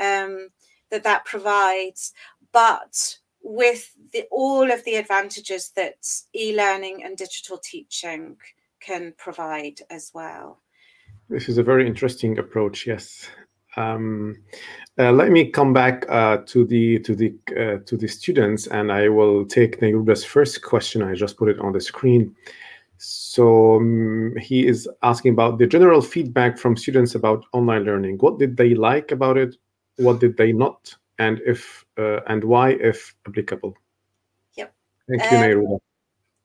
um, 0.00 0.48
that 0.90 1.04
that 1.04 1.24
provides, 1.24 2.12
but 2.50 3.16
with 3.44 3.92
the, 4.12 4.24
all 4.32 4.68
of 4.72 4.82
the 4.82 4.96
advantages 4.96 5.70
that 5.76 6.04
e-learning 6.34 7.04
and 7.04 7.16
digital 7.16 7.58
teaching 7.58 8.36
can 8.80 9.14
provide 9.18 9.78
as 9.88 10.10
well. 10.12 10.58
This 11.28 11.48
is 11.48 11.58
a 11.58 11.62
very 11.62 11.86
interesting 11.86 12.36
approach. 12.38 12.88
Yes. 12.88 13.28
Um, 13.76 14.34
uh, 14.98 15.12
let 15.12 15.30
me 15.30 15.48
come 15.48 15.72
back 15.72 16.04
uh, 16.08 16.38
to 16.46 16.66
the 16.66 16.98
to 16.98 17.14
the 17.14 17.32
uh, 17.56 17.78
to 17.86 17.96
the 17.96 18.08
students, 18.08 18.66
and 18.66 18.90
I 18.90 19.08
will 19.08 19.46
take 19.46 19.80
Nairuda's 19.80 20.24
first 20.24 20.60
question. 20.62 21.02
I 21.02 21.14
just 21.14 21.36
put 21.36 21.48
it 21.48 21.60
on 21.60 21.72
the 21.72 21.80
screen. 21.80 22.34
So 23.04 23.76
um, 23.76 24.36
he 24.40 24.64
is 24.64 24.88
asking 25.02 25.32
about 25.32 25.58
the 25.58 25.66
general 25.66 26.00
feedback 26.00 26.56
from 26.56 26.76
students 26.76 27.16
about 27.16 27.44
online 27.52 27.82
learning. 27.82 28.18
What 28.18 28.38
did 28.38 28.56
they 28.56 28.76
like 28.76 29.10
about 29.10 29.36
it? 29.36 29.56
What 29.96 30.20
did 30.20 30.36
they 30.36 30.52
not? 30.52 30.94
And 31.18 31.40
if 31.44 31.84
uh, 31.98 32.20
and 32.28 32.44
why, 32.44 32.70
if 32.70 33.16
applicable? 33.26 33.76
Yep. 34.54 34.72
Thank 35.08 35.22
you, 35.32 35.36
um, 35.36 35.42
Nairuda. 35.42 35.78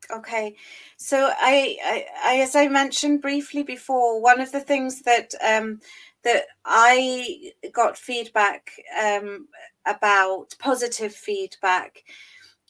Okay, 0.09 0.55
so 0.95 1.31
I, 1.37 1.77
I, 1.83 2.05
I, 2.23 2.41
as 2.41 2.55
I 2.55 2.69
mentioned 2.69 3.21
briefly 3.21 3.61
before, 3.61 4.19
one 4.19 4.41
of 4.41 4.51
the 4.51 4.61
things 4.61 5.03
that 5.03 5.35
um, 5.47 5.79
that 6.23 6.45
I 6.65 7.51
got 7.71 7.99
feedback 7.99 8.71
um, 8.99 9.47
about, 9.85 10.55
positive 10.57 11.13
feedback, 11.13 12.03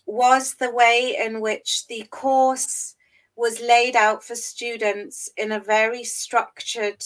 was 0.05 0.55
the 0.55 0.71
way 0.71 1.15
in 1.23 1.39
which 1.39 1.87
the 1.87 2.05
course 2.09 2.95
was 3.37 3.61
laid 3.61 3.95
out 3.95 4.23
for 4.23 4.35
students 4.35 5.29
in 5.37 5.51
a 5.51 5.59
very 5.59 6.03
structured 6.03 7.03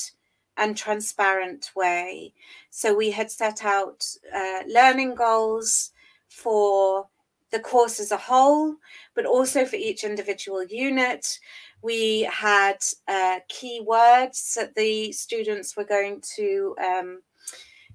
and 0.58 0.78
transparent 0.78 1.72
way. 1.76 2.34
So 2.70 2.96
we 2.96 3.12
had 3.12 3.30
set 3.30 3.64
out 3.66 4.06
uh, 4.34 4.62
learning 4.68 5.16
goals 5.16 5.92
for 6.30 7.08
the 7.52 7.60
course 7.60 8.00
as 8.00 8.12
a 8.12 8.18
whole, 8.18 8.76
but 9.14 9.26
also 9.26 9.66
for 9.66 9.76
each 9.76 10.06
individual 10.06 10.64
unit. 10.64 11.38
We 11.82 12.22
had 12.32 12.78
uh, 13.10 13.40
key 13.50 13.82
words 13.86 14.56
that 14.56 14.76
the 14.76 15.12
students 15.12 15.76
were 15.76 15.84
going 15.84 16.22
to 16.38 16.76
um, 16.82 17.22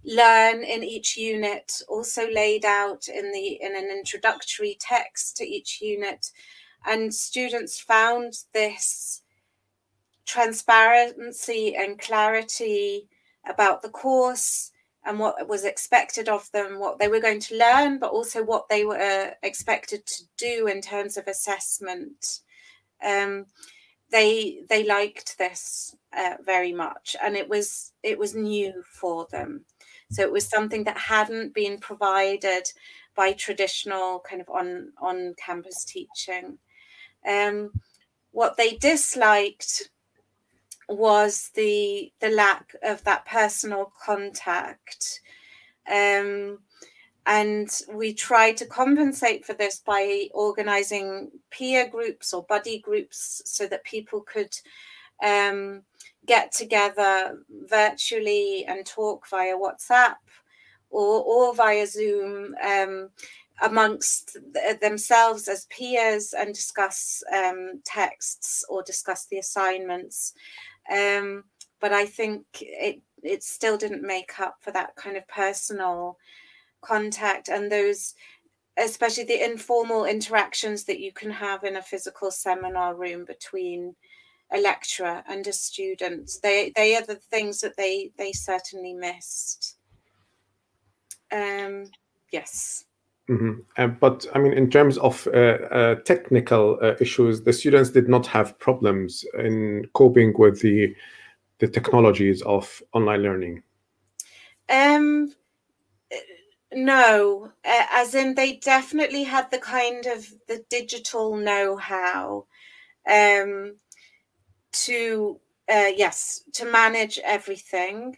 learn 0.04 0.62
in 0.62 0.84
each 0.84 1.16
unit, 1.16 1.72
also 1.88 2.28
laid 2.30 2.66
out 2.66 3.08
in 3.08 3.32
the 3.32 3.58
in 3.62 3.74
an 3.74 3.90
introductory 3.90 4.76
text 4.78 5.38
to 5.38 5.44
each 5.44 5.80
unit, 5.80 6.32
and 6.86 7.12
students 7.12 7.80
found 7.80 8.34
this 8.54 9.22
transparency 10.26 11.76
and 11.76 11.98
clarity 11.98 13.08
about 13.48 13.82
the 13.82 13.88
course 13.88 14.72
and 15.04 15.18
what 15.20 15.48
was 15.48 15.64
expected 15.64 16.28
of 16.28 16.50
them, 16.50 16.80
what 16.80 16.98
they 16.98 17.08
were 17.08 17.20
going 17.20 17.40
to 17.40 17.56
learn, 17.56 17.98
but 17.98 18.10
also 18.10 18.42
what 18.42 18.68
they 18.68 18.84
were 18.84 19.32
expected 19.42 20.04
to 20.04 20.24
do 20.36 20.66
in 20.66 20.80
terms 20.80 21.16
of 21.16 21.28
assessment. 21.28 22.40
Um, 23.04 23.46
they 24.10 24.60
they 24.68 24.84
liked 24.84 25.38
this 25.38 25.94
uh, 26.16 26.34
very 26.44 26.72
much, 26.72 27.16
and 27.22 27.36
it 27.36 27.48
was 27.48 27.92
it 28.02 28.18
was 28.18 28.34
new 28.34 28.82
for 28.90 29.26
them. 29.30 29.64
So 30.10 30.22
it 30.22 30.32
was 30.32 30.48
something 30.48 30.84
that 30.84 30.98
hadn't 30.98 31.54
been 31.54 31.78
provided 31.78 32.64
by 33.16 33.32
traditional 33.32 34.20
kind 34.20 34.40
of 34.40 34.48
on 34.48 34.92
on 35.00 35.34
campus 35.44 35.84
teaching. 35.84 36.58
Um, 37.26 37.72
what 38.32 38.56
they 38.56 38.76
disliked 38.76 39.90
was 40.88 41.50
the 41.54 42.12
the 42.20 42.30
lack 42.30 42.74
of 42.82 43.02
that 43.04 43.26
personal 43.26 43.92
contact. 44.04 45.20
Um, 45.90 46.58
and 47.26 47.68
we 47.92 48.14
tried 48.14 48.56
to 48.58 48.66
compensate 48.66 49.44
for 49.44 49.52
this 49.54 49.80
by 49.84 50.28
organizing 50.32 51.30
peer 51.50 51.88
groups 51.88 52.32
or 52.32 52.44
buddy 52.44 52.78
groups 52.78 53.42
so 53.44 53.66
that 53.66 53.82
people 53.82 54.20
could 54.20 54.54
um, 55.24 55.82
get 56.24 56.52
together 56.52 57.42
virtually 57.68 58.64
and 58.66 58.86
talk 58.86 59.28
via 59.28 59.56
whatsapp 59.56 60.16
or, 60.90 61.22
or 61.24 61.54
via 61.54 61.86
zoom. 61.86 62.54
Um, 62.64 63.10
amongst 63.62 64.36
themselves 64.80 65.48
as 65.48 65.66
peers 65.66 66.34
and 66.36 66.54
discuss 66.54 67.22
um, 67.34 67.80
texts 67.84 68.64
or 68.68 68.82
discuss 68.82 69.26
the 69.26 69.38
assignments 69.38 70.34
um, 70.92 71.44
but 71.80 71.92
I 71.92 72.06
think 72.06 72.44
it 72.60 73.00
it 73.22 73.42
still 73.42 73.76
didn't 73.76 74.02
make 74.02 74.38
up 74.38 74.56
for 74.60 74.70
that 74.72 74.94
kind 74.96 75.16
of 75.16 75.26
personal 75.26 76.18
contact 76.82 77.48
and 77.48 77.72
those 77.72 78.14
especially 78.78 79.24
the 79.24 79.44
informal 79.44 80.04
interactions 80.04 80.84
that 80.84 81.00
you 81.00 81.12
can 81.12 81.30
have 81.30 81.64
in 81.64 81.76
a 81.76 81.82
physical 81.82 82.30
seminar 82.30 82.94
room 82.94 83.24
between 83.24 83.96
a 84.52 84.60
lecturer 84.60 85.24
and 85.28 85.46
a 85.46 85.52
student. 85.52 86.30
They 86.42 86.72
they 86.76 86.94
are 86.96 87.02
the 87.02 87.16
things 87.16 87.60
that 87.60 87.76
they 87.76 88.12
they 88.18 88.32
certainly 88.32 88.92
missed. 88.92 89.76
Um, 91.32 91.86
yes. 92.30 92.84
Mm-hmm. 93.28 93.60
Uh, 93.76 93.88
but 93.88 94.26
I 94.34 94.38
mean, 94.38 94.52
in 94.52 94.70
terms 94.70 94.98
of 94.98 95.26
uh, 95.34 95.58
uh, 95.70 95.94
technical 96.04 96.78
uh, 96.80 96.94
issues, 97.00 97.42
the 97.42 97.52
students 97.52 97.90
did 97.90 98.08
not 98.08 98.26
have 98.28 98.58
problems 98.58 99.24
in 99.38 99.88
coping 99.94 100.32
with 100.38 100.60
the 100.60 100.94
the 101.58 101.66
technologies 101.66 102.42
of 102.42 102.82
online 102.92 103.22
learning. 103.22 103.62
Um, 104.68 105.32
no, 106.72 107.50
uh, 107.64 107.86
as 107.92 108.14
in 108.14 108.34
they 108.34 108.56
definitely 108.56 109.24
had 109.24 109.50
the 109.50 109.58
kind 109.58 110.06
of 110.06 110.26
the 110.46 110.64
digital 110.68 111.36
know-how 111.36 112.46
um, 113.10 113.76
to 114.72 115.40
uh, 115.68 115.90
yes 115.96 116.42
to 116.52 116.64
manage 116.64 117.18
everything 117.24 118.16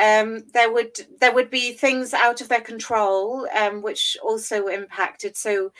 um, 0.00 0.44
there 0.54 0.72
would 0.72 0.96
there 1.20 1.34
would 1.34 1.50
be 1.50 1.72
things 1.72 2.14
out 2.14 2.40
of 2.40 2.48
their 2.48 2.60
control 2.62 3.46
um, 3.54 3.82
which 3.82 4.16
also 4.22 4.68
impacted. 4.68 5.36
So 5.36 5.72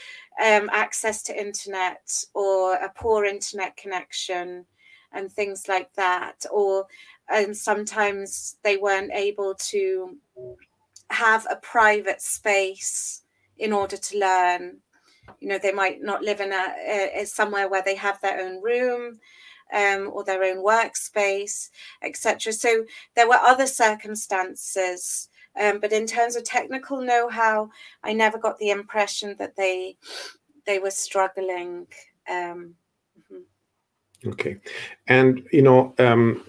um, 0.44 0.68
access 0.72 1.22
to 1.24 1.40
internet 1.40 2.24
or 2.34 2.74
a 2.74 2.92
poor 2.94 3.24
internet 3.24 3.76
connection 3.76 4.66
and 5.12 5.32
things 5.32 5.68
like 5.68 5.92
that 5.94 6.44
or 6.52 6.86
and 7.28 7.56
sometimes 7.56 8.56
they 8.62 8.76
weren't 8.76 9.12
able 9.12 9.54
to 9.54 10.16
have 11.10 11.46
a 11.50 11.56
private 11.56 12.20
space 12.20 13.22
in 13.58 13.72
order 13.72 13.96
to 13.96 14.18
learn. 14.18 14.78
You 15.40 15.48
know 15.48 15.58
they 15.58 15.72
might 15.72 16.02
not 16.02 16.22
live 16.22 16.40
in 16.40 16.52
a, 16.52 17.10
a 17.20 17.24
somewhere 17.24 17.68
where 17.68 17.82
they 17.82 17.94
have 17.94 18.20
their 18.20 18.40
own 18.40 18.62
room 18.62 19.18
um, 19.72 20.10
or 20.12 20.24
their 20.24 20.44
own 20.44 20.64
workspace, 20.64 21.70
etc. 22.02 22.52
So 22.52 22.84
there 23.16 23.28
were 23.28 23.34
other 23.34 23.66
circumstances, 23.66 25.28
um, 25.60 25.80
but 25.80 25.92
in 25.92 26.06
terms 26.06 26.36
of 26.36 26.44
technical 26.44 27.00
know-how, 27.00 27.70
I 28.02 28.12
never 28.12 28.38
got 28.38 28.58
the 28.58 28.70
impression 28.70 29.36
that 29.38 29.56
they 29.56 29.96
they 30.66 30.78
were 30.78 30.90
struggling. 30.90 31.86
Um, 32.28 32.74
mm-hmm. 33.18 34.28
Okay, 34.30 34.60
and 35.06 35.46
you 35.52 35.62
know. 35.62 35.94
Um, 35.98 36.44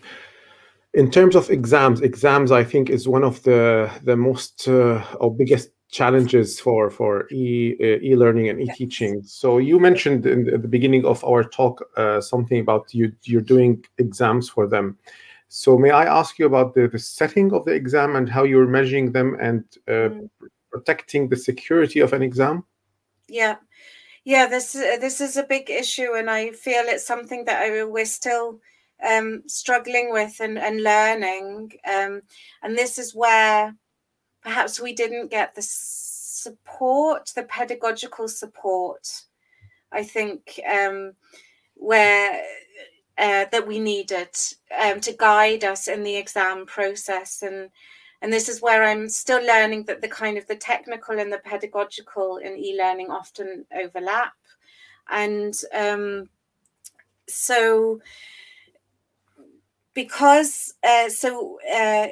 in 0.93 1.09
terms 1.09 1.35
of 1.35 1.49
exams, 1.49 2.01
exams 2.01 2.51
I 2.51 2.65
think 2.65 2.89
is 2.89 3.07
one 3.07 3.23
of 3.23 3.41
the 3.43 3.89
the 4.03 4.17
most 4.17 4.67
uh, 4.67 5.01
or 5.21 5.33
biggest 5.33 5.69
challenges 5.91 6.59
for 6.59 6.89
for 6.89 7.27
e 7.31 7.75
uh, 7.79 7.99
e-learning 8.01 8.49
and 8.49 8.61
e-teaching. 8.61 9.21
So 9.23 9.59
you 9.59 9.79
mentioned 9.79 10.25
in 10.25 10.45
the, 10.45 10.57
the 10.57 10.67
beginning 10.67 11.05
of 11.05 11.23
our 11.23 11.43
talk 11.43 11.83
uh, 11.97 12.21
something 12.21 12.61
about 12.61 12.93
you 12.93 13.11
you're 13.23 13.41
doing 13.41 13.85
exams 13.97 14.49
for 14.49 14.67
them. 14.67 14.97
So 15.49 15.77
may 15.77 15.91
I 15.91 16.05
ask 16.05 16.39
you 16.39 16.45
about 16.45 16.73
the, 16.73 16.87
the 16.87 16.97
setting 16.97 17.51
of 17.53 17.65
the 17.65 17.73
exam 17.73 18.15
and 18.15 18.29
how 18.29 18.43
you're 18.45 18.67
measuring 18.67 19.11
them 19.11 19.37
and 19.41 19.65
uh, 19.85 19.91
mm. 19.91 20.29
protecting 20.71 21.27
the 21.27 21.35
security 21.35 21.99
of 21.99 22.13
an 22.13 22.21
exam? 22.21 22.63
Yeah, 23.27 23.57
yeah. 24.23 24.47
This 24.47 24.71
this 24.71 25.19
is 25.19 25.35
a 25.35 25.43
big 25.43 25.69
issue, 25.69 26.13
and 26.15 26.29
I 26.29 26.51
feel 26.51 26.83
it's 26.85 27.05
something 27.05 27.43
that 27.45 27.61
I, 27.61 27.83
we're 27.83 28.05
still 28.05 28.61
um, 29.03 29.43
struggling 29.45 30.11
with 30.11 30.39
and, 30.39 30.57
and 30.57 30.83
learning. 30.83 31.73
Um, 31.85 32.21
and 32.63 32.77
this 32.77 32.97
is 32.97 33.13
where 33.13 33.75
perhaps 34.41 34.79
we 34.79 34.93
didn't 34.93 35.31
get 35.31 35.55
the 35.55 35.61
support, 35.61 37.31
the 37.35 37.43
pedagogical 37.43 38.27
support, 38.27 39.07
I 39.91 40.03
think, 40.03 40.59
um, 40.69 41.13
where 41.75 42.41
uh, 43.17 43.45
that 43.51 43.67
we 43.67 43.79
needed 43.79 44.29
um, 44.81 44.99
to 45.01 45.13
guide 45.13 45.63
us 45.63 45.87
in 45.87 46.03
the 46.03 46.15
exam 46.15 46.65
process. 46.65 47.43
And 47.43 47.69
and 48.23 48.31
this 48.31 48.47
is 48.47 48.61
where 48.61 48.83
I'm 48.83 49.09
still 49.09 49.43
learning 49.45 49.85
that 49.85 50.01
the 50.01 50.07
kind 50.07 50.37
of 50.37 50.45
the 50.47 50.55
technical 50.55 51.19
and 51.19 51.33
the 51.33 51.39
pedagogical 51.39 52.37
in 52.37 52.55
e-learning 52.55 53.09
often 53.09 53.65
overlap. 53.75 54.33
And 55.09 55.59
um, 55.73 56.29
so 57.27 57.99
because 59.93 60.75
uh, 60.83 61.09
so 61.09 61.59
uh, 61.71 62.07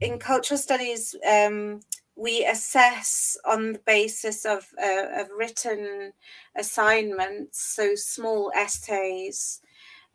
in 0.00 0.18
cultural 0.18 0.58
studies, 0.58 1.14
um, 1.28 1.80
we 2.16 2.44
assess 2.46 3.36
on 3.44 3.74
the 3.74 3.78
basis 3.80 4.44
of, 4.44 4.66
uh, 4.82 5.20
of 5.20 5.28
written 5.36 6.12
assignments, 6.56 7.74
so 7.74 7.94
small 7.94 8.50
essays 8.54 9.60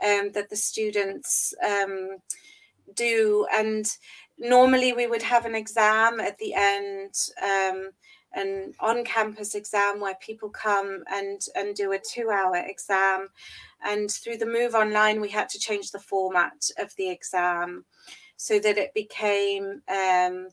um, 0.03 0.32
that 0.32 0.49
the 0.49 0.55
students 0.55 1.53
um, 1.65 2.17
do. 2.95 3.45
And 3.53 3.86
normally 4.38 4.93
we 4.93 5.07
would 5.07 5.21
have 5.21 5.45
an 5.45 5.55
exam 5.55 6.19
at 6.19 6.38
the 6.39 6.53
end, 6.55 7.13
um, 7.41 7.91
an 8.34 8.73
on 8.79 9.03
campus 9.03 9.55
exam 9.55 9.99
where 9.99 10.15
people 10.21 10.49
come 10.49 11.03
and, 11.11 11.41
and 11.55 11.75
do 11.75 11.91
a 11.91 11.99
two 11.99 12.29
hour 12.32 12.55
exam. 12.55 13.27
And 13.84 14.09
through 14.09 14.38
the 14.38 14.45
move 14.45 14.73
online, 14.73 15.21
we 15.21 15.29
had 15.29 15.49
to 15.49 15.59
change 15.59 15.91
the 15.91 15.99
format 15.99 16.69
of 16.79 16.95
the 16.95 17.09
exam 17.09 17.86
so 18.41 18.57
that 18.57 18.79
it 18.79 18.91
became 18.95 19.83
um, 19.87 20.49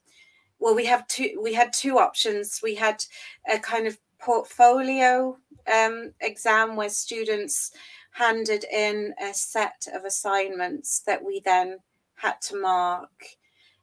well 0.59 0.74
we 0.74 0.84
have 0.84 1.07
two 1.09 1.41
we 1.43 1.55
had 1.55 1.72
two 1.72 1.99
options. 1.99 2.61
We 2.62 2.74
had 2.74 3.03
a 3.51 3.59
kind 3.59 3.86
of 3.86 3.99
portfolio 4.20 5.39
um, 5.72 6.12
exam 6.20 6.76
where 6.76 6.91
students 6.91 7.70
handed 8.12 8.64
in 8.64 9.14
a 9.22 9.32
set 9.32 9.86
of 9.95 10.05
assignments 10.05 11.01
that 11.07 11.24
we 11.24 11.41
then 11.45 11.78
had 12.16 12.41
to 12.43 12.61
mark. 12.61 13.11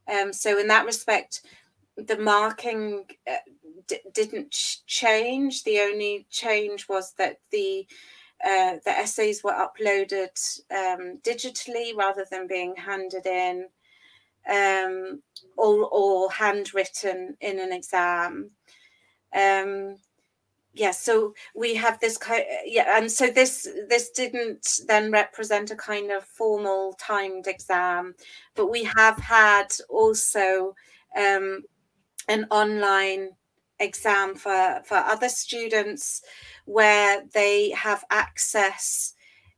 Um, 0.07 0.31
so 0.33 0.59
in 0.59 0.67
that 0.67 0.85
respect 0.85 1.41
the 1.97 2.17
marking 2.17 3.05
uh, 3.27 3.37
d- 3.87 4.01
didn't 4.13 4.51
ch- 4.51 4.85
change. 4.85 5.63
The 5.63 5.79
only 5.79 6.27
change 6.29 6.87
was 6.87 7.13
that 7.13 7.37
the 7.51 7.87
uh, 8.43 8.75
the 8.83 8.91
essays 8.91 9.43
were 9.43 9.53
uploaded 9.53 10.37
um, 10.69 11.19
digitally 11.23 11.95
rather 11.95 12.25
than 12.29 12.47
being 12.47 12.75
handed 12.75 13.25
in 13.25 13.67
um, 14.49 15.21
or, 15.57 15.87
or 15.91 16.31
handwritten 16.31 17.35
in 17.41 17.59
an 17.59 17.71
exam. 17.71 18.51
Um, 19.35 19.97
yeah, 20.73 20.91
so 20.91 21.33
we 21.55 21.75
have 21.75 21.99
this 21.99 22.17
kind, 22.17 22.43
yeah, 22.65 22.97
and 22.97 23.09
so 23.09 23.29
this 23.29 23.67
this 23.87 24.09
didn't 24.09 24.81
then 24.87 25.09
represent 25.09 25.71
a 25.71 25.75
kind 25.75 26.11
of 26.11 26.25
formal 26.25 26.93
timed 26.99 27.47
exam, 27.47 28.13
but 28.55 28.69
we 28.69 28.83
have 28.83 29.17
had 29.17 29.67
also 29.89 30.75
um, 31.17 31.63
an 32.27 32.45
online 32.51 33.29
exam 33.79 34.35
for 34.35 34.81
for 34.85 34.97
other 34.97 35.29
students 35.29 36.21
where 36.65 37.23
they 37.33 37.69
have 37.71 38.03
access 38.09 39.13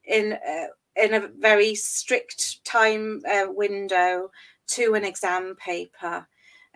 in 0.06 0.34
uh, 0.34 0.68
in 0.96 1.14
a 1.16 1.28
very 1.40 1.74
strict 1.74 2.64
time 2.64 3.22
uh, 3.28 3.46
window 3.50 4.30
to 4.68 4.94
an 4.94 5.04
exam 5.04 5.56
paper. 5.56 6.28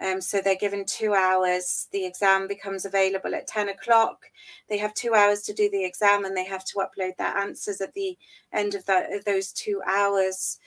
Um, 0.02 0.20
so 0.20 0.42
they're 0.42 0.56
given 0.56 0.84
two 0.86 1.14
hours. 1.14 1.88
The 1.92 2.06
exam 2.06 2.48
becomes 2.48 2.86
available 2.86 3.36
at 3.36 3.46
10 3.48 3.70
o'clock. 3.70 4.26
They 4.68 4.80
have 4.80 4.96
two 4.96 5.14
hours 5.14 5.44
to 5.44 5.54
do 5.54 5.70
the 5.70 5.86
exam 5.86 6.26
and 6.26 6.36
they 6.36 6.46
have 6.46 6.66
to 6.66 6.80
upload 6.80 7.18
their 7.18 7.38
answers 7.38 7.82
at 7.82 7.94
the 7.94 8.18
end 8.52 8.74
of, 8.74 8.86
that, 8.88 9.14
of 9.14 9.24
those 9.26 9.52
two 9.52 9.82
hours. 9.88 10.58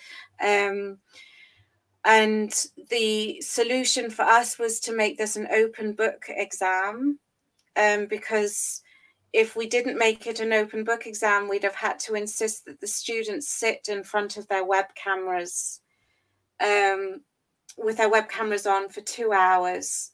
Um, 0.41 0.99
and 2.05 2.55
the 2.91 3.41
solution 3.41 4.11
for 4.11 4.23
us 4.23 4.59
was 4.59 4.79
to 4.81 4.95
make 4.95 5.19
this 5.19 5.37
an 5.37 5.49
open 5.53 5.95
book 5.95 6.27
exam 6.29 7.19
um, 7.77 8.07
because 8.07 8.83
if 9.33 9.57
we 9.57 9.67
didn't 9.67 9.99
make 9.99 10.29
it 10.29 10.39
an 10.39 10.53
open 10.53 10.85
book 10.85 11.07
exam, 11.07 11.49
we'd 11.49 11.65
have 11.65 11.75
had 11.75 11.99
to 12.01 12.15
insist 12.15 12.67
that 12.67 12.81
the 12.81 12.87
students 12.87 13.49
sit 13.49 13.89
in 13.89 14.05
front 14.05 14.37
of 14.37 14.47
their 14.47 14.65
web 14.65 14.85
cameras 14.95 15.81
um, 16.61 17.21
with 17.77 17.97
their 17.97 18.11
web 18.11 18.29
cameras 18.29 18.67
on 18.67 18.89
for 18.89 19.01
two 19.01 19.33
hours 19.33 20.11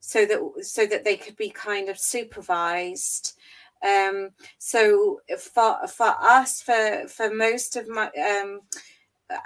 so 0.00 0.24
that 0.26 0.40
so 0.64 0.86
that 0.86 1.04
they 1.04 1.16
could 1.16 1.36
be 1.36 1.50
kind 1.50 1.88
of 1.88 1.98
supervised. 1.98 3.34
Um, 3.82 4.30
so 4.58 5.20
for 5.38 5.86
for 5.86 6.14
us 6.20 6.62
for 6.62 7.06
for 7.08 7.32
most 7.32 7.76
of 7.76 7.88
my 7.88 8.06
um, 8.06 8.60
uh, 9.30 9.36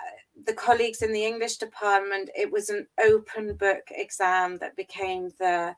the 0.45 0.55
colleagues 0.55 1.03
in 1.03 1.13
the 1.13 1.25
english 1.25 1.57
department 1.59 2.31
it 2.35 2.51
was 2.51 2.71
an 2.71 2.87
open 3.05 3.55
book 3.55 3.83
exam 3.91 4.57
that 4.59 4.75
became 4.77 5.31
the 5.39 5.75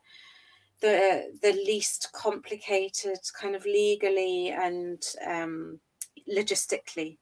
the 0.81 1.37
the 1.41 1.51
least 1.51 2.09
complicated 2.13 3.19
kind 3.39 3.55
of 3.55 3.65
legally 3.65 4.49
and 4.49 5.03
um, 5.27 5.79
logistically 6.33 7.17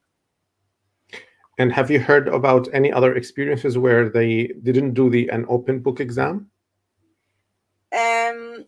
and 1.58 1.72
have 1.72 1.90
you 1.90 2.00
heard 2.00 2.28
about 2.28 2.68
any 2.72 2.92
other 2.92 3.14
experiences 3.14 3.78
where 3.78 4.08
they 4.08 4.48
didn't 4.62 4.94
do 4.94 5.10
the 5.10 5.28
an 5.28 5.46
open 5.48 5.80
book 5.80 6.00
exam? 6.00 6.50
Um, 7.92 8.64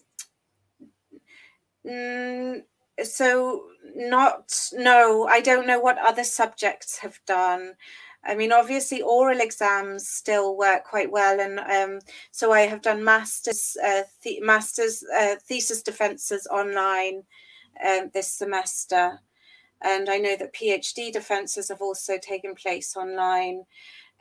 mm, 1.87 2.63
so 3.03 3.67
not 3.95 4.71
no 4.75 5.27
i 5.27 5.41
don't 5.41 5.67
know 5.67 5.81
what 5.81 5.99
other 5.99 6.25
subjects 6.25 6.99
have 6.99 7.19
done 7.27 7.75
I 8.29 8.35
mean, 8.35 8.53
obviously, 8.53 9.03
oral 9.03 9.41
exams 9.41 10.09
still 10.09 10.57
work 10.57 10.85
quite 10.85 11.13
well, 11.13 11.39
and 11.41 11.61
um, 11.61 12.01
so 12.33 12.53
I 12.53 12.63
have 12.63 12.83
done 12.83 13.05
masters, 13.05 13.77
uh, 13.85 14.03
the- 14.23 14.41
masters 14.41 15.05
uh, 15.17 15.37
thesis 15.47 15.83
defences 15.83 16.47
online 16.51 17.23
um, 17.87 18.11
this 18.13 18.33
semester, 18.33 19.21
and 19.83 20.09
I 20.09 20.19
know 20.19 20.37
that 20.37 20.55
PhD 20.55 21.13
defences 21.13 21.69
have 21.69 21.81
also 21.81 22.19
taken 22.19 22.55
place 22.55 22.97
online, 22.97 23.65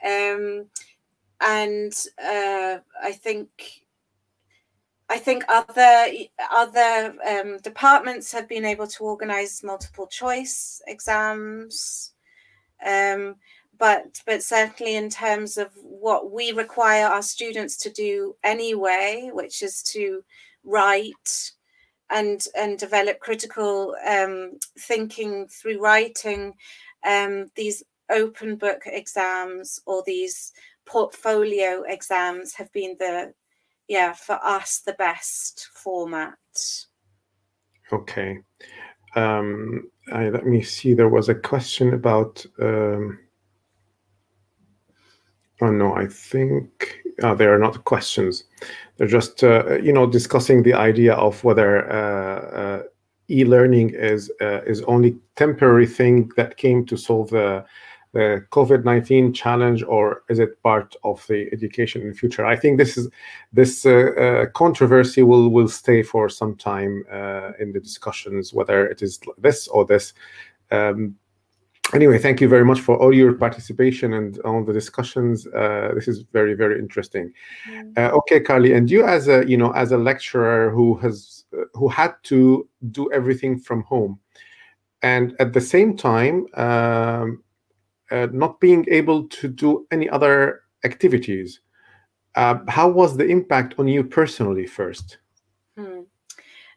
um, 0.04 0.66
and 1.40 1.92
uh, 2.22 2.78
I 3.02 3.12
think. 3.12 3.48
I 5.08 5.18
think 5.18 5.44
other 5.48 6.06
other 6.50 7.14
um, 7.24 7.58
departments 7.58 8.32
have 8.32 8.48
been 8.48 8.64
able 8.64 8.88
to 8.88 9.04
organise 9.04 9.62
multiple 9.62 10.08
choice 10.08 10.82
exams. 10.88 12.10
Um, 12.84 13.36
but 13.78 14.20
but 14.26 14.42
certainly 14.42 14.96
in 14.96 15.08
terms 15.08 15.56
of 15.58 15.70
what 15.82 16.32
we 16.32 16.52
require 16.52 17.06
our 17.06 17.22
students 17.22 17.76
to 17.76 17.90
do 17.90 18.34
anyway 18.42 19.30
which 19.32 19.62
is 19.62 19.82
to 19.82 20.22
write 20.64 21.52
and 22.10 22.46
and 22.56 22.78
develop 22.78 23.20
critical 23.20 23.94
um, 24.06 24.58
thinking 24.78 25.46
through 25.48 25.80
writing 25.80 26.54
um, 27.06 27.46
these 27.56 27.82
open 28.10 28.56
book 28.56 28.82
exams 28.86 29.80
or 29.86 30.02
these 30.06 30.52
portfolio 30.86 31.82
exams 31.82 32.54
have 32.54 32.72
been 32.72 32.96
the 33.00 33.32
yeah 33.88 34.12
for 34.12 34.38
us 34.44 34.80
the 34.86 34.94
best 34.94 35.68
format. 35.74 36.34
Okay. 37.92 38.38
Um, 39.14 39.90
I, 40.12 40.28
let 40.28 40.46
me 40.46 40.62
see 40.62 40.92
there 40.92 41.08
was 41.08 41.28
a 41.28 41.34
question 41.34 41.94
about 41.94 42.44
um, 42.60 43.18
Oh 45.60 45.70
no, 45.70 45.94
I 45.94 46.06
think 46.06 47.02
uh, 47.22 47.34
they 47.34 47.46
are 47.46 47.58
not 47.58 47.84
questions. 47.84 48.44
They're 48.96 49.06
just 49.06 49.42
uh, 49.42 49.78
you 49.78 49.92
know 49.92 50.06
discussing 50.06 50.62
the 50.62 50.74
idea 50.74 51.14
of 51.14 51.42
whether 51.44 51.90
uh, 51.90 52.40
uh 52.62 52.82
e-learning 53.28 53.90
is 53.90 54.30
uh, 54.40 54.62
is 54.66 54.82
only 54.82 55.16
temporary 55.34 55.86
thing 55.86 56.30
that 56.36 56.56
came 56.56 56.84
to 56.86 56.96
solve 56.96 57.30
the 57.30 57.64
the 58.12 58.44
COVID 58.50 58.84
nineteen 58.84 59.32
challenge, 59.32 59.82
or 59.82 60.22
is 60.28 60.38
it 60.38 60.62
part 60.62 60.94
of 61.04 61.26
the 61.26 61.48
education 61.52 62.02
in 62.02 62.08
the 62.10 62.14
future? 62.14 62.44
I 62.44 62.56
think 62.56 62.78
this 62.78 62.98
is 62.98 63.08
this 63.52 63.86
uh, 63.86 64.46
controversy 64.54 65.22
will 65.22 65.48
will 65.48 65.68
stay 65.68 66.02
for 66.02 66.28
some 66.28 66.54
time 66.56 67.04
in 67.58 67.72
the 67.72 67.80
discussions 67.80 68.52
whether 68.52 68.86
it 68.86 69.00
is 69.02 69.20
this 69.38 69.68
or 69.68 69.86
this. 69.86 70.12
Um, 70.70 71.16
anyway, 71.94 72.18
thank 72.18 72.40
you 72.40 72.48
very 72.48 72.64
much 72.64 72.80
for 72.80 72.96
all 72.96 73.14
your 73.14 73.32
participation 73.32 74.12
and 74.14 74.38
all 74.40 74.64
the 74.64 74.72
discussions. 74.72 75.46
Uh, 75.46 75.92
this 75.94 76.08
is 76.08 76.24
very, 76.32 76.54
very 76.54 76.78
interesting. 76.78 77.32
Mm. 77.70 77.96
Uh, 77.96 78.10
okay, 78.16 78.40
Carly, 78.40 78.72
and 78.72 78.90
you 78.90 79.04
as 79.04 79.28
a 79.28 79.46
you 79.48 79.56
know 79.56 79.70
as 79.72 79.92
a 79.92 79.98
lecturer 79.98 80.70
who 80.70 80.96
has 80.96 81.44
uh, 81.56 81.64
who 81.74 81.88
had 81.88 82.14
to 82.24 82.68
do 82.90 83.10
everything 83.12 83.58
from 83.58 83.82
home, 83.82 84.18
and 85.02 85.34
at 85.38 85.52
the 85.52 85.60
same 85.60 85.96
time 85.96 86.46
um, 86.54 87.42
uh, 88.10 88.26
not 88.32 88.60
being 88.60 88.84
able 88.88 89.28
to 89.28 89.48
do 89.48 89.86
any 89.90 90.08
other 90.08 90.62
activities. 90.84 91.60
Uh, 92.34 92.58
how 92.68 92.86
was 92.86 93.16
the 93.16 93.24
impact 93.24 93.74
on 93.78 93.88
you 93.88 94.04
personally 94.04 94.66
first? 94.66 95.18
Hmm. 95.76 96.00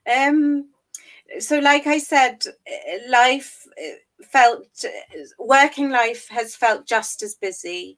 Um, 0.10 0.70
so, 1.38 1.60
like 1.60 1.86
I 1.86 2.00
said, 2.00 2.44
life 3.10 3.66
felt 4.24 4.68
working 5.38 5.90
life 5.90 6.28
has 6.30 6.56
felt 6.56 6.88
just 6.88 7.22
as 7.22 7.36
busy, 7.36 7.98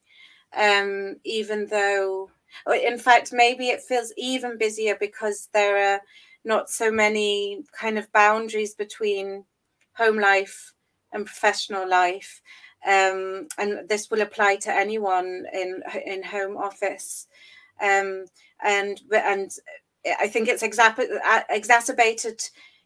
um, 0.56 1.16
even 1.24 1.68
though, 1.68 2.30
in 2.74 2.98
fact, 2.98 3.32
maybe 3.32 3.70
it 3.70 3.82
feels 3.82 4.14
even 4.18 4.58
busier 4.58 4.98
because 5.00 5.48
there 5.54 5.94
are 5.94 6.02
not 6.44 6.70
so 6.70 6.92
many 6.92 7.64
kind 7.72 7.98
of 7.98 8.12
boundaries 8.12 8.76
between 8.76 9.46
home 9.94 10.20
life 10.20 10.74
and 11.14 11.26
professional 11.26 11.88
life. 11.88 12.42
Um, 12.86 13.48
and 13.58 13.88
this 13.88 14.10
will 14.10 14.22
apply 14.22 14.56
to 14.58 14.74
anyone 14.74 15.46
in 15.54 15.84
in 16.06 16.24
home 16.24 16.58
office. 16.58 17.28
Um, 17.82 18.26
and 18.64 19.00
and 19.14 19.52
I 20.20 20.28
think 20.28 20.48
it's 20.48 20.64
exacerbated 20.64 22.42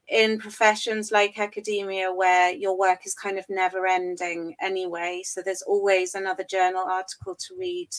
in 0.07 0.37
professions 0.37 1.11
like 1.11 1.39
academia 1.39 2.13
where 2.13 2.51
your 2.51 2.77
work 2.77 3.05
is 3.05 3.13
kind 3.13 3.39
of 3.39 3.45
never 3.49 3.87
ending 3.87 4.55
anyway. 4.61 5.21
So 5.25 5.41
there's 5.41 5.63
always 5.63 6.13
another 6.15 6.43
journal 6.43 6.85
article 6.87 7.35
to 7.35 7.55
read 7.57 7.89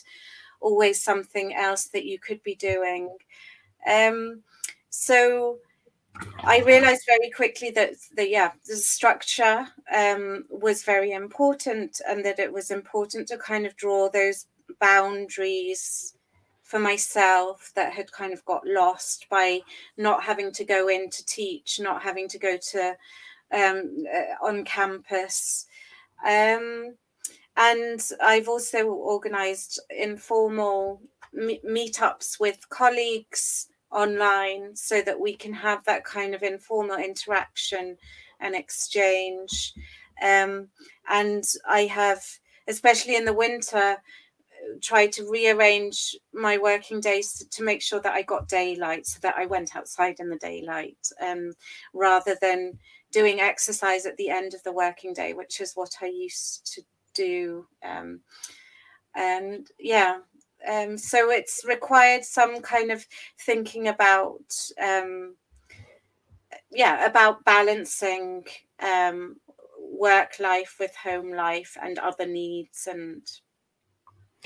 always 0.61 1.03
something 1.03 1.55
else 1.55 1.89
that 1.89 2.05
you 2.05 2.19
could 2.19 2.43
be 2.43 2.55
doing. 2.55 3.09
Um, 3.91 4.43
so 4.89 5.59
i 6.45 6.61
realized 6.61 7.03
very 7.07 7.31
quickly 7.31 7.71
that 7.71 7.91
the 8.17 8.29
yeah 8.29 8.53
the 8.67 8.77
structure 8.77 9.67
um, 9.95 10.45
was 10.49 10.83
very 10.83 11.13
important 11.13 12.01
and 12.09 12.25
that 12.25 12.39
it 12.39 12.51
was 12.51 12.71
important 12.71 13.29
to 13.29 13.37
kind 13.37 13.67
of 13.67 13.77
draw 13.77 14.09
those 14.09 14.47
boundaries 14.81 16.16
for 16.67 16.81
myself 16.81 17.71
that 17.77 17.93
had 17.93 18.11
kind 18.11 18.33
of 18.33 18.45
got 18.45 18.67
lost 18.67 19.27
by 19.31 19.61
not 19.97 20.25
having 20.25 20.51
to 20.51 20.65
go 20.65 20.89
in 20.89 21.09
to 21.09 21.25
teach, 21.25 21.79
not 21.79 22.03
having 22.03 22.27
to 22.29 22.39
go 22.39 22.57
to 22.57 22.97
um, 23.53 24.05
uh, 24.13 24.45
on 24.45 24.65
campus. 24.65 25.67
Um, 26.27 26.97
and 27.57 28.01
I've 28.21 28.49
also 28.49 28.89
organized 28.89 29.81
informal 29.97 31.01
me- 31.33 31.61
meetups 31.65 32.41
with 32.41 32.69
colleagues 32.69 33.69
online 33.93 34.75
so 34.75 35.01
that 35.03 35.21
we 35.21 35.37
can 35.37 35.53
have 35.53 35.85
that 35.85 36.05
kind 36.05 36.35
of 36.35 36.43
informal 36.43 36.97
interaction 36.97 37.97
and 38.41 38.57
exchange. 38.57 39.73
Um, 40.21 40.67
and 41.09 41.45
I 41.69 41.83
have, 41.83 42.25
especially 42.67 43.15
in 43.15 43.25
the 43.25 43.33
winter, 43.33 43.99
tried 44.81 45.13
to 45.13 45.31
rearrange 45.31 46.17
my 46.33 46.59
working 46.59 47.01
days 47.01 47.35
to, 47.35 47.49
to, 47.51 47.65
make 47.65 47.83
sure 47.83 48.01
that 48.01 48.15
I 48.15 48.23
got 48.23 48.49
daylight 48.49 49.07
so 49.07 49.19
that 49.23 49.37
I 49.37 49.47
went 49.47 49.77
outside 49.77 50.17
in 50.19 50.29
the 50.29 50.37
daylight 50.37 50.99
um, 51.21 51.53
rather 51.93 52.37
than 52.41 52.79
doing 53.13 53.41
exercise 53.41 54.07
at 54.07 54.17
the 54.17 54.29
end 54.29 54.55
of 54.55 54.63
the 54.63 54.73
working 54.73 55.13
day, 55.13 55.33
which 55.33 55.61
is 55.61 55.73
what 55.75 55.93
I 56.03 56.07
used 56.07 56.73
to 56.75 56.83
do. 57.15 57.67
Um, 57.85 58.21
and 59.15 59.67
yeah, 59.79 60.19
um, 60.71 60.99
so 60.99 61.31
it's 61.31 61.65
required 61.67 62.25
some 62.25 62.61
kind 62.61 62.91
of 62.91 63.07
thinking 63.41 63.89
about, 63.89 64.43
um, 64.83 65.37
yeah, 66.71 67.07
about 67.07 67.45
balancing 67.45 68.45
um, 68.81 69.37
work 69.79 70.39
life 70.41 70.77
with 70.79 70.95
home 70.95 71.33
life 71.33 71.77
and 71.83 71.99
other 71.99 72.27
needs 72.27 72.87
and 72.91 73.23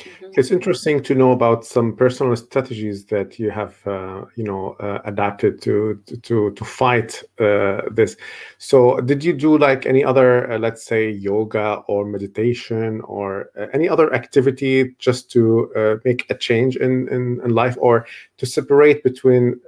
Mm-hmm. 0.00 0.32
It's 0.36 0.50
interesting 0.50 1.02
to 1.02 1.14
know 1.14 1.32
about 1.32 1.64
some 1.64 1.94
personal 1.94 2.34
strategies 2.36 3.04
that 3.06 3.38
you 3.38 3.50
have, 3.50 3.86
uh, 3.86 4.24
you 4.36 4.44
know, 4.44 4.76
uh, 4.80 5.00
adapted 5.04 5.60
to 5.62 6.00
to 6.22 6.50
to 6.52 6.64
fight 6.64 7.22
uh, 7.38 7.82
this. 7.90 8.16
So, 8.58 9.00
did 9.00 9.22
you 9.22 9.32
do 9.32 9.58
like 9.58 9.86
any 9.86 10.04
other, 10.04 10.50
uh, 10.50 10.58
let's 10.58 10.84
say, 10.84 11.10
yoga 11.10 11.82
or 11.86 12.04
meditation 12.06 13.00
or 13.02 13.50
uh, 13.58 13.66
any 13.72 13.88
other 13.88 14.14
activity 14.14 14.94
just 14.98 15.30
to 15.32 15.72
uh, 15.74 15.96
make 16.04 16.26
a 16.30 16.34
change 16.34 16.76
in, 16.76 17.08
in, 17.08 17.40
in 17.44 17.54
life, 17.54 17.76
or 17.80 18.06
to 18.38 18.46
separate 18.46 19.02
between 19.02 19.60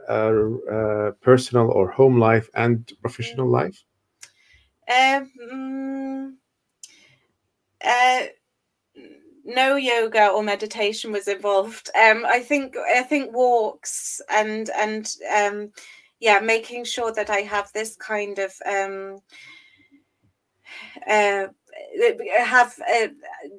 personal 1.20 1.70
or 1.70 1.90
home 1.90 2.18
life 2.18 2.48
and 2.54 2.92
professional 3.02 3.46
mm-hmm. 3.46 3.54
life? 3.54 3.84
Um, 4.88 6.38
no 9.44 9.76
yoga 9.76 10.28
or 10.28 10.42
meditation 10.42 11.12
was 11.12 11.28
involved. 11.28 11.90
Um, 12.00 12.24
I 12.26 12.40
think 12.40 12.76
I 12.76 13.02
think 13.02 13.34
walks 13.34 14.20
and 14.30 14.70
and 14.70 15.14
um, 15.36 15.72
yeah, 16.20 16.38
making 16.40 16.84
sure 16.84 17.12
that 17.12 17.30
I 17.30 17.40
have 17.40 17.72
this 17.72 17.96
kind 17.96 18.38
of 18.38 18.52
um, 18.66 19.18
uh, 21.08 21.46
have 22.38 22.74
uh, 22.92 23.08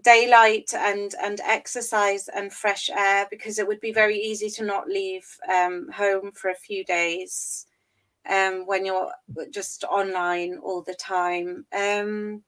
daylight 0.03 0.73
and 0.73 1.13
and 1.21 1.41
exercise 1.41 2.29
and 2.29 2.53
fresh 2.53 2.89
air 2.89 3.27
because 3.29 3.59
it 3.59 3.67
would 3.67 3.81
be 3.81 3.91
very 3.91 4.17
easy 4.17 4.49
to 4.51 4.63
not 4.63 4.88
leave 4.88 5.25
um, 5.53 5.89
home 5.93 6.31
for 6.31 6.49
a 6.49 6.55
few 6.55 6.86
days 6.86 7.65
um, 8.29 8.65
when 8.65 8.86
you're 8.86 9.11
just 9.51 9.84
online 9.84 10.57
all 10.63 10.81
the 10.81 10.95
time. 10.95 11.65
Um, 11.73 12.43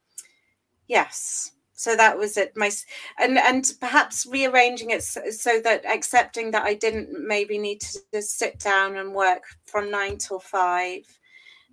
yes 0.88 1.55
so 1.76 1.96
that 1.96 2.18
was 2.18 2.38
it 2.38 2.56
my 2.56 2.72
and 3.20 3.38
and 3.38 3.74
perhaps 3.80 4.26
rearranging 4.26 4.92
it 4.92 5.04
so, 5.04 5.22
so, 5.30 5.60
that 5.62 5.86
accepting 5.86 6.52
that 6.52 6.64
i 6.64 6.74
didn't 6.74 7.10
maybe 7.28 7.58
need 7.58 7.82
to 7.82 8.00
just 8.14 8.38
sit 8.38 8.58
down 8.60 8.98
and 8.98 9.14
work 9.14 9.44
from 9.66 9.92
nine 9.92 10.18
till 10.18 10.40
five 10.40 11.04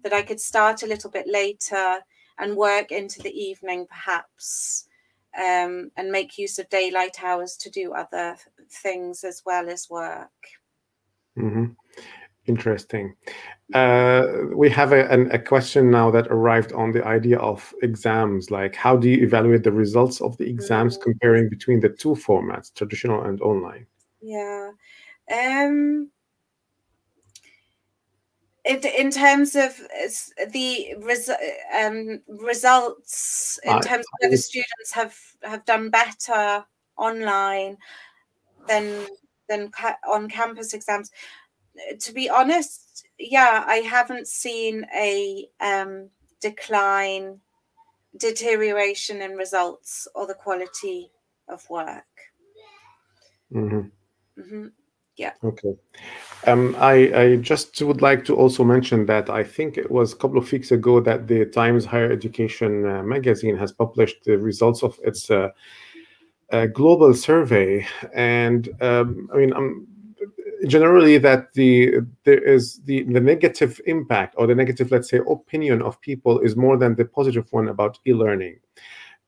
that 0.02 0.12
i 0.12 0.20
could 0.20 0.40
start 0.40 0.82
a 0.82 0.86
little 0.86 1.10
bit 1.10 1.26
later 1.26 1.98
and 2.38 2.56
work 2.56 2.90
into 2.90 3.20
the 3.22 3.32
evening 3.32 3.86
perhaps 3.88 4.88
um, 5.38 5.90
and 5.96 6.10
make 6.10 6.38
use 6.38 6.58
of 6.58 6.68
daylight 6.68 7.22
hours 7.22 7.56
to 7.58 7.70
do 7.70 7.92
other 7.92 8.36
things 8.70 9.24
as 9.24 9.42
well 9.46 9.68
as 9.68 9.88
work. 9.88 10.30
Mm-hmm. 11.38 11.72
Interesting. 12.46 13.14
Uh, 13.72 14.26
we 14.54 14.68
have 14.68 14.92
a, 14.92 15.08
a, 15.30 15.38
question 15.38 15.90
now 15.90 16.10
that 16.10 16.26
arrived 16.26 16.72
on 16.72 16.90
the 16.90 17.06
idea 17.06 17.38
of 17.38 17.72
exams. 17.82 18.50
Like, 18.50 18.74
how 18.74 18.96
do 18.96 19.08
you 19.08 19.24
evaluate 19.24 19.62
the 19.62 19.72
results 19.72 20.20
of 20.20 20.36
the 20.36 20.48
exams 20.48 20.98
mm-hmm. 20.98 21.10
comparing 21.10 21.48
between 21.48 21.80
the 21.80 21.88
two 21.88 22.10
formats, 22.10 22.74
traditional 22.74 23.22
and 23.22 23.40
online? 23.40 23.86
Yeah. 24.20 24.72
Um, 25.32 26.10
in, 28.64 28.80
in 28.98 29.10
terms 29.10 29.54
of 29.54 29.80
the 30.50 30.94
res, 31.00 31.30
um, 31.80 32.20
results, 32.26 33.58
in 33.64 33.80
terms 33.80 34.04
of 34.04 34.18
whether 34.20 34.36
students 34.36 34.92
have, 34.92 35.16
have 35.42 35.64
done 35.64 35.90
better 35.90 36.64
online 36.96 37.78
than 38.68 39.06
than 39.48 39.70
ca- 39.70 39.98
on 40.08 40.28
campus 40.28 40.72
exams, 40.72 41.10
to 42.00 42.12
be 42.12 42.28
honest, 42.28 43.06
yeah, 43.18 43.64
I 43.66 43.76
haven't 43.76 44.28
seen 44.28 44.86
a 44.94 45.48
um, 45.60 46.08
decline, 46.40 47.40
deterioration 48.18 49.22
in 49.22 49.32
results 49.32 50.08
or 50.14 50.26
the 50.26 50.34
quality 50.34 51.10
of 51.48 51.68
work. 51.70 52.04
Mm-hmm. 53.52 54.40
Mm-hmm. 54.40 54.66
Yeah. 55.16 55.32
Okay. 55.44 55.74
Um, 56.46 56.74
I, 56.78 56.92
I 57.14 57.36
just 57.36 57.80
would 57.82 58.00
like 58.00 58.24
to 58.24 58.34
also 58.34 58.64
mention 58.64 59.06
that 59.06 59.28
I 59.28 59.44
think 59.44 59.76
it 59.76 59.90
was 59.90 60.12
a 60.12 60.16
couple 60.16 60.38
of 60.38 60.50
weeks 60.50 60.72
ago 60.72 61.00
that 61.00 61.28
the 61.28 61.44
Times 61.44 61.84
Higher 61.84 62.10
Education 62.10 62.86
uh, 62.88 63.02
magazine 63.02 63.56
has 63.58 63.72
published 63.72 64.24
the 64.24 64.38
results 64.38 64.82
of 64.82 64.98
its 65.04 65.30
uh, 65.30 65.50
uh, 66.50 66.66
global 66.66 67.14
survey, 67.14 67.86
and 68.14 68.68
um, 68.82 69.28
I 69.32 69.36
mean, 69.36 69.52
um, 69.52 69.86
generally 70.66 71.18
that 71.18 71.52
the 71.54 72.00
there 72.24 72.42
is 72.42 72.80
the 72.84 73.02
the 73.04 73.20
negative 73.20 73.80
impact 73.86 74.34
or 74.38 74.46
the 74.46 74.54
negative, 74.54 74.90
let's 74.90 75.08
say, 75.08 75.20
opinion 75.28 75.82
of 75.82 76.00
people 76.00 76.40
is 76.40 76.56
more 76.56 76.76
than 76.76 76.94
the 76.94 77.04
positive 77.04 77.46
one 77.52 77.68
about 77.68 77.98
e-learning. 78.06 78.58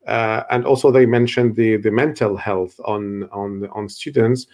Uh, 0.07 0.43
and 0.51 0.65
also, 0.65 0.91
they 0.91 1.05
mentioned 1.05 1.55
the 1.55 1.77
the 1.77 1.91
mental 1.91 2.37
health 2.37 2.79
on 2.85 3.23
on 3.31 3.67
on 3.73 3.89
students 3.89 4.47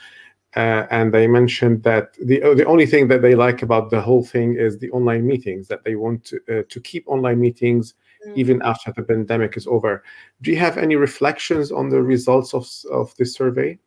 uh, 0.55 0.85
and 0.91 1.13
they 1.13 1.27
mentioned 1.27 1.81
that 1.83 2.13
the 2.25 2.39
the 2.55 2.65
only 2.65 2.85
thing 2.85 3.07
that 3.07 3.21
they 3.21 3.35
like 3.35 3.61
about 3.61 3.89
the 3.89 4.01
whole 4.01 4.23
thing 4.23 4.55
is 4.55 4.77
the 4.77 4.91
online 4.91 5.25
meetings 5.25 5.67
that 5.67 5.83
they 5.83 5.95
want 5.95 6.25
to, 6.25 6.39
uh, 6.49 6.63
to 6.67 6.79
keep 6.81 7.07
online 7.07 7.39
meetings 7.39 7.93
mm. 8.27 8.35
even 8.35 8.61
after 8.63 8.91
the 8.91 9.03
pandemic 9.03 9.55
is 9.55 9.65
over 9.67 10.03
do 10.41 10.51
you 10.51 10.57
have 10.57 10.77
any 10.77 10.95
reflections 10.95 11.71
on 11.71 11.89
the 11.89 12.01
results 12.01 12.53
of 12.53 12.67
of 12.91 13.15
this 13.15 13.33
survey 13.33 13.77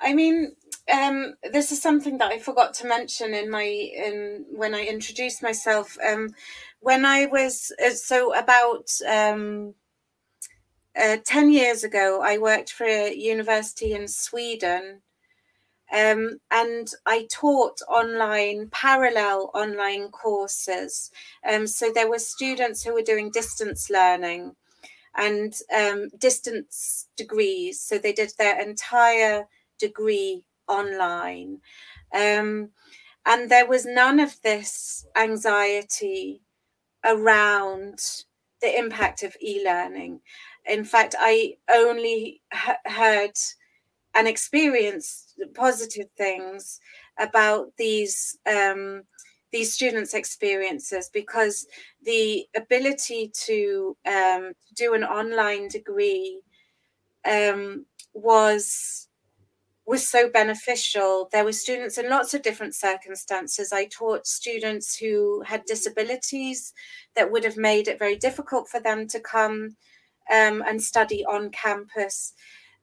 i 0.00 0.14
mean 0.14 0.52
um, 0.92 1.34
this 1.52 1.72
is 1.72 1.80
something 1.80 2.18
that 2.18 2.32
i 2.32 2.38
forgot 2.38 2.74
to 2.74 2.86
mention 2.86 3.34
in 3.34 3.50
my 3.50 3.62
in 3.64 4.44
when 4.50 4.74
i 4.74 4.84
introduced 4.84 5.42
myself 5.42 5.96
um, 6.06 6.30
when 6.80 7.04
i 7.04 7.26
was 7.26 7.72
uh, 7.84 7.90
so 7.90 8.34
about 8.34 8.88
um, 9.08 9.74
uh, 11.00 11.16
10 11.24 11.52
years 11.52 11.84
ago 11.84 12.20
i 12.22 12.38
worked 12.38 12.72
for 12.72 12.84
a 12.84 13.14
university 13.14 13.92
in 13.92 14.08
sweden 14.08 15.02
um, 15.92 16.40
and 16.50 16.88
I 17.04 17.28
taught 17.30 17.80
online, 17.88 18.68
parallel 18.70 19.50
online 19.54 20.08
courses. 20.08 21.10
Um, 21.48 21.66
so 21.66 21.92
there 21.92 22.10
were 22.10 22.18
students 22.18 22.82
who 22.82 22.92
were 22.92 23.02
doing 23.02 23.30
distance 23.30 23.88
learning 23.88 24.56
and 25.14 25.54
um, 25.74 26.08
distance 26.18 27.08
degrees. 27.16 27.80
So 27.80 27.98
they 27.98 28.12
did 28.12 28.32
their 28.36 28.60
entire 28.60 29.46
degree 29.78 30.42
online. 30.68 31.60
Um, 32.14 32.70
and 33.24 33.50
there 33.50 33.66
was 33.66 33.84
none 33.84 34.20
of 34.20 34.40
this 34.42 35.06
anxiety 35.16 36.42
around 37.04 37.98
the 38.62 38.78
impact 38.78 39.22
of 39.22 39.36
e 39.40 39.62
learning. 39.64 40.20
In 40.64 40.84
fact, 40.84 41.14
I 41.18 41.54
only 41.70 42.42
heard 42.86 43.36
and 44.14 44.26
experienced 44.26 45.38
positive 45.54 46.08
things 46.16 46.80
about 47.18 47.72
these 47.76 48.38
um, 48.46 49.02
these 49.52 49.72
students' 49.72 50.14
experiences 50.14 51.08
because 51.12 51.66
the 52.02 52.46
ability 52.56 53.30
to 53.46 53.96
um, 54.06 54.52
do 54.74 54.94
an 54.94 55.04
online 55.04 55.68
degree 55.68 56.40
um, 57.24 57.86
was 58.12 59.05
was 59.86 60.06
so 60.06 60.28
beneficial. 60.28 61.28
There 61.32 61.44
were 61.44 61.52
students 61.52 61.96
in 61.96 62.10
lots 62.10 62.34
of 62.34 62.42
different 62.42 62.74
circumstances. 62.74 63.72
I 63.72 63.86
taught 63.86 64.26
students 64.26 64.96
who 64.96 65.42
had 65.46 65.64
disabilities 65.64 66.74
that 67.14 67.30
would 67.30 67.44
have 67.44 67.56
made 67.56 67.86
it 67.86 67.98
very 67.98 68.16
difficult 68.16 68.68
for 68.68 68.80
them 68.80 69.06
to 69.08 69.20
come 69.20 69.76
um, 70.32 70.62
and 70.66 70.82
study 70.82 71.24
on 71.24 71.50
campus. 71.50 72.32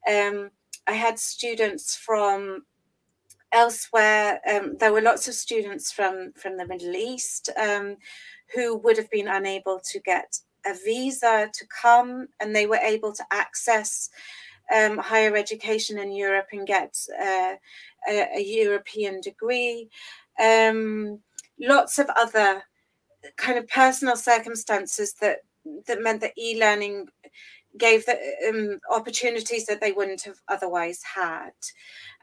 Um, 0.10 0.52
I 0.88 0.94
had 0.94 1.20
students 1.20 1.96
from 1.96 2.64
elsewhere. 3.52 4.40
Um, 4.50 4.78
there 4.80 4.94
were 4.94 5.02
lots 5.02 5.28
of 5.28 5.34
students 5.34 5.92
from 5.92 6.32
from 6.38 6.58
the 6.58 6.68
Middle 6.68 6.96
East 6.96 7.50
um, 7.58 7.98
who 8.56 8.78
would 8.78 8.98
have 8.98 9.10
been 9.10 9.28
unable 9.28 9.80
to 9.92 10.00
get 10.00 10.38
a 10.66 10.74
visa 10.74 11.50
to 11.54 11.66
come, 11.82 12.28
and 12.40 12.56
they 12.56 12.66
were 12.66 12.78
able 12.78 13.14
to 13.14 13.24
access 13.32 14.10
um, 14.76 14.98
higher 14.98 15.36
education 15.36 15.98
in 15.98 16.12
Europe 16.12 16.48
and 16.52 16.68
get 16.68 16.96
uh, 17.20 17.56
a, 18.10 18.38
a, 18.38 18.42
European 18.42 19.22
degree. 19.22 19.90
Um, 20.40 21.20
lots 21.60 22.00
of 22.00 22.10
other 22.16 22.64
kind 23.38 23.58
of 23.58 23.68
personal 23.68 24.16
circumstances 24.16 25.14
that 25.22 25.40
that 25.88 26.02
meant 26.02 26.22
that 26.22 26.38
e-learning 26.38 27.08
gave 27.78 28.06
the 28.06 28.18
um, 28.50 28.80
opportunities 28.92 29.66
that 29.66 29.82
they 29.82 29.92
wouldn't 29.92 30.22
have 30.22 30.38
otherwise 30.48 31.02
had 31.04 31.52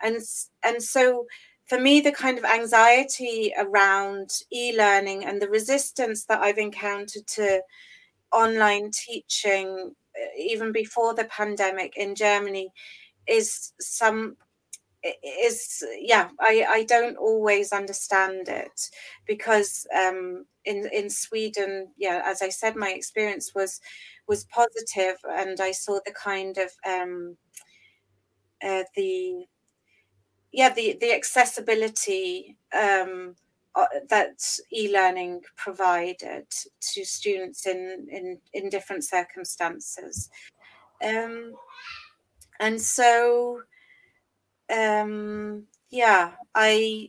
and 0.03 0.17
and 0.63 0.83
so 0.83 1.27
for 1.67 1.81
me 1.81 2.01
the 2.01 2.13
kind 2.13 2.39
of 2.39 2.45
anxiety 2.45 3.53
around 3.59 4.31
e-learning 4.53 5.25
and 5.25 5.41
the 5.41 5.49
resistance 5.49 6.25
that 6.25 6.41
i've 6.41 6.59
encountered 6.59 7.27
to 7.27 7.61
online 8.33 8.91
teaching 8.93 9.95
even 10.39 10.73
before 10.73 11.15
the 11.15 11.25
pandemic 11.25 11.97
in 11.97 12.15
germany 12.15 12.73
is 13.27 13.73
some 13.81 14.37
is 15.25 15.83
yeah 15.99 16.29
i 16.41 16.67
i 16.69 16.85
don't 16.85 17.17
always 17.17 17.73
understand 17.73 18.49
it 18.49 18.91
because 19.27 19.87
um 19.97 20.45
in 20.67 20.87
in 20.93 21.09
sweden 21.09 21.89
yeah 21.97 22.23
as 22.27 22.43
i 22.43 22.51
said 22.51 22.77
my 22.77 22.91
experience 22.91 23.55
was 23.55 23.81
was 24.31 24.45
positive 24.45 25.17
and 25.29 25.61
I 25.61 25.73
saw 25.73 25.99
the 26.07 26.13
kind 26.13 26.57
of 26.57 26.71
um, 26.87 27.37
uh, 28.63 28.85
the 28.95 29.45
yeah 30.53 30.73
the 30.73 30.97
the 31.01 31.13
accessibility 31.13 32.57
um, 32.73 33.35
uh, 33.77 33.87
that 34.09 34.43
e-learning 34.73 35.41
provided 35.57 36.47
to 36.81 37.05
students 37.05 37.67
in 37.67 38.07
in 38.11 38.39
in 38.53 38.69
different 38.69 39.05
circumstances 39.05 40.29
um, 41.05 41.53
and 42.59 42.81
so 42.81 43.61
um, 44.75 45.65
yeah 45.91 46.33
I 46.55 47.09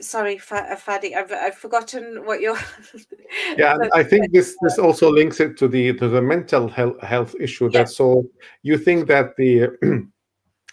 sorry 0.00 0.36
uh, 0.36 0.76
Fadi 0.76 1.14
I've, 1.14 1.32
I've 1.32 1.54
forgotten 1.54 2.24
what 2.24 2.40
you're 2.40 2.58
yeah 3.58 3.76
I 3.92 4.02
think 4.02 4.32
this 4.32 4.56
this 4.62 4.78
also 4.86 5.10
links 5.10 5.40
it 5.40 5.56
to 5.58 5.68
the 5.68 5.92
to 5.94 6.08
the 6.08 6.22
mental 6.22 6.68
health 6.68 7.00
health 7.02 7.34
issue 7.40 7.70
yeah. 7.72 7.80
that 7.80 7.88
so 7.90 8.24
you 8.62 8.78
think 8.78 9.08
that 9.08 9.36
the 9.36 9.68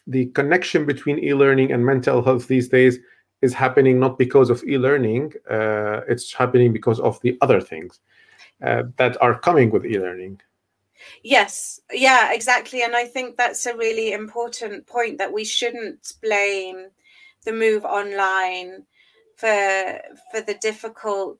the 0.08 0.28
connection 0.28 0.86
between 0.86 1.20
e-learning 1.20 1.72
and 1.72 1.86
mental 1.86 2.24
health 2.24 2.48
these 2.48 2.70
days 2.70 3.00
is 3.42 3.54
happening 3.54 4.00
not 4.00 4.18
because 4.18 4.50
of 4.50 4.64
e-learning 4.64 5.34
uh, 5.50 6.02
it's 6.08 6.34
happening 6.34 6.74
because 6.74 7.00
of 7.00 7.20
the 7.22 7.38
other 7.42 7.62
things 7.62 8.00
uh, 8.64 8.84
that 8.98 9.22
are 9.22 9.40
coming 9.40 9.70
with 9.70 9.86
e-learning. 9.86 10.42
Yes. 11.24 11.80
Yeah 11.92 12.34
exactly. 12.34 12.82
And 12.84 12.96
i 12.96 13.06
think 13.06 13.38
that's 13.38 13.66
a 13.66 13.78
really 13.78 14.14
important 14.14 14.88
point 14.88 15.18
that 15.20 15.32
we 15.32 15.44
shouldn't 15.46 16.14
blame 16.22 16.88
the 17.46 17.54
move 17.54 17.86
online 17.86 18.84
for 19.36 20.02
for 20.32 20.42
the 20.42 20.56
difficult 20.56 21.40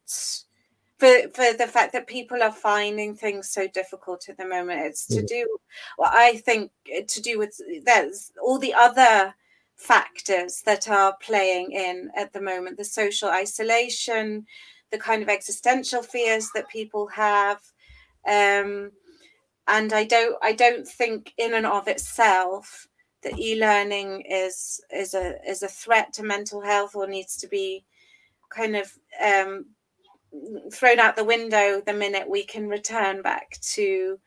for 1.00 1.14
for 1.34 1.54
the 1.54 1.68
fact 1.68 1.94
that 1.94 2.08
people 2.08 2.42
are 2.44 2.52
finding 2.52 3.16
things 3.16 3.50
so 3.50 3.68
difficult 3.68 4.30
at 4.30 4.38
the 4.38 4.46
moment. 4.46 4.82
It's 4.82 5.06
to 5.08 5.22
mm. 5.22 5.28
do 5.28 5.58
well 5.98 6.12
i 6.14 6.38
think 6.38 6.72
to 7.08 7.22
do 7.22 7.38
with 7.38 7.60
there's 7.84 8.32
all 8.42 8.60
the 8.60 8.74
other 8.74 9.34
factors 9.78 10.64
that 10.66 10.90
are 10.90 11.16
playing 11.22 11.72
in 11.72 12.10
at 12.18 12.34
the 12.34 12.42
moment 12.42 12.78
the 12.78 12.86
social 12.86 13.30
isolation 13.30 14.46
the 14.92 14.98
kind 14.98 15.24
of 15.24 15.30
existential 15.30 16.04
fears 16.04 16.50
that 16.56 16.70
people 16.70 17.08
have 17.08 17.62
Um, 18.28 18.92
and 19.68 19.94
I 19.94 20.06
don't 20.06 20.38
I 20.42 20.54
don't 20.54 20.88
think 20.88 21.34
in 21.38 21.54
and 21.54 21.66
of 21.66 21.88
itself 21.88 22.88
that 23.24 23.40
e-learning 23.40 24.24
is 24.30 24.82
is 24.92 25.14
a 25.14 25.36
is 25.48 25.64
a 25.64 25.68
threat 25.68 26.14
to 26.14 26.24
mental 26.24 26.62
health 26.62 26.96
or 26.96 27.08
needs 27.08 27.38
to 27.38 27.48
be 27.48 27.86
kind 28.50 28.76
of 28.78 28.92
um, 29.24 29.66
thrown 30.74 31.00
out 31.00 31.16
the 31.16 31.24
window 31.24 31.82
the 31.86 31.94
minute 31.94 32.30
we 32.30 32.46
can 32.46 32.70
return 32.70 33.22
back 33.22 33.60
to 33.62 34.20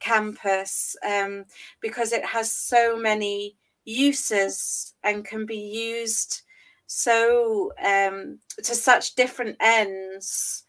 campus 0.00 0.96
um, 1.06 1.44
because 1.82 2.12
it 2.12 2.24
has 2.24 2.52
so 2.52 2.96
many 2.96 3.56
uses 3.88 4.94
and 5.02 5.24
can 5.24 5.46
be 5.46 5.56
used 5.56 6.42
so 6.88 7.70
um, 7.84 8.38
to 8.56 8.74
such 8.74 9.14
different 9.14 9.56
ends 9.60 10.64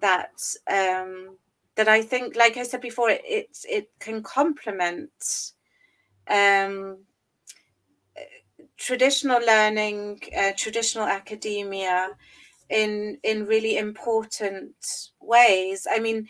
that 0.00 0.32
um, 0.70 1.36
that 1.76 1.88
I 1.88 2.02
think, 2.02 2.36
like 2.36 2.56
I 2.56 2.62
said 2.62 2.80
before, 2.80 3.10
it 3.10 3.22
it, 3.24 3.58
it 3.68 3.90
can 4.00 4.22
complement 4.22 5.52
um, 6.28 6.98
traditional 8.78 9.40
learning, 9.46 10.20
uh, 10.36 10.52
traditional 10.56 11.06
academia 11.06 12.08
in 12.70 13.18
in 13.22 13.44
really 13.44 13.76
important 13.76 14.74
ways. 15.20 15.86
I 15.90 15.98
mean, 15.98 16.28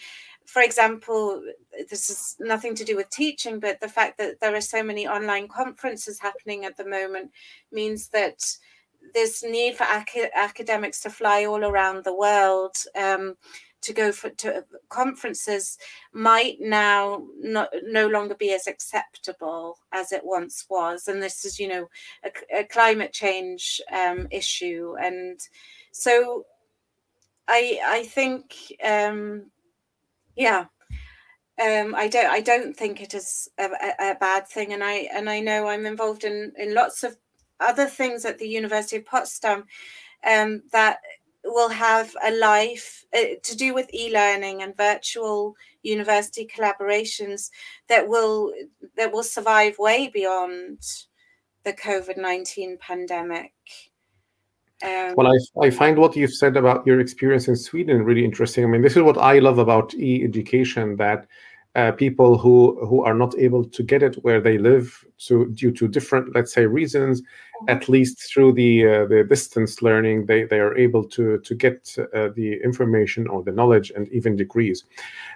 for 0.49 0.62
example, 0.62 1.42
this 1.90 2.09
is 2.09 2.34
nothing 2.40 2.74
to 2.76 2.84
do 2.84 2.96
with 2.96 3.11
teaching, 3.11 3.61
but 3.61 3.80
the 3.80 3.88
fact 3.88 4.16
that 4.16 4.40
there 4.40 4.57
are 4.57 4.62
so 4.62 4.82
many 4.82 5.07
online 5.07 5.46
conferences 5.46 6.18
happening 6.18 6.64
at 6.64 6.74
the 6.78 6.88
moment 6.88 7.30
means 7.70 8.09
that 8.09 8.42
this 9.12 9.42
need 9.42 9.76
for 9.76 9.84
ac- 9.84 10.30
academics 10.34 11.03
to 11.03 11.11
fly 11.11 11.44
all 11.44 11.66
around 11.66 12.03
the 12.03 12.14
world 12.14 12.74
um, 12.99 13.36
to 13.82 13.92
go 13.92 14.11
for 14.11 14.30
to 14.30 14.64
conferences 14.88 15.76
might 16.14 16.57
now 16.61 17.26
not, 17.38 17.68
no 17.84 18.07
longer 18.07 18.34
be 18.34 18.55
as 18.55 18.66
acceptable 18.66 19.78
as 19.92 20.12
it 20.12 20.22
once 20.24 20.64
was. 20.70 21.09
And 21.09 21.22
this 21.22 21.44
is 21.44 21.61
you 21.61 21.68
know 21.68 21.88
a, 22.24 22.61
a 22.61 22.64
climate 22.64 23.12
change 23.12 23.82
um, 23.92 24.28
issue. 24.30 24.94
And 24.99 25.38
so 25.92 26.46
i 27.51 27.80
i 27.86 28.03
think 28.05 28.55
um, 28.84 29.51
yeah 30.39 30.64
um, 31.61 31.95
I 31.97 32.07
don't. 32.07 32.30
I 32.30 32.41
don't 32.41 32.76
think 32.76 33.03
it 33.03 33.14
is 33.14 33.49
a, 33.59 33.64
a, 33.64 34.14
bad 34.14 34.47
thing, 34.47 34.72
and 34.72 34.84
I 34.84 35.09
and 35.12 35.28
I 35.28 35.41
know 35.41 35.66
I'm 35.66 35.86
involved 35.86 36.22
in 36.22 36.53
in 36.57 36.72
lots 36.72 37.03
of 37.03 37.16
other 37.59 37.86
things 37.86 38.24
at 38.24 38.39
the 38.39 38.49
University 38.49 38.97
of 38.97 39.05
Potsdam 39.05 39.64
um, 40.24 40.62
that 40.70 40.99
will 41.45 41.68
have 41.68 42.14
a 42.24 42.30
life 42.30 43.05
uh, 43.16 43.34
to 43.43 43.57
do 43.57 43.74
with 43.74 43.93
e-learning 43.93 44.62
and 44.62 44.76
virtual 44.76 45.57
university 45.82 46.47
collaborations 46.47 47.51
that 47.89 48.09
will 48.09 48.53
that 48.97 49.12
will 49.12 49.24
survive 49.24 49.78
way 49.80 50.09
beyond 50.09 50.80
the 51.64 51.72
COVID-19 51.72 52.78
pandemic. 52.78 53.53
Um, 54.84 55.14
well, 55.16 55.26
I, 55.26 55.66
I 55.66 55.70
find 55.70 55.98
what 55.98 56.14
you've 56.16 56.34
said 56.34 56.56
about 56.56 56.86
your 56.86 57.00
experience 57.00 57.48
in 57.48 57.56
Sweden 57.56 58.04
really 58.04 58.24
interesting. 58.24 58.64
I 58.64 58.68
mean, 58.68 58.82
this 58.82 58.96
is 58.96 59.02
what 59.02 59.18
I 59.18 59.38
love 59.40 59.58
about 59.58 59.94
e-education 59.94 60.96
that 60.96 61.26
uh, 61.78 61.92
people 61.92 62.38
who 62.38 62.76
who 62.86 63.04
are 63.04 63.14
not 63.14 63.38
able 63.38 63.64
to 63.64 63.82
get 63.82 64.02
it 64.02 64.16
where 64.24 64.40
they 64.40 64.58
live 64.58 65.04
to 65.18 65.48
due 65.50 65.70
to 65.70 65.86
different 65.86 66.34
let's 66.34 66.52
say 66.52 66.66
reasons 66.66 67.20
mm-hmm. 67.20 67.68
at 67.68 67.88
least 67.88 68.32
through 68.32 68.52
the 68.52 68.86
uh, 68.86 69.06
the 69.06 69.22
distance 69.22 69.82
learning 69.82 70.26
they 70.26 70.44
they 70.44 70.58
are 70.58 70.76
able 70.76 71.04
to 71.04 71.38
to 71.38 71.54
get 71.54 71.94
uh, 71.98 72.30
the 72.34 72.58
information 72.64 73.28
or 73.28 73.42
the 73.44 73.52
knowledge 73.52 73.92
and 73.94 74.08
even 74.08 74.34
degrees 74.34 74.84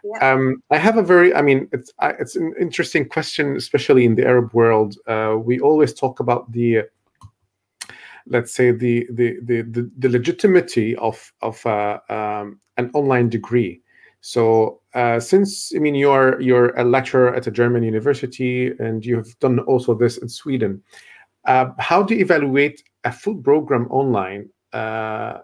yeah. 0.03 0.33
um, 0.33 0.63
i 0.71 0.79
have 0.79 0.97
a 0.97 1.03
very 1.03 1.35
i 1.35 1.43
mean 1.43 1.69
it's 1.71 1.93
I, 2.01 2.11
it's 2.19 2.35
an 2.35 2.55
interesting 2.59 3.09
question 3.09 3.57
especially 3.57 4.05
in 4.05 4.15
the 4.15 4.27
arab 4.27 4.53
world 4.55 4.97
uh, 5.07 5.37
we 5.39 5.61
always 5.61 5.93
talk 5.93 6.19
about 6.19 6.51
the 6.51 6.83
let's 8.27 8.55
say 8.55 8.71
the 8.71 9.07
the 9.11 9.39
the 9.43 9.63
the, 9.63 9.91
the 9.99 10.09
legitimacy 10.09 10.97
of 10.97 11.33
of 11.43 11.65
uh, 11.67 11.99
um, 12.09 12.61
an 12.77 12.91
online 12.95 13.29
degree 13.29 13.83
so 14.23 14.81
uh, 14.95 15.19
since 15.19 15.75
I 15.75 15.81
mean 15.81 15.97
you're 15.97 16.41
you're 16.41 16.71
a 16.79 16.85
lecturer 16.85 17.35
at 17.35 17.49
a 17.49 17.51
German 17.51 17.83
university 17.83 18.73
and 18.79 19.05
you 19.05 19.17
have 19.17 19.39
done 19.41 19.59
also 19.61 19.95
this 19.95 20.17
in 20.17 20.29
Sweden, 20.29 20.81
uh, 21.45 21.71
how 21.79 22.05
do 22.05 22.15
you 22.15 22.23
evaluate 22.23 22.85
a 23.03 23.11
full 23.11 23.35
program 23.35 23.89
online 23.91 24.49
uh, 24.73 25.39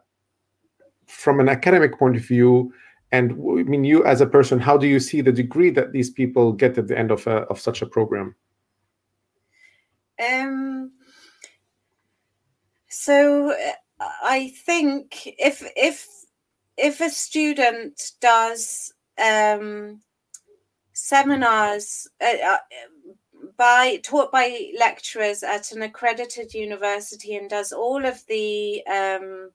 from 1.07 1.41
an 1.41 1.49
academic 1.49 1.99
point 1.99 2.16
of 2.16 2.24
view? 2.24 2.72
And 3.11 3.33
I 3.33 3.64
mean, 3.64 3.83
you 3.83 4.05
as 4.05 4.20
a 4.20 4.26
person, 4.26 4.61
how 4.61 4.76
do 4.76 4.87
you 4.87 5.01
see 5.01 5.22
the 5.22 5.33
degree 5.33 5.70
that 5.70 5.91
these 5.91 6.11
people 6.11 6.53
get 6.53 6.79
at 6.79 6.87
the 6.87 6.97
end 6.97 7.11
of 7.11 7.26
a, 7.26 7.39
of 7.51 7.59
such 7.59 7.83
a 7.83 7.87
program? 7.87 8.37
Um. 10.20 10.93
So 12.89 13.55
I 14.22 14.53
think 14.64 15.26
if 15.39 15.62
if 15.76 16.07
if 16.76 17.01
a 17.01 17.11
student 17.11 18.12
does 18.20 18.93
um, 19.22 20.01
seminars 20.93 22.09
uh, 22.20 22.47
uh, 22.47 22.59
by 23.57 23.97
taught 24.03 24.32
by 24.32 24.70
lecturers 24.78 25.43
at 25.43 25.72
an 25.72 25.82
accredited 25.82 26.55
university 26.55 27.36
and 27.36 27.51
does 27.51 27.72
all 27.72 28.05
of 28.05 28.24
the 28.26 28.84
um, 28.86 29.51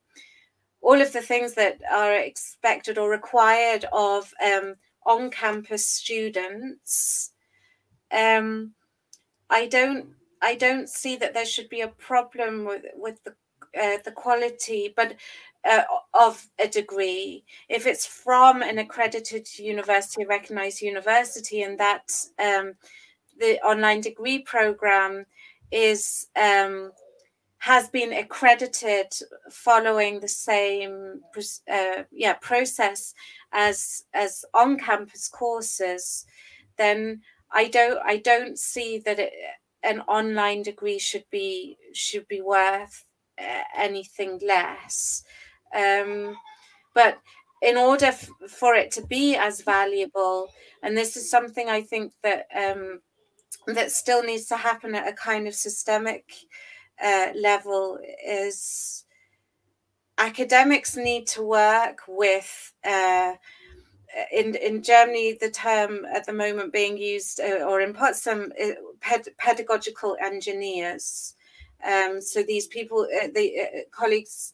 all 0.82 1.02
of 1.02 1.14
the 1.14 1.22
things 1.22 1.54
that 1.54 1.80
are 1.92 2.14
expected 2.14 2.98
or 2.98 3.10
required 3.10 3.86
of 3.94 4.34
um, 4.46 4.76
on-campus 5.06 5.86
students 5.86 7.32
um, 8.12 8.74
i 9.50 9.68
don't 9.68 10.08
i 10.44 10.56
don't 10.56 10.90
see 10.90 11.16
that 11.16 11.34
there 11.34 11.46
should 11.46 11.70
be 11.70 11.82
a 11.82 11.88
problem 11.88 12.66
with 12.66 12.84
with 12.96 13.24
the 13.24 13.34
uh, 13.82 13.98
the 14.06 14.12
quality 14.12 14.94
but 14.96 15.16
uh, 15.66 15.84
of 16.14 16.46
a 16.60 16.68
degree, 16.68 17.44
if 17.70 17.88
it's 17.88 18.06
from 18.06 18.62
an 18.62 18.80
accredited 18.80 19.48
university, 19.58 20.26
recognized 20.26 20.82
university, 20.82 21.62
and 21.62 21.80
that 21.80 22.12
um, 22.40 22.74
the 23.40 23.60
online 23.62 24.02
degree 24.02 24.40
program 24.40 25.26
is 25.72 26.28
um, 26.36 26.92
has 27.60 27.88
been 27.90 28.12
accredited 28.12 29.08
following 29.50 30.20
the 30.20 30.28
same 30.28 31.22
uh, 31.72 32.04
yeah 32.12 32.34
process 32.34 33.14
as 33.54 34.04
as 34.14 34.44
on 34.54 34.78
campus 34.78 35.30
courses, 35.30 36.26
then 36.78 37.22
I 37.52 37.70
don't 37.70 38.00
I 38.04 38.18
don't 38.18 38.60
see 38.60 39.00
that 39.06 39.20
it, 39.20 39.34
an 39.84 40.02
online 40.02 40.64
degree 40.64 41.00
should 41.00 41.26
be 41.32 41.78
should 41.94 42.28
be 42.28 42.42
worth 42.42 43.06
uh, 43.40 43.64
anything 43.78 44.40
less. 44.46 45.24
Um, 45.76 46.36
but 46.94 47.20
in 47.62 47.78
order 47.78 48.08
f- 48.08 48.30
for 48.50 48.76
it 48.76 48.92
to 48.92 49.06
be 49.06 49.36
as 49.36 49.62
valuable, 49.62 50.50
and 50.82 50.98
this 50.98 51.18
is 51.18 51.30
something 51.30 51.70
I 51.70 51.82
think 51.82 52.14
that 52.24 52.48
um, 52.56 53.02
that 53.68 53.92
still 53.92 54.24
needs 54.24 54.46
to 54.48 54.58
happen 54.58 54.96
at 54.96 55.08
a 55.08 55.14
kind 55.14 55.48
of 55.48 55.56
systemic 55.56 56.26
uh, 57.04 57.30
level, 57.36 58.00
is 58.26 59.06
academics 60.18 60.96
need 60.96 61.28
to 61.28 61.44
work 61.44 62.00
with. 62.08 62.74
Uh, 62.84 63.34
in 64.32 64.56
in 64.56 64.84
Germany, 64.84 65.38
the 65.40 65.50
term 65.50 66.06
at 66.06 66.26
the 66.26 66.34
moment 66.34 66.72
being 66.72 66.98
used, 66.98 67.40
uh, 67.40 67.66
or 67.66 67.82
in 67.82 67.94
Potsdam, 67.94 68.52
ped- 69.04 69.38
pedagogical 69.38 70.18
engineers. 70.22 71.36
Um, 71.86 72.22
so 72.22 72.42
these 72.44 72.68
people, 72.68 73.08
uh, 73.22 73.28
the 73.34 73.60
uh, 73.62 73.66
colleagues 73.92 74.54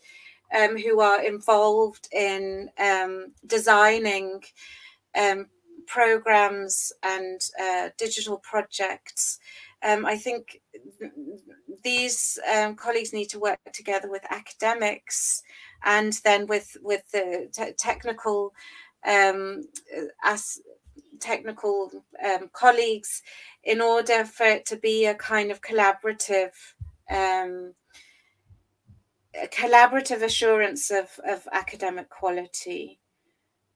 um, 0.57 0.77
who 0.77 0.99
are 0.99 1.23
involved 1.23 2.09
in 2.11 2.69
um, 2.79 3.33
designing 3.45 4.41
um, 5.19 5.47
programs 5.85 6.91
and 7.03 7.39
uh, 7.61 7.89
digital 7.97 8.37
projects. 8.37 9.39
Um, 9.83 10.05
I 10.05 10.17
think 10.17 10.61
th- 10.99 11.11
these 11.83 12.39
um, 12.53 12.75
colleagues 12.75 13.13
need 13.13 13.29
to 13.29 13.39
work 13.39 13.59
together 13.73 14.09
with 14.09 14.23
academics 14.29 15.43
and 15.83 16.13
then 16.25 16.47
with 16.47 16.75
with 16.81 17.09
the 17.11 17.47
te- 17.53 17.73
technical 17.77 18.53
as 19.05 20.59
technical 21.19 21.91
colleagues 22.53 23.21
in 23.63 23.81
order 23.81 24.25
for 24.25 24.45
it 24.45 24.65
to 24.65 24.77
be 24.77 25.05
a 25.05 25.15
kind 25.15 25.51
of 25.51 25.61
collaborative 25.61 26.51
um, 27.09 27.73
a 29.35 29.47
collaborative 29.47 30.23
assurance 30.23 30.91
of, 30.91 31.19
of 31.27 31.47
academic 31.51 32.09
quality. 32.09 32.99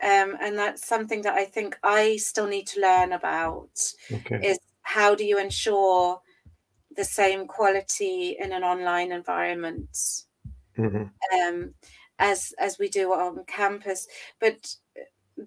Um, 0.01 0.35
and 0.41 0.57
that's 0.57 0.85
something 0.85 1.21
that 1.21 1.33
I 1.33 1.45
think 1.45 1.77
I 1.83 2.17
still 2.17 2.47
need 2.47 2.67
to 2.67 2.81
learn 2.81 3.13
about 3.13 3.79
okay. 4.11 4.39
is 4.43 4.59
how 4.81 5.15
do 5.15 5.23
you 5.23 5.39
ensure 5.39 6.21
the 6.95 7.05
same 7.05 7.47
quality 7.47 8.35
in 8.39 8.51
an 8.51 8.63
online 8.63 9.11
environment 9.11 9.97
mm-hmm. 10.77 11.03
um, 11.39 11.73
as 12.19 12.53
as 12.59 12.77
we 12.77 12.89
do 12.89 13.13
on 13.13 13.43
campus. 13.45 14.07
But 14.39 14.75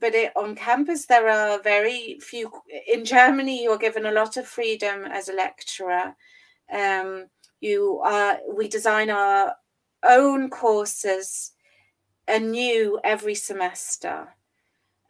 but 0.00 0.14
it, 0.14 0.32
on 0.36 0.54
campus 0.54 1.06
there 1.06 1.28
are 1.28 1.60
very 1.62 2.18
few. 2.20 2.50
In 2.86 3.04
Germany, 3.04 3.62
you 3.62 3.70
are 3.70 3.78
given 3.78 4.06
a 4.06 4.12
lot 4.12 4.36
of 4.36 4.46
freedom 4.46 5.04
as 5.04 5.28
a 5.28 5.34
lecturer. 5.34 6.14
Um, 6.72 7.26
you 7.60 8.00
are. 8.04 8.38
We 8.52 8.68
design 8.68 9.10
our 9.10 9.54
own 10.02 10.50
courses 10.50 11.52
anew 12.28 12.98
every 13.04 13.34
semester. 13.34 14.28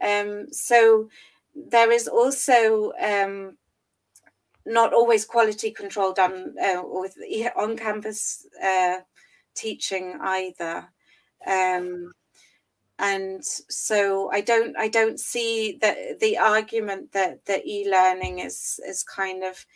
Um, 0.00 0.52
so 0.52 1.08
there 1.54 1.90
is 1.90 2.06
also 2.08 2.92
um, 3.00 3.56
not 4.66 4.92
always 4.92 5.24
quality 5.24 5.70
control 5.70 6.12
done 6.12 6.54
uh, 6.62 6.82
with 6.84 7.16
on-campus 7.56 8.46
uh, 8.62 8.98
teaching 9.54 10.18
either. 10.20 10.88
Um, 11.46 12.12
and 12.98 13.44
so 13.44 14.30
I 14.32 14.40
don't 14.40 14.76
I 14.76 14.88
don't 14.88 15.20
see 15.20 15.78
that 15.82 16.20
the 16.20 16.38
argument 16.38 17.12
that 17.12 17.44
that 17.46 17.66
e-learning 17.66 18.38
is 18.38 18.80
is 18.86 19.02
kind 19.02 19.44
of 19.44 19.66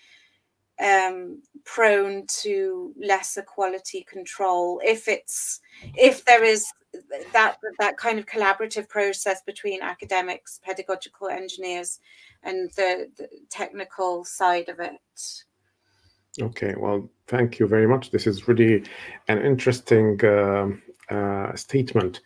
um, 0.82 1.42
prone 1.64 2.24
to 2.42 2.94
lesser 2.98 3.42
quality 3.42 4.06
control. 4.08 4.80
If 4.82 5.06
it's 5.08 5.60
if 5.94 6.24
there 6.24 6.44
is 6.44 6.66
that 7.32 7.58
that 7.78 7.96
kind 7.98 8.18
of 8.18 8.26
collaborative 8.26 8.88
process 8.88 9.42
between 9.42 9.82
academics 9.82 10.58
pedagogical 10.64 11.28
engineers 11.28 12.00
and 12.42 12.70
the, 12.72 13.08
the 13.16 13.28
technical 13.50 14.24
side 14.24 14.68
of 14.68 14.80
it. 14.80 15.44
Okay 16.40 16.74
well 16.76 17.08
thank 17.26 17.58
you 17.58 17.66
very 17.66 17.86
much. 17.86 18.10
This 18.10 18.26
is 18.26 18.48
really 18.48 18.82
an 19.28 19.44
interesting 19.44 20.24
uh, 20.24 20.68
uh, 21.10 21.54
statement. 21.56 22.20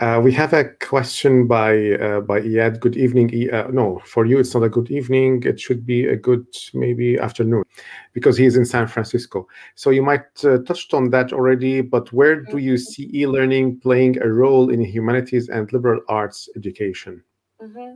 Uh, 0.00 0.20
we 0.22 0.32
have 0.32 0.52
a 0.52 0.64
question 0.80 1.46
by 1.46 1.92
uh, 1.92 2.20
by 2.20 2.40
Iyad. 2.40 2.80
Good 2.80 2.96
evening. 2.96 3.50
Uh, 3.52 3.68
no, 3.72 4.00
for 4.04 4.26
you 4.26 4.38
it's 4.38 4.54
not 4.54 4.62
a 4.62 4.68
good 4.68 4.90
evening. 4.90 5.42
It 5.44 5.58
should 5.58 5.84
be 5.86 6.06
a 6.06 6.16
good 6.16 6.46
maybe 6.74 7.18
afternoon, 7.18 7.64
because 8.12 8.36
he 8.36 8.46
is 8.46 8.56
in 8.56 8.64
San 8.64 8.86
Francisco. 8.86 9.46
So 9.74 9.90
you 9.90 10.02
might 10.02 10.44
uh, 10.44 10.58
touched 10.58 10.94
on 10.94 11.10
that 11.10 11.32
already. 11.32 11.80
But 11.80 12.12
where 12.12 12.42
do 12.42 12.58
you 12.58 12.76
see 12.76 13.10
e-learning 13.12 13.80
playing 13.80 14.20
a 14.22 14.28
role 14.28 14.70
in 14.70 14.80
humanities 14.80 15.48
and 15.48 15.72
liberal 15.72 16.00
arts 16.08 16.48
education? 16.56 17.22
Mm-hmm. 17.62 17.94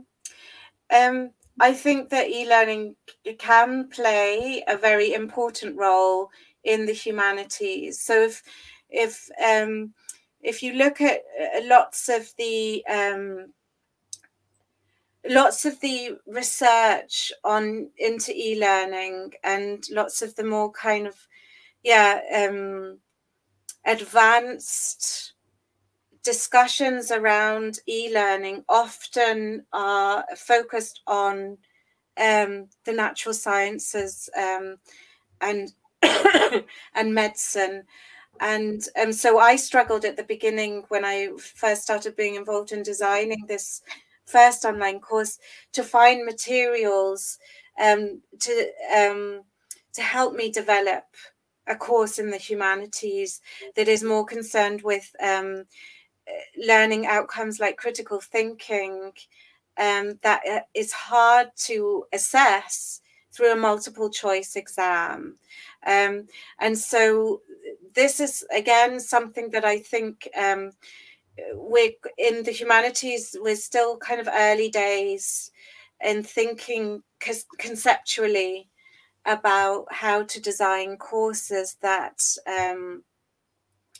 Um, 0.95 1.31
I 1.59 1.73
think 1.73 2.09
that 2.09 2.29
e-learning 2.29 2.95
can 3.37 3.87
play 3.89 4.63
a 4.67 4.77
very 4.77 5.13
important 5.13 5.77
role 5.77 6.29
in 6.63 6.85
the 6.85 6.93
humanities. 6.93 7.99
So 7.99 8.23
if 8.23 8.43
if 8.89 9.29
um, 9.43 9.93
if 10.43 10.61
you 10.61 10.73
look 10.73 11.01
at 11.01 11.21
uh, 11.41 11.61
lots 11.63 12.09
of 12.09 12.31
the 12.37 12.85
um, 12.85 13.47
lots 15.29 15.65
of 15.65 15.79
the 15.79 16.17
research 16.27 17.31
on 17.43 17.89
into 17.97 18.33
e-learning 18.35 19.31
and 19.43 19.85
lots 19.89 20.21
of 20.21 20.35
the 20.35 20.43
more 20.43 20.71
kind 20.71 21.07
of 21.07 21.15
yeah 21.83 22.19
um, 22.35 22.97
advanced 23.85 25.33
discussions 26.23 27.11
around 27.11 27.79
e-learning 27.87 28.63
often 28.69 29.65
are 29.73 30.25
focused 30.35 31.01
on 31.07 31.57
um, 32.17 32.67
the 32.85 32.93
natural 32.93 33.33
sciences 33.33 34.29
um, 34.37 34.77
and 35.41 35.73
and 36.95 37.13
medicine 37.13 37.83
and 38.39 38.81
um, 39.01 39.13
so 39.13 39.39
I 39.39 39.55
struggled 39.55 40.05
at 40.05 40.17
the 40.17 40.23
beginning 40.23 40.83
when 40.89 41.05
I 41.05 41.29
first 41.37 41.83
started 41.83 42.15
being 42.15 42.35
involved 42.35 42.71
in 42.71 42.83
designing 42.83 43.45
this 43.47 43.81
first 44.25 44.65
online 44.65 44.99
course 44.99 45.39
to 45.73 45.83
find 45.83 46.25
materials 46.25 47.37
um, 47.81 48.21
to 48.39 48.71
um, 48.97 49.41
to 49.93 50.01
help 50.01 50.33
me 50.33 50.51
develop 50.51 51.03
a 51.67 51.75
course 51.75 52.19
in 52.19 52.29
the 52.29 52.37
humanities 52.37 53.39
that 53.75 53.87
is 53.87 54.03
more 54.03 54.25
concerned 54.25 54.81
with 54.81 55.15
um, 55.21 55.65
learning 56.57 57.05
outcomes 57.05 57.59
like 57.59 57.77
critical 57.77 58.19
thinking 58.19 59.11
um, 59.77 60.19
that 60.21 60.41
uh, 60.49 60.59
hard 60.91 61.47
to 61.55 62.05
assess 62.13 63.01
through 63.31 63.51
a 63.51 63.55
multiple 63.55 64.09
choice 64.09 64.55
exam. 64.55 65.37
Um, 65.85 66.27
and 66.59 66.77
so 66.77 67.41
this 67.95 68.19
is 68.19 68.45
again 68.55 68.99
something 68.99 69.49
that 69.51 69.65
I 69.65 69.79
think 69.79 70.27
um, 70.37 70.71
we're 71.53 71.91
in 72.17 72.43
the 72.43 72.51
humanities, 72.51 73.35
we're 73.39 73.55
still 73.55 73.97
kind 73.97 74.21
of 74.21 74.29
early 74.31 74.69
days 74.69 75.51
in 76.01 76.23
thinking 76.23 77.01
conceptually 77.57 78.69
about 79.25 79.85
how 79.89 80.23
to 80.23 80.41
design 80.41 80.97
courses 80.97 81.77
that 81.81 82.21
um, 82.45 83.03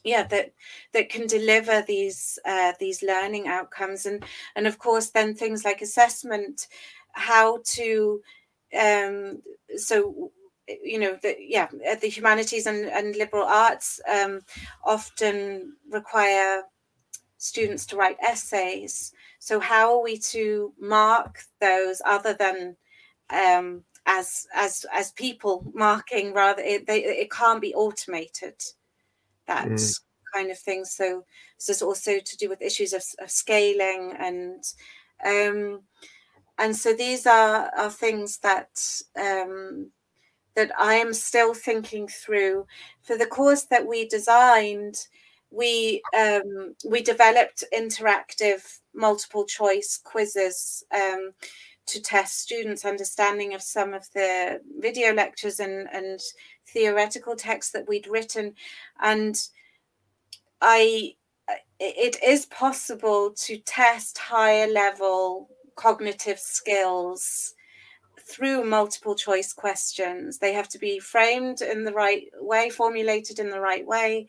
yeah 0.04 0.24
that 0.24 0.54
that 0.92 1.10
can 1.10 1.28
deliver 1.28 1.82
these 1.88 2.38
uh, 2.46 2.74
these 2.80 3.02
learning 3.04 3.48
outcomes. 3.48 4.06
And 4.06 4.24
and 4.56 4.68
of 4.68 4.78
course 4.78 5.10
then 5.10 5.34
things 5.34 5.64
like 5.64 5.82
assessment 5.82 6.68
how 7.14 7.62
to 7.64 8.22
um, 8.80 9.42
so 9.78 10.32
you 10.68 11.00
know 11.00 11.18
the 11.22 11.36
yeah 11.40 11.68
uh, 11.90 11.96
the 11.96 12.08
humanities 12.08 12.66
and, 12.66 12.86
and 12.86 13.16
liberal 13.16 13.44
arts 13.44 14.00
um, 14.12 14.40
often 14.84 15.76
require 15.90 16.64
students 17.38 17.86
to 17.86 17.98
write 17.98 18.18
essays 18.26 19.14
so 19.40 19.60
how 19.60 19.94
are 19.94 20.04
we 20.04 20.18
to 20.18 20.74
mark 20.80 21.40
those 21.60 22.02
other 22.06 22.34
than 22.34 22.76
um, 23.30 23.84
as 24.06 24.48
as 24.56 24.86
as 24.94 25.12
people 25.12 25.70
marking 25.74 26.34
rather 26.34 26.62
it, 26.62 26.88
they, 26.88 27.04
it 27.04 27.32
can't 27.32 27.62
be 27.62 27.74
automated 27.74 28.56
that 29.48 29.68
mm. 29.68 30.00
kind 30.34 30.50
of 30.50 30.58
thing 30.58 30.86
so 30.86 31.26
this 31.58 31.70
is 31.70 31.82
also 31.82 32.20
to 32.20 32.38
do 32.38 32.48
with 32.48 32.62
issues 32.62 32.94
of, 32.94 33.04
of 33.20 33.30
scaling 33.30 34.14
and 34.20 34.64
um, 35.26 35.82
and 36.58 36.76
so 36.76 36.94
these 36.94 37.26
are 37.26 37.70
are 37.78 37.90
things 37.90 38.38
that 38.40 38.80
um, 39.20 39.92
that 40.56 40.72
I 40.78 40.96
am 40.96 41.14
still 41.14 41.54
thinking 41.54 42.08
through. 42.08 42.68
For 43.02 43.18
the 43.18 43.26
course 43.26 43.64
that 43.64 43.86
we 43.86 44.08
designed, 44.08 45.08
we 45.52 46.02
um, 46.18 46.76
we 46.86 47.02
developed 47.02 47.64
interactive 47.76 48.80
multiple 48.94 49.46
choice 49.46 50.00
quizzes 50.04 50.84
um, 50.94 51.32
to 51.86 52.02
test 52.02 52.40
students' 52.40 52.86
understanding 52.86 53.54
of 53.54 53.62
some 53.62 53.94
of 53.94 54.08
the 54.14 54.62
video 54.80 55.14
lectures 55.14 55.60
and, 55.60 55.88
and 55.94 56.20
theoretical 56.68 57.36
texts 57.36 57.72
that 57.74 57.88
we'd 57.88 58.08
written. 58.08 58.54
And 59.02 59.36
I 60.62 61.16
it 61.80 62.18
is 62.24 62.46
possible 62.46 63.32
to 63.36 63.58
test 63.58 64.18
higher 64.18 64.68
level 64.68 65.50
cognitive 65.76 66.40
skills 66.40 67.54
through 68.26 68.64
multiple 68.66 69.16
choice 69.16 69.54
questions. 69.54 70.38
They 70.38 70.54
have 70.54 70.70
to 70.70 70.80
be 70.80 71.00
framed 71.00 71.62
in 71.62 71.84
the 71.84 71.94
right 71.94 72.26
way, 72.40 72.70
formulated 72.70 73.40
in 73.40 73.50
the 73.50 73.60
right 73.60 73.86
way. 73.86 74.28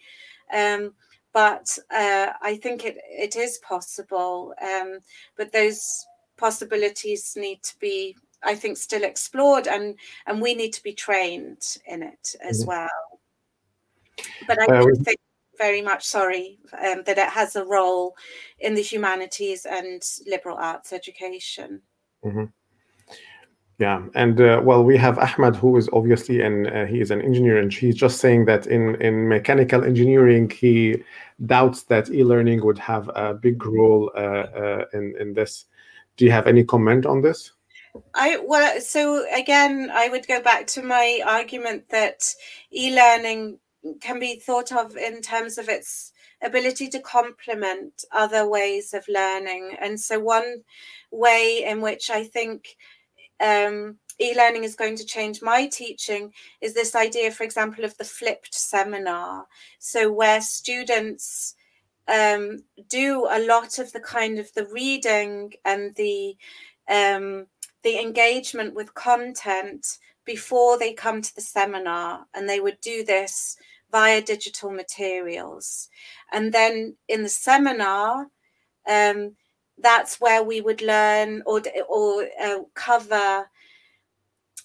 Um, 0.52 0.94
but 1.32 1.78
uh, 1.92 2.32
I 2.40 2.56
think 2.56 2.84
it, 2.84 2.96
it 3.08 3.36
is 3.36 3.58
possible. 3.58 4.54
Um, 4.62 5.00
but 5.36 5.52
those 5.52 6.06
possibilities 6.36 7.34
need 7.36 7.62
to 7.62 7.78
be, 7.78 8.16
I 8.42 8.54
think, 8.54 8.76
still 8.76 9.02
explored, 9.02 9.66
and 9.66 9.96
and 10.26 10.40
we 10.40 10.54
need 10.54 10.72
to 10.74 10.82
be 10.82 10.92
trained 10.92 11.76
in 11.86 12.02
it 12.02 12.34
as 12.42 12.60
mm-hmm. 12.60 12.68
well. 12.68 13.20
But 14.46 14.60
I 14.60 14.66
uh, 14.66 14.84
think 15.02 15.18
very 15.58 15.82
much 15.82 16.04
sorry 16.04 16.58
um, 16.72 17.02
that 17.06 17.18
it 17.18 17.28
has 17.28 17.56
a 17.56 17.64
role 17.64 18.14
in 18.58 18.74
the 18.74 18.82
humanities 18.82 19.66
and 19.66 20.02
liberal 20.26 20.56
arts 20.56 20.92
education. 20.92 21.82
Mm-hmm. 22.24 22.44
Yeah, 23.78 24.06
and 24.14 24.40
uh, 24.40 24.60
well, 24.62 24.84
we 24.84 24.96
have 24.98 25.18
Ahmed, 25.18 25.56
who 25.56 25.76
is 25.76 25.88
obviously 25.92 26.40
and 26.40 26.68
uh, 26.68 26.84
he 26.84 27.00
is 27.00 27.10
an 27.10 27.20
engineer, 27.20 27.58
and 27.58 27.72
he's 27.72 27.96
just 27.96 28.20
saying 28.20 28.44
that 28.44 28.68
in 28.68 28.94
in 29.02 29.28
mechanical 29.28 29.82
engineering, 29.82 30.48
he 30.48 31.02
doubts 31.46 31.82
that 31.84 32.08
e-learning 32.10 32.64
would 32.64 32.78
have 32.78 33.10
a 33.16 33.34
big 33.34 33.66
role 33.66 34.12
uh, 34.16 34.46
uh 34.62 34.84
in 34.92 35.14
in 35.18 35.34
this. 35.34 35.66
Do 36.16 36.24
you 36.24 36.30
have 36.30 36.46
any 36.46 36.62
comment 36.62 37.04
on 37.04 37.22
this? 37.22 37.50
I 38.14 38.38
well, 38.44 38.80
so 38.80 39.26
again, 39.34 39.90
I 39.92 40.08
would 40.08 40.28
go 40.28 40.40
back 40.40 40.68
to 40.68 40.82
my 40.82 41.20
argument 41.26 41.88
that 41.90 42.32
e-learning 42.72 43.58
can 44.00 44.20
be 44.20 44.36
thought 44.38 44.70
of 44.70 44.96
in 44.96 45.20
terms 45.20 45.58
of 45.58 45.68
its 45.68 46.12
ability 46.42 46.88
to 46.88 47.00
complement 47.00 48.04
other 48.12 48.48
ways 48.48 48.94
of 48.94 49.04
learning, 49.08 49.76
and 49.80 49.98
so 49.98 50.20
one 50.20 50.62
way 51.10 51.64
in 51.66 51.80
which 51.80 52.08
I 52.10 52.22
think 52.24 52.76
um, 53.40 53.98
e-learning 54.20 54.64
is 54.64 54.76
going 54.76 54.96
to 54.96 55.04
change 55.04 55.42
my 55.42 55.66
teaching 55.66 56.32
is 56.60 56.74
this 56.74 56.94
idea 56.94 57.30
for 57.30 57.42
example 57.44 57.84
of 57.84 57.96
the 57.98 58.04
flipped 58.04 58.54
seminar 58.54 59.46
so 59.78 60.10
where 60.12 60.40
students 60.40 61.56
um, 62.06 62.64
do 62.88 63.26
a 63.30 63.44
lot 63.46 63.78
of 63.78 63.92
the 63.92 64.00
kind 64.00 64.38
of 64.38 64.52
the 64.54 64.66
reading 64.66 65.52
and 65.64 65.94
the 65.96 66.36
um, 66.88 67.46
the 67.82 67.98
engagement 67.98 68.74
with 68.74 68.94
content 68.94 69.98
before 70.24 70.78
they 70.78 70.92
come 70.92 71.22
to 71.22 71.34
the 71.34 71.40
seminar, 71.40 72.26
and 72.34 72.48
they 72.48 72.60
would 72.60 72.80
do 72.80 73.04
this 73.04 73.56
via 73.90 74.22
digital 74.22 74.70
materials. 74.70 75.88
And 76.32 76.52
then 76.52 76.96
in 77.08 77.22
the 77.22 77.28
seminar, 77.28 78.28
um, 78.88 79.36
that's 79.78 80.20
where 80.20 80.42
we 80.42 80.60
would 80.60 80.82
learn 80.82 81.42
or 81.46 81.62
or 81.88 82.26
uh, 82.40 82.60
cover 82.74 83.48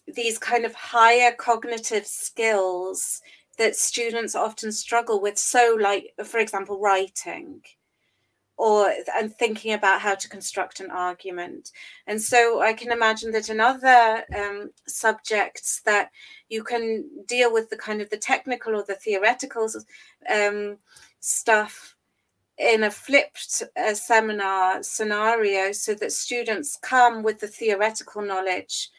these 0.08 0.38
kind 0.38 0.66
of 0.66 0.74
higher 0.74 1.32
cognitive 1.32 2.06
skills 2.06 3.22
that 3.58 3.76
students 3.76 4.36
often 4.36 4.72
struggle 4.72 5.22
with. 5.22 5.38
So 5.38 5.78
like 5.80 6.14
for 6.24 6.40
example 6.40 6.80
writing 6.80 7.62
or 8.58 8.92
and 9.16 9.34
thinking 9.34 9.74
about 9.74 10.02
how 10.02 10.16
to 10.16 10.30
construct 10.30 10.80
an 10.80 10.92
argument. 10.92 11.72
And 12.08 12.22
so 12.22 12.62
i 12.62 12.74
can 12.74 12.92
imagine 12.92 13.32
that 13.32 13.50
in 13.50 13.60
other 13.60 14.24
um, 14.36 14.72
subjects 14.88 15.82
that 15.86 16.12
you 16.50 16.64
can 16.64 17.06
deal 17.28 17.52
with 17.54 17.70
the 17.70 17.78
kind 17.78 18.02
of 18.02 18.10
the 18.10 18.18
technical 18.18 18.76
or 18.76 18.84
the 18.84 18.96
theoretical 18.96 19.70
um, 20.34 20.78
stuff 21.20 21.96
in 22.60 22.84
a 22.84 22.92
flipped 22.92 23.64
uh, 23.78 23.94
seminar 23.94 24.84
scenario 24.84 25.72
so 25.72 25.94
that 25.96 26.12
students 26.12 26.78
come 26.82 27.24
with 27.24 27.40
the 27.40 27.48
theoretical 27.48 28.22
knowledge 28.22 28.90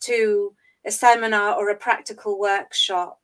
to 0.00 0.54
a 0.84 0.90
seminar 0.90 1.56
or 1.56 1.70
a 1.70 1.76
practical 1.76 2.38
workshop 2.38 3.18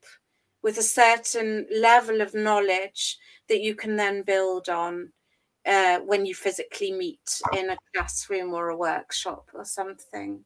with 0.62 0.78
a 0.78 0.82
certain 0.82 1.66
level 1.70 2.20
of 2.22 2.34
knowledge 2.34 3.18
that 3.48 3.60
you 3.60 3.74
can 3.74 3.96
then 3.96 4.22
build 4.22 4.68
on 4.68 5.12
uh, 5.66 5.98
when 5.98 6.24
you 6.24 6.34
physically 6.34 6.92
meet 6.92 7.40
in 7.56 7.70
a 7.70 7.76
classroom 7.94 8.54
or 8.54 8.70
a 8.70 8.76
workshop 8.76 9.48
or 9.54 9.64
something. 9.64 10.44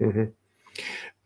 Mm-hmm. 0.00 0.24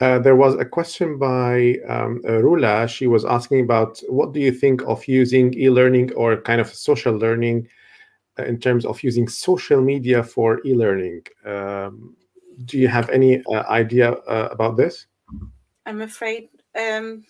Uh, 0.00 0.18
there 0.18 0.34
was 0.34 0.56
a 0.56 0.64
question 0.64 1.16
by 1.16 1.76
um, 1.88 2.20
Rula. 2.24 2.88
She 2.88 3.06
was 3.06 3.24
asking 3.24 3.60
about 3.60 4.00
what 4.08 4.32
do 4.32 4.40
you 4.40 4.50
think 4.50 4.82
of 4.82 5.06
using 5.06 5.54
e-learning 5.54 6.12
or 6.14 6.40
kind 6.40 6.60
of 6.60 6.74
social 6.74 7.14
learning 7.14 7.68
uh, 8.38 8.44
in 8.44 8.58
terms 8.58 8.86
of 8.86 9.02
using 9.02 9.28
social 9.28 9.80
media 9.80 10.22
for 10.22 10.60
e-learning. 10.64 11.22
Um, 11.44 12.16
do 12.64 12.78
you 12.78 12.88
have 12.88 13.10
any 13.10 13.44
uh, 13.44 13.64
idea 13.68 14.12
uh, 14.12 14.48
about 14.50 14.76
this? 14.76 15.06
I'm 15.84 16.00
afraid 16.00 16.48
um, 16.78 17.24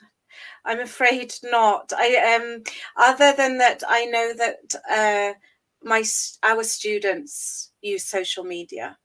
I'm 0.65 0.81
afraid 0.81 1.35
not. 1.43 1.93
I 1.97 2.37
um 2.37 2.63
other 2.97 3.35
than 3.37 3.59
that, 3.59 3.83
I 3.89 4.07
know 4.07 4.33
that 4.35 5.37
my 5.83 6.05
our 6.43 6.63
students 6.63 7.73
use 7.81 8.05
social 8.05 8.45
media, 8.45 8.97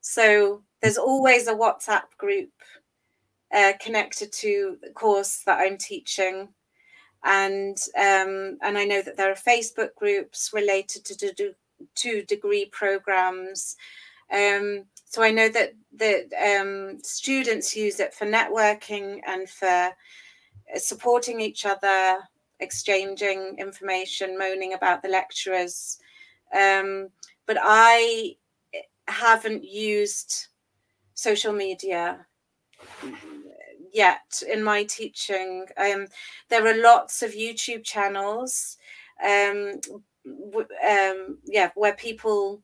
so 0.00 0.62
there's 0.86 0.98
always 0.98 1.48
a 1.48 1.54
WhatsApp 1.54 2.04
group 2.16 2.52
uh, 3.52 3.72
connected 3.80 4.30
to 4.30 4.78
the 4.80 4.90
course 4.90 5.42
that 5.44 5.58
I'm 5.58 5.76
teaching, 5.76 6.48
and 7.24 7.76
um, 7.98 8.56
and 8.62 8.78
I 8.78 8.84
know 8.84 9.02
that 9.02 9.16
there 9.16 9.32
are 9.32 9.34
Facebook 9.34 9.96
groups 9.96 10.52
related 10.52 11.04
to 11.06 11.16
to, 11.16 11.54
to 11.96 12.22
degree 12.22 12.66
programs. 12.66 13.74
Um, 14.32 14.84
so 15.06 15.24
I 15.24 15.32
know 15.32 15.48
that 15.48 15.72
that 15.96 16.60
um, 16.60 17.00
students 17.02 17.74
use 17.74 17.98
it 17.98 18.14
for 18.14 18.26
networking 18.26 19.18
and 19.26 19.50
for 19.50 19.66
uh, 19.66 19.90
supporting 20.76 21.40
each 21.40 21.66
other, 21.66 22.18
exchanging 22.60 23.56
information, 23.58 24.38
moaning 24.38 24.74
about 24.74 25.02
the 25.02 25.08
lecturers. 25.08 25.98
Um, 26.56 27.08
but 27.44 27.56
I 27.60 28.36
haven't 29.08 29.64
used 29.64 30.46
social 31.16 31.52
media 31.52 32.26
yet 33.92 34.42
in 34.48 34.62
my 34.62 34.84
teaching. 34.84 35.66
Um, 35.76 36.06
there 36.50 36.66
are 36.66 36.80
lots 36.80 37.22
of 37.22 37.32
YouTube 37.32 37.84
channels, 37.84 38.76
um, 39.24 39.80
w- 40.24 40.68
um, 40.88 41.38
yeah, 41.46 41.70
where 41.74 41.94
people 41.94 42.62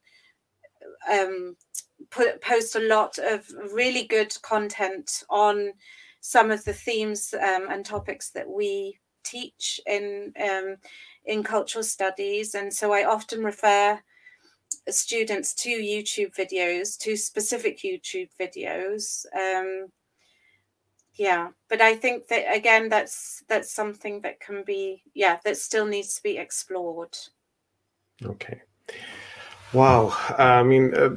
um, 1.11 1.57
put 2.11 2.41
post 2.41 2.77
a 2.77 2.81
lot 2.81 3.19
of 3.19 3.49
really 3.73 4.05
good 4.05 4.35
content 4.43 5.23
on 5.31 5.73
some 6.21 6.51
of 6.51 6.65
the 6.65 6.73
themes 6.75 7.35
um, 7.35 7.69
and 7.71 7.85
topics 7.85 8.31
that 8.31 8.49
we 8.49 8.99
teach 9.25 9.81
in 9.87 10.33
um, 10.43 10.77
in 11.25 11.43
cultural 11.43 11.85
studies, 11.85 12.55
and 12.55 12.73
so 12.73 12.93
I 12.93 13.05
often 13.05 13.45
refer 13.45 14.01
students 14.89 15.55
to 15.55 15.69
YouTube 15.71 16.35
videos, 16.35 16.99
to 16.99 17.17
specific 17.17 17.81
YouTube 17.81 18.29
videos. 18.41 19.25
Um, 19.35 19.89
yeah, 21.15 21.49
but 21.69 21.81
I 21.81 21.95
think 21.95 22.29
that 22.29 22.45
again, 22.55 22.89
that's 22.89 23.45
that's 23.49 23.73
something 23.73 24.23
that 24.23 24.41
can 24.41 24.65
be, 24.65 25.03
yeah, 25.15 25.39
that 25.45 25.57
still 25.57 25.87
needs 25.87 26.15
to 26.15 26.23
be 26.23 26.39
explored. 26.39 27.17
Okay. 28.25 28.63
Wow, 29.73 30.15
I 30.37 30.63
mean, 30.63 30.95
uh, 30.95 31.11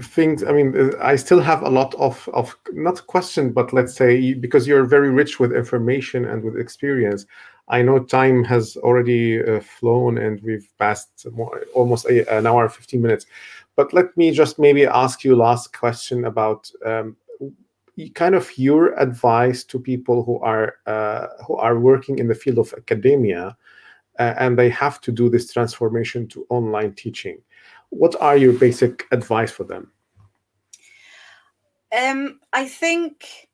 things. 0.00 0.44
I 0.44 0.52
mean, 0.52 0.76
uh, 0.78 0.96
I 1.00 1.16
still 1.16 1.40
have 1.40 1.62
a 1.62 1.68
lot 1.68 1.94
of 1.96 2.28
of 2.32 2.56
not 2.72 3.04
question, 3.08 3.52
but 3.52 3.72
let's 3.72 3.94
say 3.94 4.34
because 4.34 4.68
you're 4.68 4.84
very 4.84 5.10
rich 5.10 5.40
with 5.40 5.52
information 5.52 6.24
and 6.24 6.44
with 6.44 6.56
experience. 6.56 7.26
I 7.68 7.82
know 7.82 7.98
time 7.98 8.44
has 8.44 8.76
already 8.78 9.42
uh, 9.42 9.60
flown 9.60 10.18
and 10.18 10.40
we've 10.42 10.68
passed 10.78 11.26
more, 11.32 11.62
almost 11.74 12.06
a, 12.06 12.36
an 12.36 12.46
hour, 12.46 12.68
fifteen 12.68 13.02
minutes. 13.02 13.26
But 13.76 13.92
let 13.92 14.16
me 14.16 14.30
just 14.30 14.58
maybe 14.58 14.86
ask 14.86 15.22
you 15.22 15.36
last 15.36 15.72
question 15.72 16.24
about 16.24 16.70
um, 16.84 17.16
kind 18.14 18.34
of 18.34 18.50
your 18.58 18.98
advice 18.98 19.64
to 19.64 19.78
people 19.78 20.24
who 20.24 20.38
are 20.40 20.76
uh, 20.86 21.26
who 21.46 21.56
are 21.56 21.78
working 21.78 22.18
in 22.18 22.28
the 22.28 22.34
field 22.34 22.58
of 22.58 22.74
academia 22.76 23.56
uh, 24.18 24.34
and 24.38 24.58
they 24.58 24.70
have 24.70 25.00
to 25.02 25.12
do 25.12 25.28
this 25.28 25.52
transformation 25.52 26.26
to 26.28 26.46
online 26.48 26.92
teaching 26.94 27.38
what 27.90 28.14
are 28.20 28.36
your 28.36 28.52
basic 28.52 29.06
advice 29.12 29.50
for 29.50 29.64
them? 29.64 29.90
Um, 31.96 32.40
I 32.52 32.66
think 32.66 33.48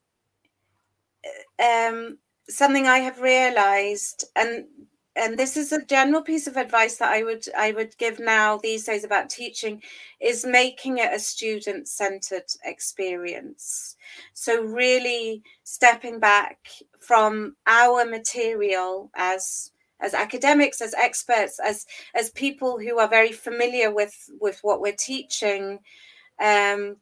um, 1.63 2.19
something 2.49 2.87
I 2.87 2.99
have 2.99 3.21
realized, 3.21 4.25
and 4.37 4.67
and 5.17 5.39
this 5.39 5.57
is 5.57 5.73
a 5.73 5.85
general 5.85 6.23
piece 6.23 6.49
of 6.49 6.57
advice 6.57 6.97
that 6.97 7.13
I 7.13 7.23
would 7.23 7.45
I 7.57 7.73
would 7.73 7.97
give 7.99 8.19
now 8.19 8.59
these 8.59 8.85
days 8.85 9.05
about 9.05 9.31
teaching, 9.31 9.83
is 10.21 10.45
making 10.45 10.99
it 10.99 11.13
a 11.13 11.19
student 11.19 11.89
centered 11.89 12.47
experience. 12.65 13.97
So 14.33 14.63
really 14.63 15.43
stepping 15.63 16.19
back 16.19 16.59
from 16.99 17.57
our 17.67 18.05
material 18.05 19.11
as 19.15 19.71
as 20.01 20.15
academics 20.15 20.81
as 20.81 20.95
experts 20.95 21.61
as 21.65 21.87
as 22.15 22.31
people 22.31 22.79
who 22.79 22.99
are 22.99 23.09
very 23.09 23.33
familiar 23.33 23.93
with 23.93 24.29
with 24.41 24.59
what 24.63 24.81
we're 24.81 24.93
teaching 24.93 25.79
um, 26.41 26.97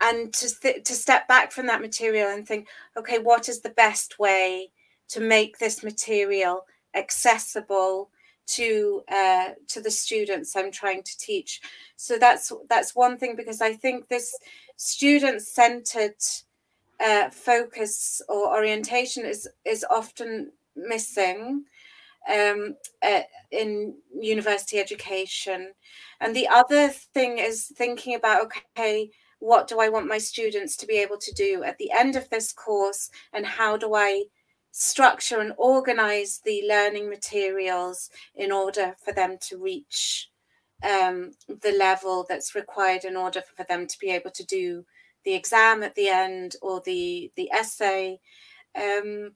and 0.00 0.32
to 0.34 0.60
th- 0.60 0.84
to 0.84 0.94
step 0.94 1.26
back 1.28 1.52
from 1.52 1.66
that 1.66 1.80
material 1.80 2.30
and 2.30 2.46
think 2.46 2.68
okay 2.96 3.18
what 3.18 3.48
is 3.48 3.60
the 3.60 3.70
best 3.70 4.18
way 4.18 4.70
to 5.08 5.20
make 5.20 5.58
this 5.58 5.82
material 5.82 6.64
accessible 6.94 8.10
to 8.46 9.02
uh, 9.10 9.50
to 9.68 9.80
the 9.80 9.90
students 9.90 10.56
I'm 10.56 10.70
trying 10.70 11.02
to 11.02 11.18
teach. 11.18 11.60
So 11.96 12.18
that's 12.18 12.52
that's 12.68 12.94
one 12.94 13.18
thing 13.18 13.36
because 13.36 13.60
I 13.60 13.72
think 13.72 14.08
this 14.08 14.36
student 14.76 15.42
centered 15.42 16.16
uh, 17.04 17.30
focus 17.30 18.22
or 18.28 18.54
orientation 18.54 19.24
is 19.24 19.48
is 19.64 19.84
often 19.90 20.52
missing 20.76 21.64
um, 22.32 22.76
uh, 23.02 23.22
in 23.50 23.94
university 24.18 24.78
education. 24.78 25.72
And 26.20 26.34
the 26.34 26.48
other 26.48 26.88
thing 26.88 27.38
is 27.38 27.66
thinking 27.76 28.14
about 28.14 28.46
okay, 28.76 29.10
what 29.38 29.68
do 29.68 29.80
I 29.80 29.88
want 29.88 30.06
my 30.06 30.18
students 30.18 30.76
to 30.78 30.86
be 30.86 30.98
able 30.98 31.18
to 31.18 31.32
do 31.32 31.62
at 31.64 31.78
the 31.78 31.90
end 31.90 32.16
of 32.16 32.28
this 32.30 32.52
course, 32.52 33.10
and 33.32 33.46
how 33.46 33.76
do 33.76 33.94
I 33.94 34.24
structure 34.70 35.40
and 35.40 35.52
organize 35.56 36.40
the 36.44 36.64
learning 36.68 37.08
materials 37.08 38.10
in 38.34 38.50
order 38.50 38.96
for 39.04 39.12
them 39.12 39.38
to 39.40 39.56
reach 39.56 40.30
um, 40.82 41.32
the 41.48 41.72
level 41.78 42.26
that's 42.28 42.54
required 42.54 43.04
in 43.04 43.16
order 43.16 43.40
for 43.56 43.64
them 43.64 43.86
to 43.86 43.98
be 44.00 44.10
able 44.10 44.32
to 44.32 44.44
do 44.44 44.84
the 45.24 45.34
exam 45.34 45.82
at 45.82 45.94
the 45.94 46.08
end 46.08 46.56
or 46.60 46.82
the 46.84 47.30
the 47.36 47.50
essay. 47.52 48.18
Um, 48.74 49.32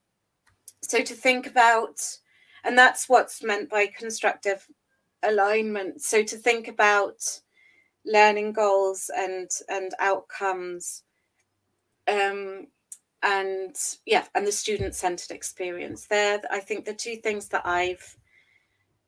so 0.81 1.01
to 1.01 1.13
think 1.13 1.47
about 1.47 1.99
and 2.63 2.77
that's 2.77 3.07
what's 3.09 3.43
meant 3.43 3.69
by 3.69 3.87
constructive 3.87 4.67
alignment 5.23 6.01
so 6.01 6.23
to 6.23 6.37
think 6.37 6.67
about 6.67 7.41
learning 8.05 8.53
goals 8.53 9.09
and 9.15 9.49
and 9.67 9.91
outcomes 9.99 11.03
um 12.07 12.67
and 13.21 13.75
yeah 14.05 14.25
and 14.33 14.47
the 14.47 14.51
student 14.51 14.95
centered 14.95 15.31
experience 15.31 16.07
there 16.07 16.41
i 16.49 16.59
think 16.59 16.85
the 16.85 16.93
two 16.93 17.17
things 17.17 17.49
that 17.49 17.65
i've 17.65 18.15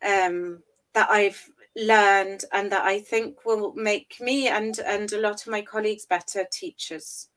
um, 0.04 0.64
that 0.94 1.10
I've 1.10 1.50
learned 1.76 2.44
and 2.52 2.72
that 2.72 2.84
I 2.84 3.00
think 3.00 3.46
will 3.46 3.74
make 3.76 4.18
me 4.20 4.48
and 4.48 4.78
and 4.80 5.12
a 5.14 5.22
lot 5.22 5.42
of 5.42 5.52
my 5.52 5.62
colleagues 5.62 6.06
better 6.06 6.46
teachers. 6.52 7.30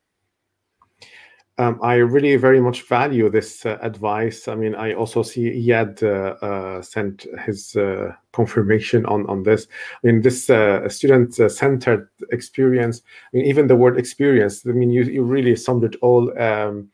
Um, 1.56 1.78
I 1.82 1.94
really 1.94 2.34
very 2.34 2.60
much 2.60 2.82
value 2.82 3.30
this 3.30 3.64
uh, 3.64 3.78
advice. 3.80 4.48
I 4.48 4.56
mean, 4.56 4.74
I 4.74 4.92
also 4.94 5.22
see 5.22 5.68
Iyad 5.68 6.02
uh, 6.02 6.44
uh, 6.44 6.82
sent 6.82 7.26
his 7.46 7.76
uh, 7.76 8.12
confirmation 8.32 9.06
on, 9.06 9.24
on 9.28 9.44
this. 9.44 9.68
I 10.02 10.08
mean, 10.08 10.22
this 10.22 10.50
uh, 10.50 10.88
student-centered 10.88 12.08
experience, 12.32 13.02
I 13.32 13.36
mean, 13.36 13.46
even 13.46 13.68
the 13.68 13.76
word 13.76 13.98
experience, 13.98 14.66
I 14.66 14.70
mean, 14.70 14.90
you, 14.90 15.04
you 15.04 15.22
really 15.22 15.54
summed 15.54 15.84
it 15.84 15.94
all 16.02 16.36
um, 16.42 16.88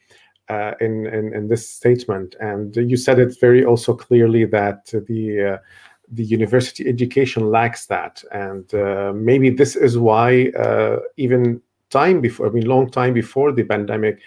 uh, 0.50 0.72
in, 0.80 1.06
in, 1.06 1.32
in, 1.32 1.48
this 1.48 1.70
statement. 1.70 2.36
And 2.38 2.76
you 2.76 2.98
said 2.98 3.18
it 3.18 3.40
very 3.40 3.64
also 3.64 3.94
clearly 3.94 4.44
that 4.46 4.86
the 4.86 5.60
the 6.12 6.24
university 6.24 6.88
education 6.88 7.52
lacks 7.52 7.86
that. 7.86 8.24
And 8.32 8.68
maybe 9.14 9.48
this 9.48 9.76
is 9.76 9.96
why 9.96 10.50
even 11.16 11.62
time 11.90 12.20
before, 12.20 12.48
I 12.48 12.50
mean, 12.50 12.66
long 12.66 12.90
time 12.90 13.14
before 13.14 13.52
the 13.52 13.62
pandemic, 13.62 14.20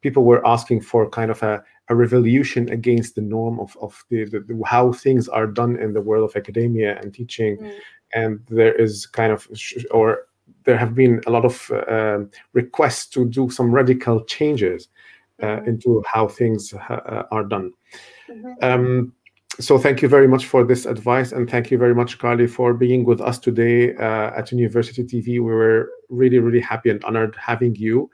people 0.00 0.24
were 0.24 0.46
asking 0.46 0.80
for 0.80 1.08
kind 1.08 1.30
of 1.30 1.42
a, 1.42 1.62
a 1.88 1.94
revolution 1.94 2.68
against 2.70 3.14
the 3.14 3.20
norm 3.20 3.60
of, 3.60 3.76
of 3.80 4.04
the, 4.08 4.24
the, 4.24 4.40
the, 4.40 4.60
how 4.64 4.92
things 4.92 5.28
are 5.28 5.46
done 5.46 5.76
in 5.76 5.92
the 5.92 6.00
world 6.00 6.28
of 6.28 6.36
academia 6.36 6.98
and 7.00 7.12
teaching 7.14 7.56
mm. 7.58 7.72
and 8.14 8.40
there 8.48 8.74
is 8.74 9.06
kind 9.06 9.32
of 9.32 9.48
or 9.90 10.26
there 10.64 10.76
have 10.76 10.94
been 10.94 11.20
a 11.26 11.30
lot 11.30 11.44
of 11.44 11.70
uh, 11.88 12.18
requests 12.52 13.06
to 13.06 13.26
do 13.28 13.50
some 13.50 13.72
radical 13.72 14.22
changes 14.24 14.88
uh, 15.42 15.46
mm-hmm. 15.46 15.68
into 15.68 16.02
how 16.06 16.28
things 16.28 16.74
uh, 16.74 17.22
are 17.30 17.44
done 17.44 17.72
mm-hmm. 18.28 18.52
um, 18.62 19.12
so 19.58 19.78
thank 19.78 20.00
you 20.00 20.08
very 20.08 20.28
much 20.28 20.46
for 20.46 20.64
this 20.64 20.86
advice 20.86 21.32
and 21.32 21.50
thank 21.50 21.70
you 21.70 21.76
very 21.78 21.94
much 21.94 22.18
carly 22.18 22.46
for 22.46 22.72
being 22.72 23.04
with 23.04 23.20
us 23.20 23.38
today 23.38 23.94
uh, 23.96 24.30
at 24.36 24.52
university 24.52 25.02
tv 25.02 25.26
we 25.26 25.40
were 25.40 25.90
really 26.08 26.38
really 26.38 26.60
happy 26.60 26.88
and 26.90 27.02
honored 27.04 27.36
having 27.36 27.74
you 27.74 28.10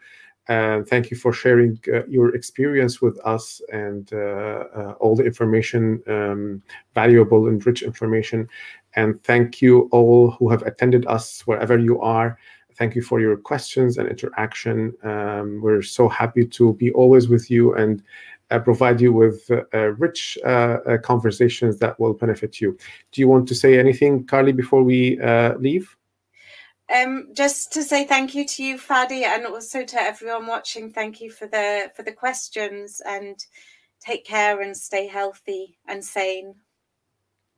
and 0.48 0.86
thank 0.86 1.10
you 1.10 1.16
for 1.16 1.32
sharing 1.32 1.78
uh, 1.93 2.06
your 2.06 2.35
experience 2.35 3.02
with 3.02 3.18
us 3.24 3.60
and 3.73 4.12
uh, 4.12 4.16
uh, 4.16 4.94
all 5.01 5.16
the 5.16 5.24
information, 5.24 6.02
um, 6.06 6.62
valuable 6.94 7.48
and 7.48 7.64
rich 7.66 7.82
information. 7.82 8.48
And 8.94 9.23
thank 9.24 9.60
you 9.60 9.89
all 9.93 10.31
who 10.32 10.48
have 10.48 10.62
attended 10.62 11.06
us 11.06 11.43
wherever 11.47 11.77
you 11.77 12.01
are. 12.01 12.39
Thank 12.74 12.94
you 12.94 13.02
for 13.02 13.20
your 13.20 13.36
questions 13.36 13.98
and 13.98 14.09
interaction. 14.09 14.94
Um, 15.02 15.60
we're 15.62 15.82
so 15.82 16.09
happy 16.09 16.47
to 16.47 16.74
be 16.74 16.93
always 16.93 17.28
with 17.28 17.51
you 17.51 17.74
and 17.74 18.02
uh, 18.51 18.60
provide 18.60 19.01
you 19.01 19.12
with 19.12 19.51
uh, 19.51 19.78
rich 19.98 20.39
uh, 20.44 20.78
conversations 21.02 21.78
that 21.78 21.98
will 21.98 22.14
benefit 22.14 22.60
you. 22.60 22.78
Do 23.10 23.20
you 23.20 23.27
want 23.27 23.48
to 23.48 23.55
say 23.55 23.78
anything, 23.78 24.24
Carly, 24.24 24.52
before 24.52 24.85
we 24.85 25.18
leave? 25.59 25.97
Um, 26.94 27.28
just 27.32 27.72
to 27.72 27.82
say 27.82 28.04
thank 28.04 28.34
you 28.34 28.46
to 28.46 28.62
you, 28.62 28.78
Fadi, 28.78 29.24
and 29.24 29.46
also 29.46 29.84
to 29.84 30.00
everyone 30.00 30.46
watching. 30.46 30.92
Thank 30.92 31.20
you 31.20 31.30
for 31.30 31.46
the 31.48 31.90
for 31.96 32.02
the 32.04 32.12
questions, 32.12 33.02
and 33.04 33.36
take 34.00 34.24
care 34.24 34.60
and 34.60 34.76
stay 34.76 35.06
healthy 35.06 35.78
and 35.88 36.04
sane. 36.04 36.54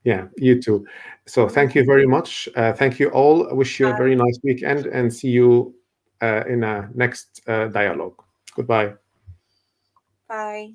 Yeah, 0.04 0.28
you 0.38 0.62
too. 0.62 0.86
So 1.26 1.48
thank 1.48 1.74
you 1.74 1.84
very 1.84 2.06
much. 2.06 2.48
Uh, 2.56 2.72
thank 2.72 2.98
you 2.98 3.10
all. 3.10 3.50
I 3.50 3.52
wish 3.52 3.78
you 3.78 3.88
a 3.88 3.96
very 3.96 4.14
nice 4.14 4.38
weekend 4.42 4.86
and 4.86 5.12
see 5.12 5.28
you 5.28 5.74
uh, 6.22 6.44
in 6.48 6.64
a 6.64 6.88
next 6.94 7.42
uh, 7.46 7.66
dialogue. 7.66 8.22
Goodbye. 8.54 8.94
Bye. 10.28 10.72